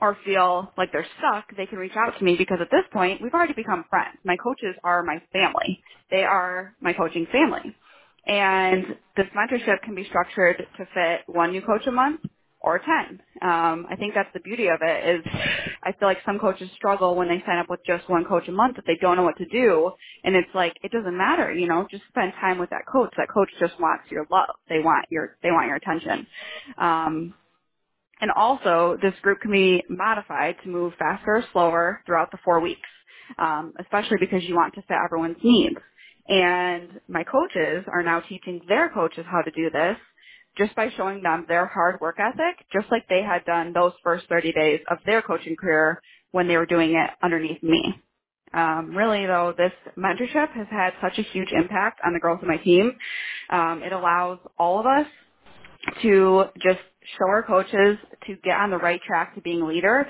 or 0.01 0.17
feel 0.25 0.71
like 0.77 0.91
they're 0.91 1.07
stuck, 1.19 1.45
they 1.57 1.67
can 1.67 1.79
reach 1.79 1.93
out 1.95 2.17
to 2.19 2.25
me 2.25 2.35
because 2.37 2.59
at 2.61 2.69
this 2.71 2.85
point, 2.93 3.21
we've 3.21 3.33
already 3.33 3.53
become 3.53 3.85
friends. 3.89 4.17
My 4.25 4.37
coaches 4.37 4.75
are 4.83 5.03
my 5.03 5.21
family. 5.33 5.81
They 6.11 6.23
are 6.23 6.75
my 6.81 6.93
coaching 6.93 7.27
family. 7.31 7.75
And 8.27 8.85
this 9.17 9.27
mentorship 9.37 9.81
can 9.83 9.95
be 9.95 10.05
structured 10.05 10.57
to 10.77 10.85
fit 10.93 11.21
one 11.27 11.51
new 11.51 11.61
coach 11.61 11.87
a 11.87 11.91
month 11.91 12.21
or 12.75 12.79
10. 12.79 13.21
Um, 13.41 13.87
I 13.89 13.95
think 13.97 14.13
that's 14.15 14.29
the 14.33 14.41
beauty 14.41 14.67
of 14.67 14.79
it 14.81 15.17
is 15.19 15.25
I 15.83 15.93
feel 15.93 16.09
like 16.09 16.19
some 16.25 16.39
coaches 16.39 16.69
struggle 16.75 17.15
when 17.15 17.29
they 17.29 17.43
sign 17.45 17.59
up 17.59 17.69
with 17.69 17.81
just 17.87 18.09
one 18.09 18.25
coach 18.25 18.47
a 18.49 18.53
month 18.53 18.77
that 18.77 18.85
they 18.87 18.97
don't 19.01 19.17
know 19.17 19.23
what 19.23 19.37
to 19.39 19.45
do. 19.47 19.91
And 20.23 20.35
it's 20.35 20.49
like, 20.55 20.73
it 20.83 20.91
doesn't 20.91 21.17
matter, 21.17 21.53
you 21.53 21.67
know, 21.67 21.87
just 21.91 22.03
spend 22.09 22.33
time 22.41 22.59
with 22.59 22.71
that 22.71 22.85
coach. 22.91 23.13
That 23.17 23.29
coach 23.33 23.49
just 23.59 23.79
wants 23.79 24.05
your 24.11 24.27
love. 24.31 24.55
They 24.69 24.79
want 24.79 25.07
your, 25.11 25.37
they 25.43 25.51
want 25.51 25.67
your 25.67 25.77
attention. 25.77 26.27
Um, 26.77 27.33
and 28.21 28.31
also, 28.31 28.97
this 29.01 29.13
group 29.21 29.41
can 29.41 29.51
be 29.51 29.83
modified 29.89 30.55
to 30.63 30.69
move 30.69 30.93
faster 30.99 31.37
or 31.37 31.45
slower 31.53 32.01
throughout 32.05 32.31
the 32.31 32.37
four 32.45 32.61
weeks, 32.61 32.89
um, 33.37 33.73
especially 33.79 34.17
because 34.19 34.43
you 34.43 34.55
want 34.55 34.73
to 34.75 34.81
fit 34.83 34.97
everyone's 35.05 35.37
needs. 35.43 35.75
And 36.27 36.89
my 37.09 37.23
coaches 37.23 37.85
are 37.91 38.03
now 38.03 38.21
teaching 38.21 38.61
their 38.67 38.89
coaches 38.89 39.25
how 39.29 39.41
to 39.41 39.51
do 39.51 39.69
this 39.69 39.97
just 40.57 40.75
by 40.75 40.89
showing 40.97 41.23
them 41.23 41.45
their 41.47 41.67
hard 41.67 41.99
work 42.01 42.17
ethic, 42.19 42.65
just 42.73 42.91
like 42.91 43.07
they 43.09 43.23
had 43.23 43.45
done 43.45 43.73
those 43.73 43.93
first 44.03 44.25
30 44.29 44.53
days 44.53 44.81
of 44.89 44.99
their 45.05 45.21
coaching 45.21 45.55
career 45.55 46.01
when 46.31 46.47
they 46.47 46.57
were 46.57 46.65
doing 46.65 46.91
it 46.95 47.11
underneath 47.23 47.63
me. 47.63 47.95
Um, 48.53 48.91
really, 48.95 49.25
though, 49.27 49.53
this 49.57 49.73
mentorship 49.97 50.51
has 50.53 50.67
had 50.71 50.93
such 51.01 51.17
a 51.19 51.23
huge 51.23 51.49
impact 51.51 52.01
on 52.05 52.13
the 52.13 52.19
growth 52.19 52.41
of 52.41 52.47
my 52.47 52.57
team. 52.57 52.93
Um, 53.49 53.83
it 53.83 53.93
allows 53.93 54.39
all 54.57 54.79
of 54.79 54.85
us 54.85 55.07
to 56.03 56.45
just 56.61 56.79
show 57.17 57.27
our 57.29 57.43
coaches 57.43 57.97
to 58.27 58.35
get 58.43 58.57
on 58.57 58.71
the 58.71 58.77
right 58.77 59.01
track 59.05 59.35
to 59.35 59.41
being 59.41 59.61
a 59.61 59.67
leader 59.67 60.07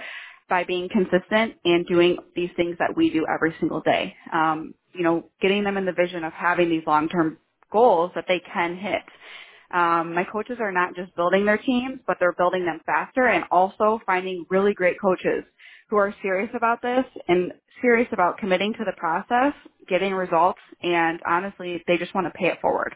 by 0.50 0.64
being 0.64 0.90
consistent 0.90 1.56
and 1.66 1.86
doing 1.88 2.18
these 2.36 2.50
things 2.58 2.78
that 2.80 2.96
we 2.98 3.10
do 3.12 3.26
every 3.34 3.56
single 3.60 3.82
day. 3.82 4.16
Um, 4.34 4.76
you 4.94 5.04
know, 5.04 5.30
getting 5.42 5.64
them 5.64 5.78
in 5.78 5.86
the 5.86 5.94
vision 5.94 6.24
of 6.24 6.34
having 6.34 6.70
these 6.70 6.84
long-term 6.88 7.38
goals 7.72 8.12
that 8.16 8.26
they 8.28 8.42
can 8.54 8.78
hit. 8.78 9.04
Um, 9.74 10.14
my 10.14 10.24
coaches 10.32 10.58
are 10.60 10.72
not 10.72 10.96
just 10.96 11.16
building 11.16 11.46
their 11.46 11.58
teams, 11.58 12.00
but 12.08 12.18
they're 12.20 12.34
building 12.34 12.66
them 12.66 12.80
faster 12.86 13.28
and 13.28 13.44
also 13.52 14.00
finding 14.06 14.46
really 14.50 14.74
great 14.74 15.00
coaches 15.00 15.44
who 15.90 15.98
are 15.98 16.14
serious 16.22 16.50
about 16.56 16.82
this 16.82 17.06
and 17.28 17.52
serious 17.82 18.08
about 18.12 18.38
committing 18.38 18.74
to 18.74 18.84
the 18.86 18.94
process, 18.98 19.54
getting 19.88 20.14
results, 20.14 20.60
and 20.84 21.20
honestly, 21.26 21.84
they 21.88 21.98
just 21.98 22.14
want 22.16 22.28
to 22.28 22.32
pay 22.32 22.48
it 22.48 22.60
forward. 22.62 22.96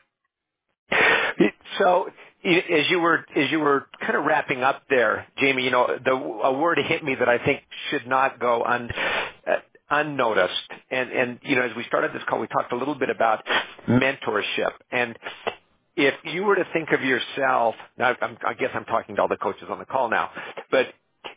So 1.80 2.10
as 2.44 2.90
you 2.90 3.00
were 3.00 3.26
as 3.36 3.52
you 3.52 3.60
were 3.60 3.88
kind 4.02 4.16
of 4.16 4.26
wrapping 4.26 4.64
up 4.64 4.84
there, 4.90 5.28
Jamie, 5.38 5.64
you 5.64 5.72
know, 5.72 5.88
the 6.04 6.12
a 6.12 6.54
word 6.54 6.80
hit 6.86 7.04
me 7.04 7.16
that 7.16 7.30
I 7.30 7.44
think 7.44 7.62
should 7.90 8.08
not 8.08 8.40
go 8.40 8.64
un 8.64 8.90
uh, 9.48 9.52
unnoticed. 9.90 10.54
And 10.90 11.12
and 11.12 11.40
you 11.44 11.56
know, 11.56 11.64
as 11.64 11.76
we 11.76 11.84
started 11.86 12.12
this 12.14 12.24
call, 12.28 12.40
we 12.40 12.48
talked 12.48 12.72
a 12.72 12.76
little 12.76 12.96
bit 12.96 13.10
about 13.10 13.44
mentorship. 13.88 14.72
And 14.92 15.18
if 15.96 16.14
you 16.26 16.44
were 16.44 16.56
to 16.56 16.66
think 16.74 16.90
of 16.92 17.02
yourself, 17.02 17.76
now 17.98 18.16
I'm, 18.22 18.38
I 18.48 18.54
guess 18.54 18.72
I'm 18.74 18.86
talking 18.86 19.16
to 19.18 19.22
all 19.24 19.28
the 19.28 19.38
coaches 19.38 19.66
on 19.70 19.80
the 19.80 19.86
call 19.86 20.10
now, 20.10 20.30
but 20.72 20.88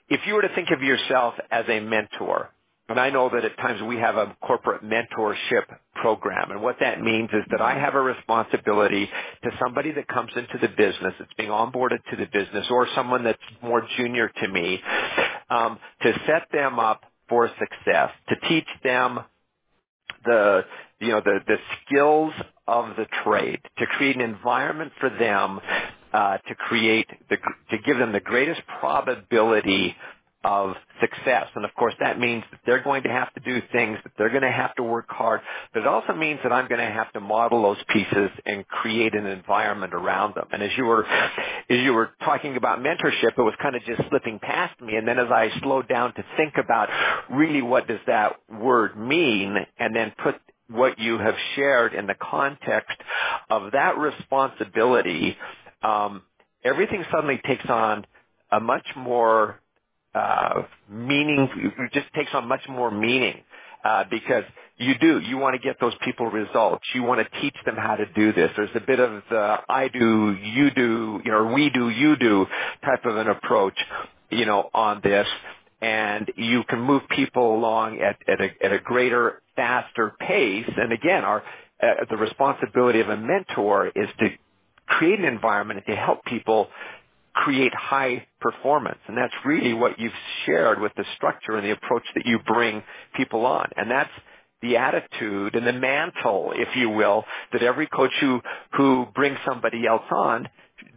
if 0.09 0.21
you 0.27 0.35
were 0.35 0.43
to 0.43 0.55
think 0.55 0.71
of 0.71 0.83
yourself 0.83 1.35
as 1.51 1.65
a 1.69 1.81
mentor, 1.81 2.51
and 2.89 3.01
I 3.01 3.11
know 3.11 3.31
that 3.33 3.45
at 3.45 3.57
times 3.59 3.83
we 3.83 3.97
have 3.97 4.17
a 4.17 4.37
corporate 4.43 4.85
mentorship 4.85 5.65
program. 5.97 6.51
And 6.51 6.63
what 6.63 6.77
that 6.81 7.01
means 7.01 7.31
is 7.33 7.43
that 7.51 7.63
I 7.63 7.79
have 7.79 7.95
a 7.95 8.01
responsibility 8.01 9.09
to 9.45 9.51
somebody 9.59 9.93
that 9.93 10.07
comes 10.09 10.31
into 10.37 10.59
the 10.61 10.69
business, 10.69 11.15
that's 11.19 11.33
being 11.39 11.51
onboarded 11.51 12.01
to 12.11 12.17
the 12.17 12.27
business, 12.27 12.67
or 12.71 12.87
someone 12.95 13.25
that's 13.25 13.39
more 13.63 13.87
junior 13.97 14.31
to 14.43 14.49
me, 14.49 14.81
um, 15.51 15.79
to 16.03 16.13
set 16.27 16.49
them 16.53 16.79
up 16.79 17.03
for 17.31 17.49
success, 17.59 18.11
to 18.29 18.37
teach 18.49 18.69
them 18.85 19.21
the 20.25 20.65
you 21.01 21.11
know 21.11 21.23
the 21.25 21.41
the 21.47 21.57
skills 21.87 22.33
of 22.67 22.97
the 22.97 23.07
trade, 23.25 23.61
to 23.79 23.87
create 23.87 24.17
an 24.17 24.23
environment 24.23 24.93
for 25.01 25.11
them 25.11 25.61
uh, 26.13 26.39
to 26.39 26.55
create 26.55 27.09
the 27.29 27.37
to 27.71 27.79
give 27.85 27.99
them 27.99 28.13
the 28.13 28.21
greatest 28.21 28.61
probability 28.81 29.97
of 30.45 30.75
success. 31.01 31.47
And 31.55 31.65
of 31.65 31.75
course 31.75 31.95
that 32.01 32.21
means 32.21 32.45
that 32.51 32.61
they're 32.67 32.83
going 32.83 33.03
to 33.05 33.09
have 33.09 33.33
to 33.35 33.41
do 33.41 33.61
things, 33.73 33.99
that 34.05 34.13
they're 34.17 34.29
going 34.29 34.43
to 34.43 34.53
have 34.53 34.75
to 34.77 34.83
work 34.83 35.07
hard, 35.09 35.41
but 35.73 35.81
it 35.81 35.87
also 35.87 36.13
means 36.15 36.39
that 36.43 36.53
I'm 36.53 36.69
going 36.69 36.81
to 36.81 36.93
have 36.93 37.11
to 37.15 37.21
model 37.21 37.63
those 37.63 37.83
pieces 37.89 38.31
and 38.45 38.67
create 38.69 39.15
an 39.15 39.27
environment 39.27 39.95
around 39.95 40.35
them. 40.35 40.47
And 40.53 40.63
as 40.63 40.71
you 40.77 40.85
were, 40.85 41.05
as 41.07 41.79
you 41.79 41.95
were 41.95 42.11
talking 42.25 42.57
about 42.57 42.79
mentorship, 42.79 43.39
it 43.39 43.43
was 43.43 43.55
kind 43.61 43.75
of 43.75 43.83
just 43.85 44.03
slipping 44.11 44.39
past 44.39 44.79
me. 44.81 44.97
And 44.97 45.09
then 45.09 45.19
as 45.19 45.31
I 45.31 45.49
slowed 45.63 45.89
down 45.89 46.15
to 46.15 46.25
think 46.37 46.55
about 46.63 46.91
really 47.31 47.63
what 47.63 47.89
does 47.89 48.01
that 48.07 48.37
word 48.51 48.99
mean 48.99 49.57
and 49.79 49.97
then 49.97 50.13
put 50.23 50.37
what 50.71 50.99
you 50.99 51.19
have 51.19 51.35
shared 51.55 51.95
in 51.95 52.07
the 52.07 52.15
context 52.15 52.97
of 53.51 53.73
that 53.73 53.99
responsibility, 53.99 55.37
um, 55.83 56.23
everything 56.65 57.05
suddenly 57.13 57.41
takes 57.47 57.69
on 57.69 58.07
a 58.51 58.61
much 58.61 58.87
more 58.97 59.61
uh, 60.15 60.63
meaning, 60.89 61.49
it 61.79 61.93
just 61.93 62.13
takes 62.15 62.31
on 62.35 62.49
much 62.49 62.63
more 62.69 62.91
meaning. 62.91 63.41
Uh, 63.85 64.05
because 64.11 64.45
you 64.79 64.95
do, 64.99 65.21
you 65.21 65.37
want 65.37 65.55
to 65.55 65.59
get 65.61 65.77
those 65.81 65.93
people 66.05 66.27
results. 66.27 66.85
You 66.95 67.03
want 67.03 67.21
to 67.21 67.41
teach 67.41 67.55
them 67.67 67.77
how 67.77 67.97
to 67.97 68.07
do 68.15 68.33
this. 68.33 68.51
There's 68.57 68.71
a 68.75 68.81
bit 68.81 68.99
of 68.99 69.23
the 69.31 69.59
I 69.69 69.89
do, 69.89 70.37
you 70.43 70.71
do, 70.71 71.21
you 71.25 71.31
know, 71.31 71.53
we 71.53 71.69
do, 71.71 71.91
you 71.91 72.17
do 72.17 72.47
type 72.85 73.05
of 73.05 73.17
an 73.17 73.29
approach, 73.29 73.75
you 74.31 74.47
know, 74.47 74.71
on 74.73 75.01
this. 75.05 75.27
And 75.85 76.33
you 76.37 76.63
can 76.65 76.81
move 76.81 77.03
people 77.11 77.55
along 77.55 78.01
at, 78.01 78.17
at, 78.27 78.41
a, 78.41 78.49
at 78.65 78.73
a 78.73 78.79
greater, 78.79 79.43
faster 79.55 80.15
pace. 80.19 80.71
And 80.75 80.93
again, 80.93 81.25
our, 81.25 81.43
uh, 81.83 82.07
the 82.09 82.17
responsibility 82.17 83.01
of 83.01 83.11
a 83.11 83.19
mentor 83.19 83.89
is 83.89 84.09
to 84.19 84.29
create 84.87 85.19
an 85.19 85.27
environment 85.27 85.83
to 85.87 85.95
help 85.95 86.25
people 86.25 86.69
create 87.35 87.75
high 87.75 88.27
performance. 88.41 88.99
And 89.09 89.17
that's 89.19 89.35
really 89.45 89.75
what 89.75 89.99
you've 89.99 90.13
shared 90.47 90.81
with 90.81 90.93
the 90.97 91.05
structure 91.17 91.57
and 91.57 91.67
the 91.67 91.73
approach 91.73 92.05
that 92.15 92.25
you 92.25 92.39
bring 92.47 92.83
people 93.15 93.45
on. 93.45 93.69
And 93.77 93.91
that's 93.91 94.11
the 94.63 94.79
attitude 94.79 95.55
and 95.55 95.67
the 95.67 95.73
mantle, 95.75 96.53
if 96.55 96.75
you 96.77 96.89
will, 96.89 97.25
that 97.53 97.63
every 97.63 97.89
coach 97.89 98.13
who, 98.21 98.41
who 98.73 99.07
brings 99.15 99.37
somebody 99.45 99.87
else 99.87 100.09
on, 100.11 100.49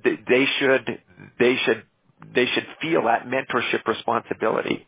they 0.05 0.45
should, 0.59 1.01
they 1.39 1.57
should, 1.65 1.83
they 2.33 2.45
should 2.45 2.67
feel 2.81 3.03
that 3.03 3.27
mentorship 3.27 3.85
responsibility. 3.87 4.87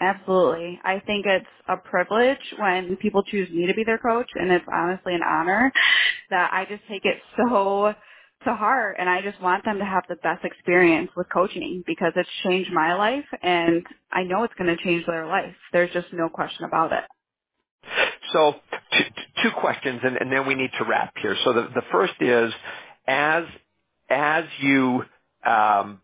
Absolutely. 0.00 0.80
I 0.84 1.00
think 1.06 1.24
it's 1.24 1.46
a 1.68 1.76
privilege 1.76 2.38
when 2.58 2.96
people 2.96 3.22
choose 3.22 3.48
me 3.50 3.66
to 3.66 3.74
be 3.74 3.84
their 3.84 3.98
coach 3.98 4.28
and 4.34 4.50
it's 4.50 4.64
honestly 4.72 5.14
an 5.14 5.22
honor 5.22 5.72
that 6.30 6.50
I 6.52 6.64
just 6.64 6.82
take 6.88 7.04
it 7.04 7.18
so 7.36 7.94
to 8.44 8.54
heart 8.54 8.96
and 8.98 9.08
I 9.08 9.22
just 9.22 9.40
want 9.40 9.64
them 9.64 9.78
to 9.78 9.84
have 9.84 10.02
the 10.08 10.16
best 10.16 10.44
experience 10.44 11.10
with 11.16 11.28
coaching 11.32 11.84
because 11.86 12.12
it's 12.16 12.28
changed 12.42 12.72
my 12.72 12.94
life 12.94 13.24
and 13.42 13.86
I 14.12 14.24
know 14.24 14.42
it's 14.42 14.54
going 14.54 14.76
to 14.76 14.82
change 14.82 15.06
their 15.06 15.26
life. 15.26 15.54
There's 15.72 15.92
just 15.92 16.08
no 16.12 16.28
question 16.28 16.64
about 16.64 16.92
it. 16.92 17.04
So 18.32 18.54
two, 18.92 19.04
two 19.42 19.50
questions 19.60 20.00
and, 20.02 20.16
and, 20.16 20.32
then 20.32 20.46
we 20.46 20.54
need 20.54 20.70
to 20.78 20.84
wrap 20.84 21.14
here. 21.22 21.36
So 21.44 21.52
the, 21.52 21.68
the 21.74 21.82
first 21.92 22.14
is 22.20 22.52
as, 23.06 23.44
as 24.10 24.44
you, 24.60 25.04
um, 25.46 26.00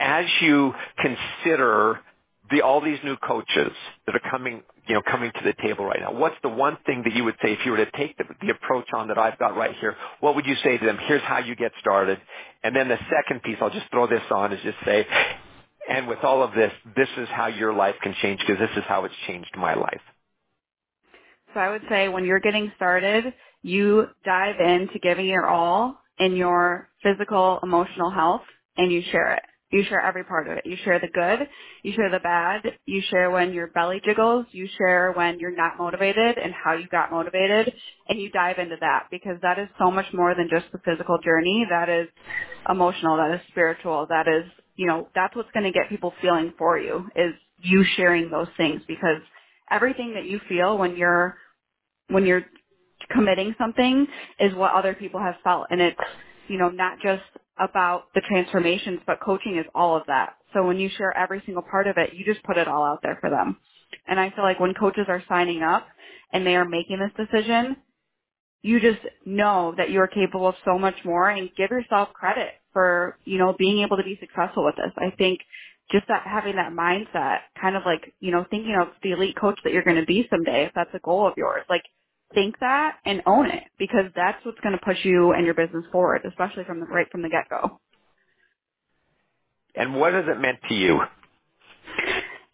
as 0.00 0.26
you 0.40 0.74
consider 0.98 2.00
the, 2.50 2.62
all 2.62 2.80
these 2.80 2.98
new 3.04 3.16
coaches 3.16 3.72
that 4.06 4.16
are 4.16 4.30
coming, 4.30 4.62
you 4.88 4.94
know, 4.94 5.02
coming 5.08 5.30
to 5.32 5.44
the 5.44 5.54
table 5.62 5.84
right 5.84 6.00
now, 6.00 6.12
what's 6.12 6.36
the 6.42 6.48
one 6.48 6.78
thing 6.86 7.02
that 7.04 7.14
you 7.14 7.24
would 7.24 7.36
say 7.42 7.52
if 7.52 7.60
you 7.64 7.72
were 7.72 7.84
to 7.84 7.90
take 7.92 8.16
the, 8.18 8.24
the 8.40 8.50
approach 8.50 8.88
on 8.94 9.08
that 9.08 9.18
I've 9.18 9.38
got 9.38 9.56
right 9.56 9.76
here? 9.80 9.96
What 10.20 10.34
would 10.34 10.46
you 10.46 10.56
say 10.64 10.78
to 10.78 10.84
them? 10.84 10.98
Here's 11.06 11.22
how 11.22 11.38
you 11.38 11.54
get 11.54 11.72
started. 11.80 12.20
And 12.64 12.74
then 12.74 12.88
the 12.88 12.98
second 13.10 13.42
piece, 13.42 13.58
I'll 13.60 13.70
just 13.70 13.90
throw 13.90 14.06
this 14.06 14.22
on, 14.30 14.52
is 14.52 14.60
just 14.64 14.78
say, 14.84 15.06
and 15.88 16.08
with 16.08 16.20
all 16.24 16.42
of 16.42 16.54
this, 16.54 16.72
this 16.96 17.08
is 17.18 17.28
how 17.30 17.46
your 17.48 17.72
life 17.72 17.96
can 18.02 18.14
change 18.20 18.40
because 18.40 18.58
this 18.58 18.76
is 18.76 18.84
how 18.88 19.04
it's 19.04 19.14
changed 19.26 19.50
my 19.56 19.74
life. 19.74 20.00
So 21.54 21.60
I 21.60 21.70
would 21.70 21.82
say 21.88 22.08
when 22.08 22.24
you're 22.24 22.40
getting 22.40 22.72
started, 22.76 23.32
you 23.62 24.06
dive 24.24 24.60
into 24.60 24.98
giving 25.00 25.26
your 25.26 25.46
all 25.46 26.00
in 26.18 26.36
your 26.36 26.88
physical, 27.02 27.58
emotional 27.62 28.10
health 28.10 28.42
and 28.76 28.92
you 28.92 29.02
share 29.10 29.34
it. 29.34 29.42
You 29.70 29.84
share 29.88 30.00
every 30.00 30.24
part 30.24 30.48
of 30.48 30.58
it. 30.58 30.66
You 30.66 30.76
share 30.84 31.00
the 31.00 31.08
good, 31.08 31.48
you 31.82 31.92
share 31.92 32.10
the 32.10 32.20
bad, 32.20 32.62
you 32.86 33.02
share 33.10 33.30
when 33.30 33.52
your 33.52 33.68
belly 33.68 34.00
jiggles, 34.04 34.46
you 34.52 34.68
share 34.78 35.12
when 35.12 35.38
you're 35.40 35.56
not 35.56 35.78
motivated 35.78 36.38
and 36.38 36.52
how 36.52 36.74
you 36.74 36.88
got 36.88 37.12
motivated, 37.12 37.72
and 38.08 38.20
you 38.20 38.30
dive 38.30 38.58
into 38.58 38.76
that 38.80 39.08
because 39.10 39.38
that 39.42 39.58
is 39.58 39.68
so 39.78 39.90
much 39.90 40.06
more 40.12 40.34
than 40.34 40.48
just 40.50 40.66
the 40.72 40.78
physical 40.84 41.18
journey. 41.24 41.66
That 41.70 41.88
is 41.88 42.08
emotional, 42.68 43.16
that 43.16 43.34
is 43.34 43.40
spiritual, 43.50 44.06
that 44.10 44.28
is, 44.28 44.50
you 44.76 44.86
know, 44.86 45.08
that's 45.14 45.36
what's 45.36 45.50
going 45.52 45.64
to 45.64 45.72
get 45.72 45.88
people 45.88 46.14
feeling 46.20 46.52
for 46.58 46.78
you 46.78 47.08
is 47.16 47.34
you 47.62 47.84
sharing 47.96 48.30
those 48.30 48.48
things 48.56 48.82
because 48.88 49.22
everything 49.70 50.14
that 50.14 50.26
you 50.26 50.40
feel 50.48 50.78
when 50.78 50.96
you're 50.96 51.36
when 52.08 52.26
you're 52.26 52.44
committing 53.10 53.54
something 53.58 54.06
is 54.38 54.54
what 54.54 54.74
other 54.74 54.94
people 54.94 55.20
have 55.20 55.34
felt 55.42 55.66
and 55.70 55.80
it's 55.80 55.98
you 56.48 56.58
know 56.58 56.68
not 56.68 56.98
just 57.02 57.22
about 57.58 58.04
the 58.14 58.22
transformations 58.28 59.00
but 59.06 59.20
coaching 59.20 59.58
is 59.58 59.66
all 59.74 59.96
of 59.96 60.02
that. 60.06 60.34
So 60.54 60.64
when 60.66 60.78
you 60.78 60.90
share 60.96 61.16
every 61.16 61.42
single 61.46 61.62
part 61.62 61.86
of 61.86 61.96
it 61.98 62.14
you 62.14 62.24
just 62.24 62.44
put 62.44 62.58
it 62.58 62.68
all 62.68 62.84
out 62.84 63.00
there 63.02 63.18
for 63.20 63.30
them. 63.30 63.58
And 64.08 64.20
i 64.20 64.30
feel 64.30 64.44
like 64.44 64.60
when 64.60 64.74
coaches 64.74 65.06
are 65.08 65.22
signing 65.28 65.62
up 65.62 65.86
and 66.32 66.46
they 66.46 66.56
are 66.56 66.64
making 66.66 66.98
this 67.00 67.26
decision 67.26 67.76
you 68.62 68.80
just 68.80 69.00
know 69.26 69.74
that 69.78 69.90
you 69.90 70.00
are 70.00 70.08
capable 70.08 70.48
of 70.48 70.56
so 70.66 70.78
much 70.78 70.96
more 71.04 71.30
and 71.30 71.50
give 71.56 71.70
yourself 71.70 72.10
credit 72.14 72.54
for 72.74 73.18
you 73.24 73.38
know 73.38 73.54
being 73.58 73.82
able 73.84 73.98
to 73.98 74.04
be 74.04 74.18
successful 74.20 74.64
with 74.66 74.76
this. 74.76 74.92
I 74.98 75.14
think 75.16 75.40
just 75.92 76.06
that 76.08 76.24
having 76.26 76.56
that 76.56 76.72
mindset, 76.74 77.38
kind 77.60 77.76
of 77.76 77.84
like, 77.86 78.14
you 78.20 78.30
know, 78.30 78.46
thinking 78.50 78.76
of 78.80 78.88
the 79.02 79.12
elite 79.12 79.36
coach 79.40 79.58
that 79.64 79.72
you're 79.72 79.84
going 79.84 79.96
to 80.00 80.06
be 80.06 80.28
someday, 80.30 80.66
if 80.66 80.72
that's 80.74 80.94
a 80.94 81.00
goal 81.00 81.26
of 81.26 81.34
yours, 81.38 81.64
like 81.70 81.84
think 82.34 82.58
that 82.60 82.96
and 83.04 83.22
own 83.26 83.46
it 83.46 83.64
because 83.78 84.06
that's 84.14 84.44
what's 84.44 84.60
going 84.60 84.76
to 84.78 84.84
push 84.84 84.98
you 85.04 85.32
and 85.32 85.44
your 85.44 85.54
business 85.54 85.84
forward, 85.92 86.22
especially 86.28 86.64
from 86.64 86.80
the 86.80 86.86
right 86.86 87.10
from 87.10 87.22
the 87.22 87.28
get 87.28 87.48
go. 87.48 87.80
And 89.74 89.94
what 89.94 90.14
has 90.14 90.24
it 90.28 90.40
meant 90.40 90.58
to 90.68 90.74
you? 90.74 91.00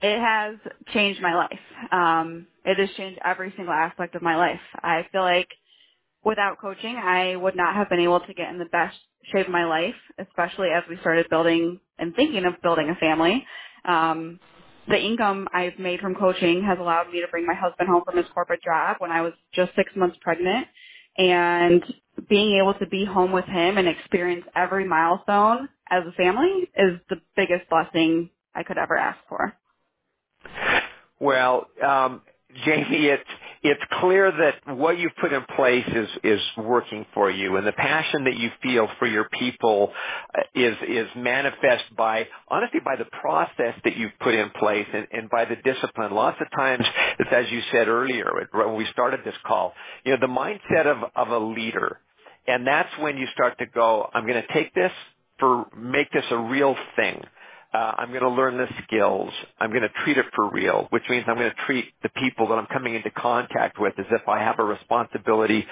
It 0.02 0.20
has 0.20 0.56
changed 0.92 1.22
my 1.22 1.34
life. 1.34 1.58
Um, 1.90 2.46
it 2.64 2.78
has 2.78 2.90
changed 2.96 3.18
every 3.24 3.52
single 3.56 3.74
aspect 3.74 4.14
of 4.14 4.22
my 4.22 4.36
life. 4.36 4.60
I 4.82 5.06
feel 5.10 5.22
like 5.22 5.48
without 6.24 6.60
coaching, 6.60 6.96
I 6.96 7.36
would 7.36 7.56
not 7.56 7.74
have 7.74 7.88
been 7.88 8.00
able 8.00 8.20
to 8.20 8.34
get 8.34 8.50
in 8.50 8.58
the 8.58 8.66
best 8.66 8.96
shape 9.32 9.46
of 9.46 9.52
my 9.52 9.64
life, 9.64 9.94
especially 10.18 10.68
as 10.68 10.82
we 10.88 10.98
started 10.98 11.28
building 11.30 11.80
and 11.98 12.14
thinking 12.14 12.44
of 12.44 12.60
building 12.62 12.90
a 12.90 12.94
family. 12.96 13.46
Um, 13.86 14.40
the 14.88 14.98
income 14.98 15.48
I've 15.52 15.78
made 15.78 16.00
from 16.00 16.14
coaching 16.14 16.62
has 16.64 16.78
allowed 16.78 17.10
me 17.10 17.20
to 17.20 17.28
bring 17.28 17.46
my 17.46 17.54
husband 17.54 17.88
home 17.88 18.02
from 18.04 18.16
his 18.16 18.26
corporate 18.34 18.62
job 18.62 18.96
when 18.98 19.10
I 19.10 19.22
was 19.22 19.32
just 19.54 19.72
six 19.76 19.90
months 19.96 20.16
pregnant 20.22 20.66
and 21.18 21.82
being 22.28 22.58
able 22.60 22.74
to 22.74 22.86
be 22.86 23.04
home 23.04 23.32
with 23.32 23.46
him 23.46 23.78
and 23.78 23.88
experience 23.88 24.44
every 24.54 24.86
milestone 24.86 25.68
as 25.90 26.04
a 26.06 26.12
family 26.12 26.70
is 26.76 27.00
the 27.10 27.16
biggest 27.36 27.68
blessing 27.70 28.30
I 28.54 28.62
could 28.62 28.78
ever 28.78 28.96
ask 28.96 29.18
for. 29.28 29.54
Well, 31.20 31.68
um, 31.86 32.22
Jamie, 32.64 33.06
it's 33.06 33.24
it's 33.68 33.82
clear 34.00 34.30
that 34.32 34.76
what 34.76 34.98
you've 34.98 35.16
put 35.20 35.32
in 35.32 35.44
place 35.56 35.86
is 35.94 36.08
is 36.24 36.40
working 36.56 37.06
for 37.14 37.30
you, 37.30 37.56
and 37.56 37.66
the 37.66 37.72
passion 37.72 38.24
that 38.24 38.36
you 38.36 38.50
feel 38.62 38.88
for 38.98 39.06
your 39.06 39.28
people 39.30 39.92
uh, 40.34 40.42
is 40.54 40.76
is 40.88 41.08
manifest 41.16 41.84
by 41.96 42.26
honestly 42.48 42.80
by 42.84 42.96
the 42.96 43.06
process 43.20 43.74
that 43.84 43.96
you've 43.96 44.18
put 44.20 44.34
in 44.34 44.50
place 44.50 44.86
and, 44.92 45.06
and 45.12 45.30
by 45.30 45.44
the 45.44 45.56
discipline. 45.56 46.12
Lots 46.12 46.38
of 46.40 46.50
times, 46.52 46.84
it's 47.18 47.30
as 47.32 47.50
you 47.50 47.60
said 47.72 47.88
earlier 47.88 48.46
when 48.52 48.76
we 48.76 48.86
started 48.92 49.20
this 49.24 49.36
call, 49.46 49.74
you 50.04 50.12
know, 50.12 50.18
the 50.20 50.26
mindset 50.32 50.86
of 50.86 51.10
of 51.16 51.28
a 51.28 51.44
leader, 51.44 52.00
and 52.46 52.66
that's 52.66 52.90
when 53.00 53.16
you 53.18 53.26
start 53.34 53.58
to 53.58 53.66
go, 53.66 54.08
I'm 54.14 54.26
going 54.26 54.42
to 54.42 54.52
take 54.52 54.74
this 54.74 54.92
for 55.38 55.66
make 55.76 56.10
this 56.12 56.24
a 56.30 56.38
real 56.38 56.76
thing 56.96 57.22
uh, 57.74 57.92
I'm 57.98 58.08
going 58.08 58.22
to 58.22 58.30
learn 58.30 58.56
the 58.56 58.68
skills. 58.84 59.30
I'm 59.60 59.70
going 59.70 59.82
to 59.82 59.90
treat 60.04 60.18
it 60.18 60.26
for 60.34 60.50
real, 60.50 60.86
which 60.90 61.02
means 61.08 61.24
I'm 61.26 61.36
going 61.36 61.50
to 61.50 61.64
treat 61.66 61.86
the 62.02 62.08
people 62.10 62.48
that 62.48 62.54
I'm 62.54 62.66
coming 62.66 62.94
into 62.94 63.10
contact 63.10 63.78
with 63.78 63.94
as 63.98 64.06
if 64.10 64.28
I 64.28 64.40
have 64.40 64.58
a 64.58 64.64
responsibility 64.64 65.66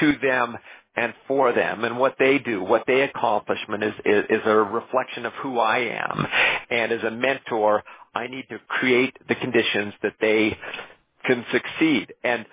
to 0.00 0.12
them 0.22 0.56
and 0.96 1.14
for 1.26 1.52
them 1.52 1.84
and 1.84 1.98
what 1.98 2.16
they 2.18 2.38
do, 2.38 2.62
what 2.62 2.84
they 2.86 3.02
accomplishment 3.02 3.84
is, 3.84 3.94
is, 4.04 4.24
is 4.30 4.40
a 4.44 4.56
reflection 4.56 5.26
of 5.26 5.32
who 5.34 5.58
I 5.58 5.78
am. 5.78 6.26
And 6.70 6.92
as 6.92 7.02
a 7.04 7.10
mentor, 7.10 7.84
I 8.14 8.26
need 8.26 8.46
to 8.50 8.58
create 8.66 9.16
the 9.28 9.36
conditions 9.36 9.94
that 10.02 10.14
they 10.20 10.56
can 11.24 11.44
succeed. 11.52 12.12
And 12.24 12.46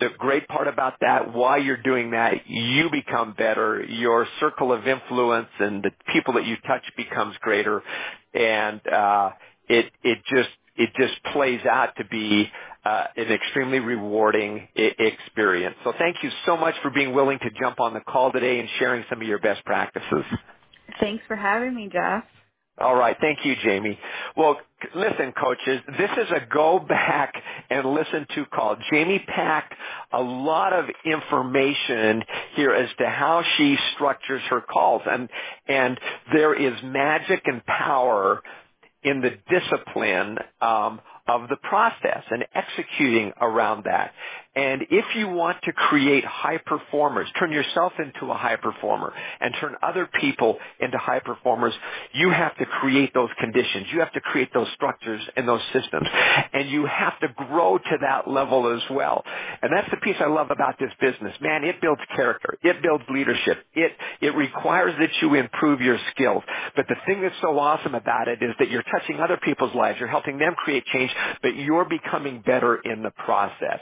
the 0.00 0.08
great 0.18 0.48
part 0.48 0.66
about 0.66 0.94
that, 1.00 1.32
why 1.32 1.58
you're 1.58 1.80
doing 1.80 2.10
that, 2.10 2.48
you 2.48 2.90
become 2.90 3.34
better. 3.38 3.84
Your 3.84 4.26
circle 4.40 4.72
of 4.72 4.88
influence 4.88 5.48
and 5.60 5.82
the 5.82 5.92
people 6.12 6.34
that 6.34 6.44
you 6.44 6.56
touch 6.66 6.82
becomes 6.96 7.36
greater, 7.40 7.82
and 8.34 8.80
uh, 8.86 9.30
it 9.68 9.92
it 10.02 10.18
just 10.34 10.50
it 10.76 10.90
just 10.98 11.14
plays 11.32 11.60
out 11.66 11.94
to 11.96 12.04
be 12.06 12.50
uh, 12.84 13.04
an 13.16 13.32
extremely 13.32 13.80
rewarding 13.80 14.68
experience. 14.74 15.76
So 15.84 15.92
thank 15.98 16.16
you 16.22 16.30
so 16.46 16.56
much 16.56 16.74
for 16.82 16.90
being 16.90 17.14
willing 17.14 17.38
to 17.40 17.50
jump 17.60 17.80
on 17.80 17.94
the 17.94 18.00
call 18.00 18.32
today 18.32 18.58
and 18.60 18.68
sharing 18.78 19.04
some 19.10 19.20
of 19.20 19.26
your 19.28 19.38
best 19.38 19.64
practices. 19.64 20.24
Thanks 21.00 21.22
for 21.28 21.36
having 21.36 21.74
me, 21.74 21.88
Jeff. 21.92 22.24
All 22.78 22.96
right. 22.96 23.16
Thank 23.20 23.44
you, 23.44 23.54
Jamie. 23.62 23.98
Well, 24.36 24.56
listen, 24.94 25.32
coaches, 25.32 25.80
this 25.98 26.10
is 26.16 26.30
a 26.30 26.40
go 26.52 26.78
back 26.78 27.34
and 27.70 27.86
listen 27.92 28.26
to 28.34 28.46
call. 28.46 28.76
Jamie 28.90 29.22
packed 29.28 29.74
a 30.12 30.20
lot 30.22 30.72
of 30.72 30.86
information 31.04 32.22
here 32.54 32.72
as 32.72 32.88
to 32.98 33.08
how 33.08 33.44
she 33.56 33.76
structures 33.94 34.42
her 34.48 34.62
calls. 34.62 35.02
And, 35.08 35.28
and 35.68 36.00
there 36.32 36.54
is 36.54 36.72
magic 36.82 37.42
and 37.44 37.64
power 37.66 38.40
in 39.02 39.20
the 39.20 39.36
discipline 39.50 40.38
um, 40.60 41.00
of 41.28 41.48
the 41.48 41.56
process 41.56 42.22
and 42.30 42.44
executing 42.54 43.32
around 43.40 43.84
that. 43.84 44.12
And 44.54 44.82
if 44.90 45.04
you 45.16 45.28
want 45.28 45.62
to 45.62 45.72
create 45.72 46.24
high 46.24 46.58
performers, 46.58 47.26
turn 47.38 47.52
yourself 47.52 47.92
into 47.98 48.30
a 48.30 48.36
high 48.36 48.56
performer 48.56 49.12
and 49.40 49.54
turn 49.58 49.76
other 49.82 50.08
people 50.20 50.58
into 50.78 50.98
high 50.98 51.20
performers, 51.20 51.72
you 52.12 52.30
have 52.30 52.54
to 52.58 52.66
create 52.66 53.14
those 53.14 53.30
conditions. 53.40 53.86
You 53.92 54.00
have 54.00 54.12
to 54.12 54.20
create 54.20 54.52
those 54.52 54.68
structures 54.74 55.22
and 55.36 55.48
those 55.48 55.62
systems. 55.72 56.06
And 56.52 56.68
you 56.68 56.84
have 56.84 57.18
to 57.20 57.28
grow 57.28 57.78
to 57.78 57.98
that 58.02 58.28
level 58.28 58.74
as 58.74 58.82
well. 58.90 59.24
And 59.62 59.72
that's 59.72 59.90
the 59.90 59.96
piece 59.98 60.16
I 60.20 60.26
love 60.26 60.50
about 60.50 60.78
this 60.78 60.92
business. 61.00 61.34
Man, 61.40 61.64
it 61.64 61.80
builds 61.80 62.02
character. 62.14 62.58
It 62.62 62.82
builds 62.82 63.04
leadership. 63.08 63.58
It, 63.74 63.92
it 64.20 64.34
requires 64.34 64.94
that 65.00 65.10
you 65.22 65.34
improve 65.34 65.80
your 65.80 65.98
skills. 66.10 66.42
But 66.76 66.86
the 66.88 66.96
thing 67.06 67.22
that's 67.22 67.34
so 67.40 67.58
awesome 67.58 67.94
about 67.94 68.28
it 68.28 68.42
is 68.42 68.50
that 68.58 68.70
you're 68.70 68.84
touching 68.84 69.18
other 69.18 69.38
people's 69.42 69.74
lives. 69.74 69.98
You're 69.98 70.08
helping 70.08 70.38
them 70.38 70.54
create 70.56 70.84
change, 70.92 71.10
but 71.42 71.56
you're 71.56 71.86
becoming 71.86 72.42
better 72.44 72.76
in 72.76 73.02
the 73.02 73.12
process. 73.12 73.80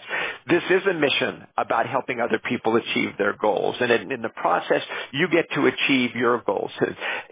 This 0.48 0.59
is 0.70 0.82
a 0.86 0.94
mission 0.94 1.46
about 1.56 1.86
helping 1.86 2.20
other 2.20 2.40
people 2.48 2.76
achieve 2.76 3.10
their 3.18 3.34
goals. 3.34 3.76
And 3.80 3.90
in, 3.90 4.12
in 4.12 4.22
the 4.22 4.28
process, 4.28 4.82
you 5.12 5.28
get 5.28 5.46
to 5.54 5.66
achieve 5.66 6.14
your 6.14 6.42
goals. 6.42 6.70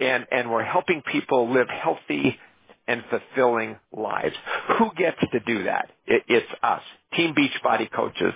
And, 0.00 0.26
and 0.30 0.50
we're 0.50 0.64
helping 0.64 1.02
people 1.02 1.52
live 1.52 1.68
healthy, 1.68 2.38
and 2.88 3.04
fulfilling 3.10 3.76
lives. 3.92 4.34
Who 4.78 4.90
gets 4.96 5.18
to 5.32 5.40
do 5.40 5.64
that? 5.64 5.90
It, 6.06 6.24
it's 6.26 6.46
us, 6.62 6.80
Team 7.14 7.34
Beachbody 7.34 7.92
coaches. 7.92 8.32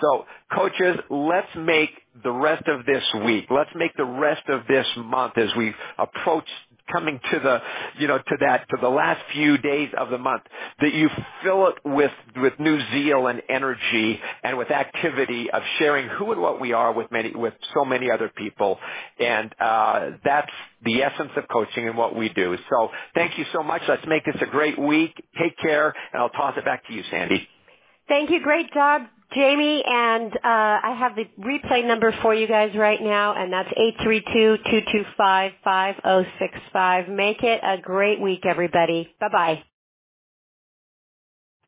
So 0.00 0.24
coaches, 0.52 0.96
let's 1.10 1.54
make 1.54 1.90
the 2.24 2.32
rest 2.32 2.66
of 2.66 2.86
this 2.86 3.04
week, 3.26 3.46
let's 3.50 3.70
make 3.76 3.94
the 3.96 4.06
rest 4.06 4.48
of 4.48 4.62
this 4.66 4.86
month 4.96 5.36
as 5.36 5.50
we 5.56 5.74
approach 5.98 6.48
coming 6.92 7.20
to 7.32 7.38
the, 7.38 7.60
you 7.98 8.08
know, 8.08 8.18
to 8.18 8.36
that, 8.40 8.68
to 8.70 8.76
the 8.80 8.88
last 8.88 9.20
few 9.32 9.58
days 9.58 9.90
of 9.96 10.10
the 10.10 10.18
month, 10.18 10.42
that 10.80 10.94
you 10.94 11.08
fill 11.42 11.68
it 11.68 11.76
with, 11.84 12.12
with 12.36 12.54
new 12.58 12.78
zeal 12.92 13.26
and 13.26 13.42
energy 13.48 14.20
and 14.42 14.58
with 14.58 14.70
activity 14.70 15.50
of 15.50 15.62
sharing 15.78 16.08
who 16.08 16.32
and 16.32 16.40
what 16.40 16.60
we 16.60 16.72
are 16.72 16.92
with 16.92 17.10
many, 17.10 17.34
with 17.34 17.54
so 17.74 17.84
many 17.84 18.10
other 18.10 18.28
people. 18.28 18.78
And, 19.18 19.54
uh, 19.60 20.10
that's 20.24 20.52
the 20.84 21.02
essence 21.02 21.30
of 21.36 21.44
coaching 21.48 21.88
and 21.88 21.96
what 21.96 22.16
we 22.16 22.28
do. 22.30 22.56
So 22.70 22.90
thank 23.14 23.38
you 23.38 23.44
so 23.52 23.62
much. 23.62 23.82
Let's 23.88 24.06
make 24.06 24.24
this 24.24 24.36
a 24.40 24.46
great 24.46 24.78
week. 24.78 25.14
Take 25.40 25.56
care 25.58 25.94
and 26.12 26.22
I'll 26.22 26.30
toss 26.30 26.54
it 26.56 26.64
back 26.64 26.86
to 26.86 26.92
you, 26.92 27.02
Sandy. 27.10 27.48
Thank 28.08 28.30
you. 28.30 28.40
Great 28.42 28.72
job, 28.72 29.02
Jamie. 29.34 29.82
And 29.86 30.32
uh, 30.32 30.38
I 30.44 30.96
have 30.98 31.16
the 31.16 31.24
replay 31.40 31.86
number 31.86 32.12
for 32.22 32.34
you 32.34 32.46
guys 32.46 32.74
right 32.76 33.00
now, 33.00 33.34
and 33.34 33.52
that's 33.52 33.70
eight 33.76 33.94
three 34.02 34.22
two 34.32 34.56
two 34.70 34.80
two 34.92 35.04
five 35.16 35.52
five 35.64 35.96
zero 36.02 36.24
six 36.38 36.58
five. 36.72 37.08
Make 37.08 37.42
it 37.42 37.60
a 37.62 37.78
great 37.80 38.20
week, 38.20 38.44
everybody. 38.46 39.08
Bye 39.20 39.28
bye. 39.32 39.62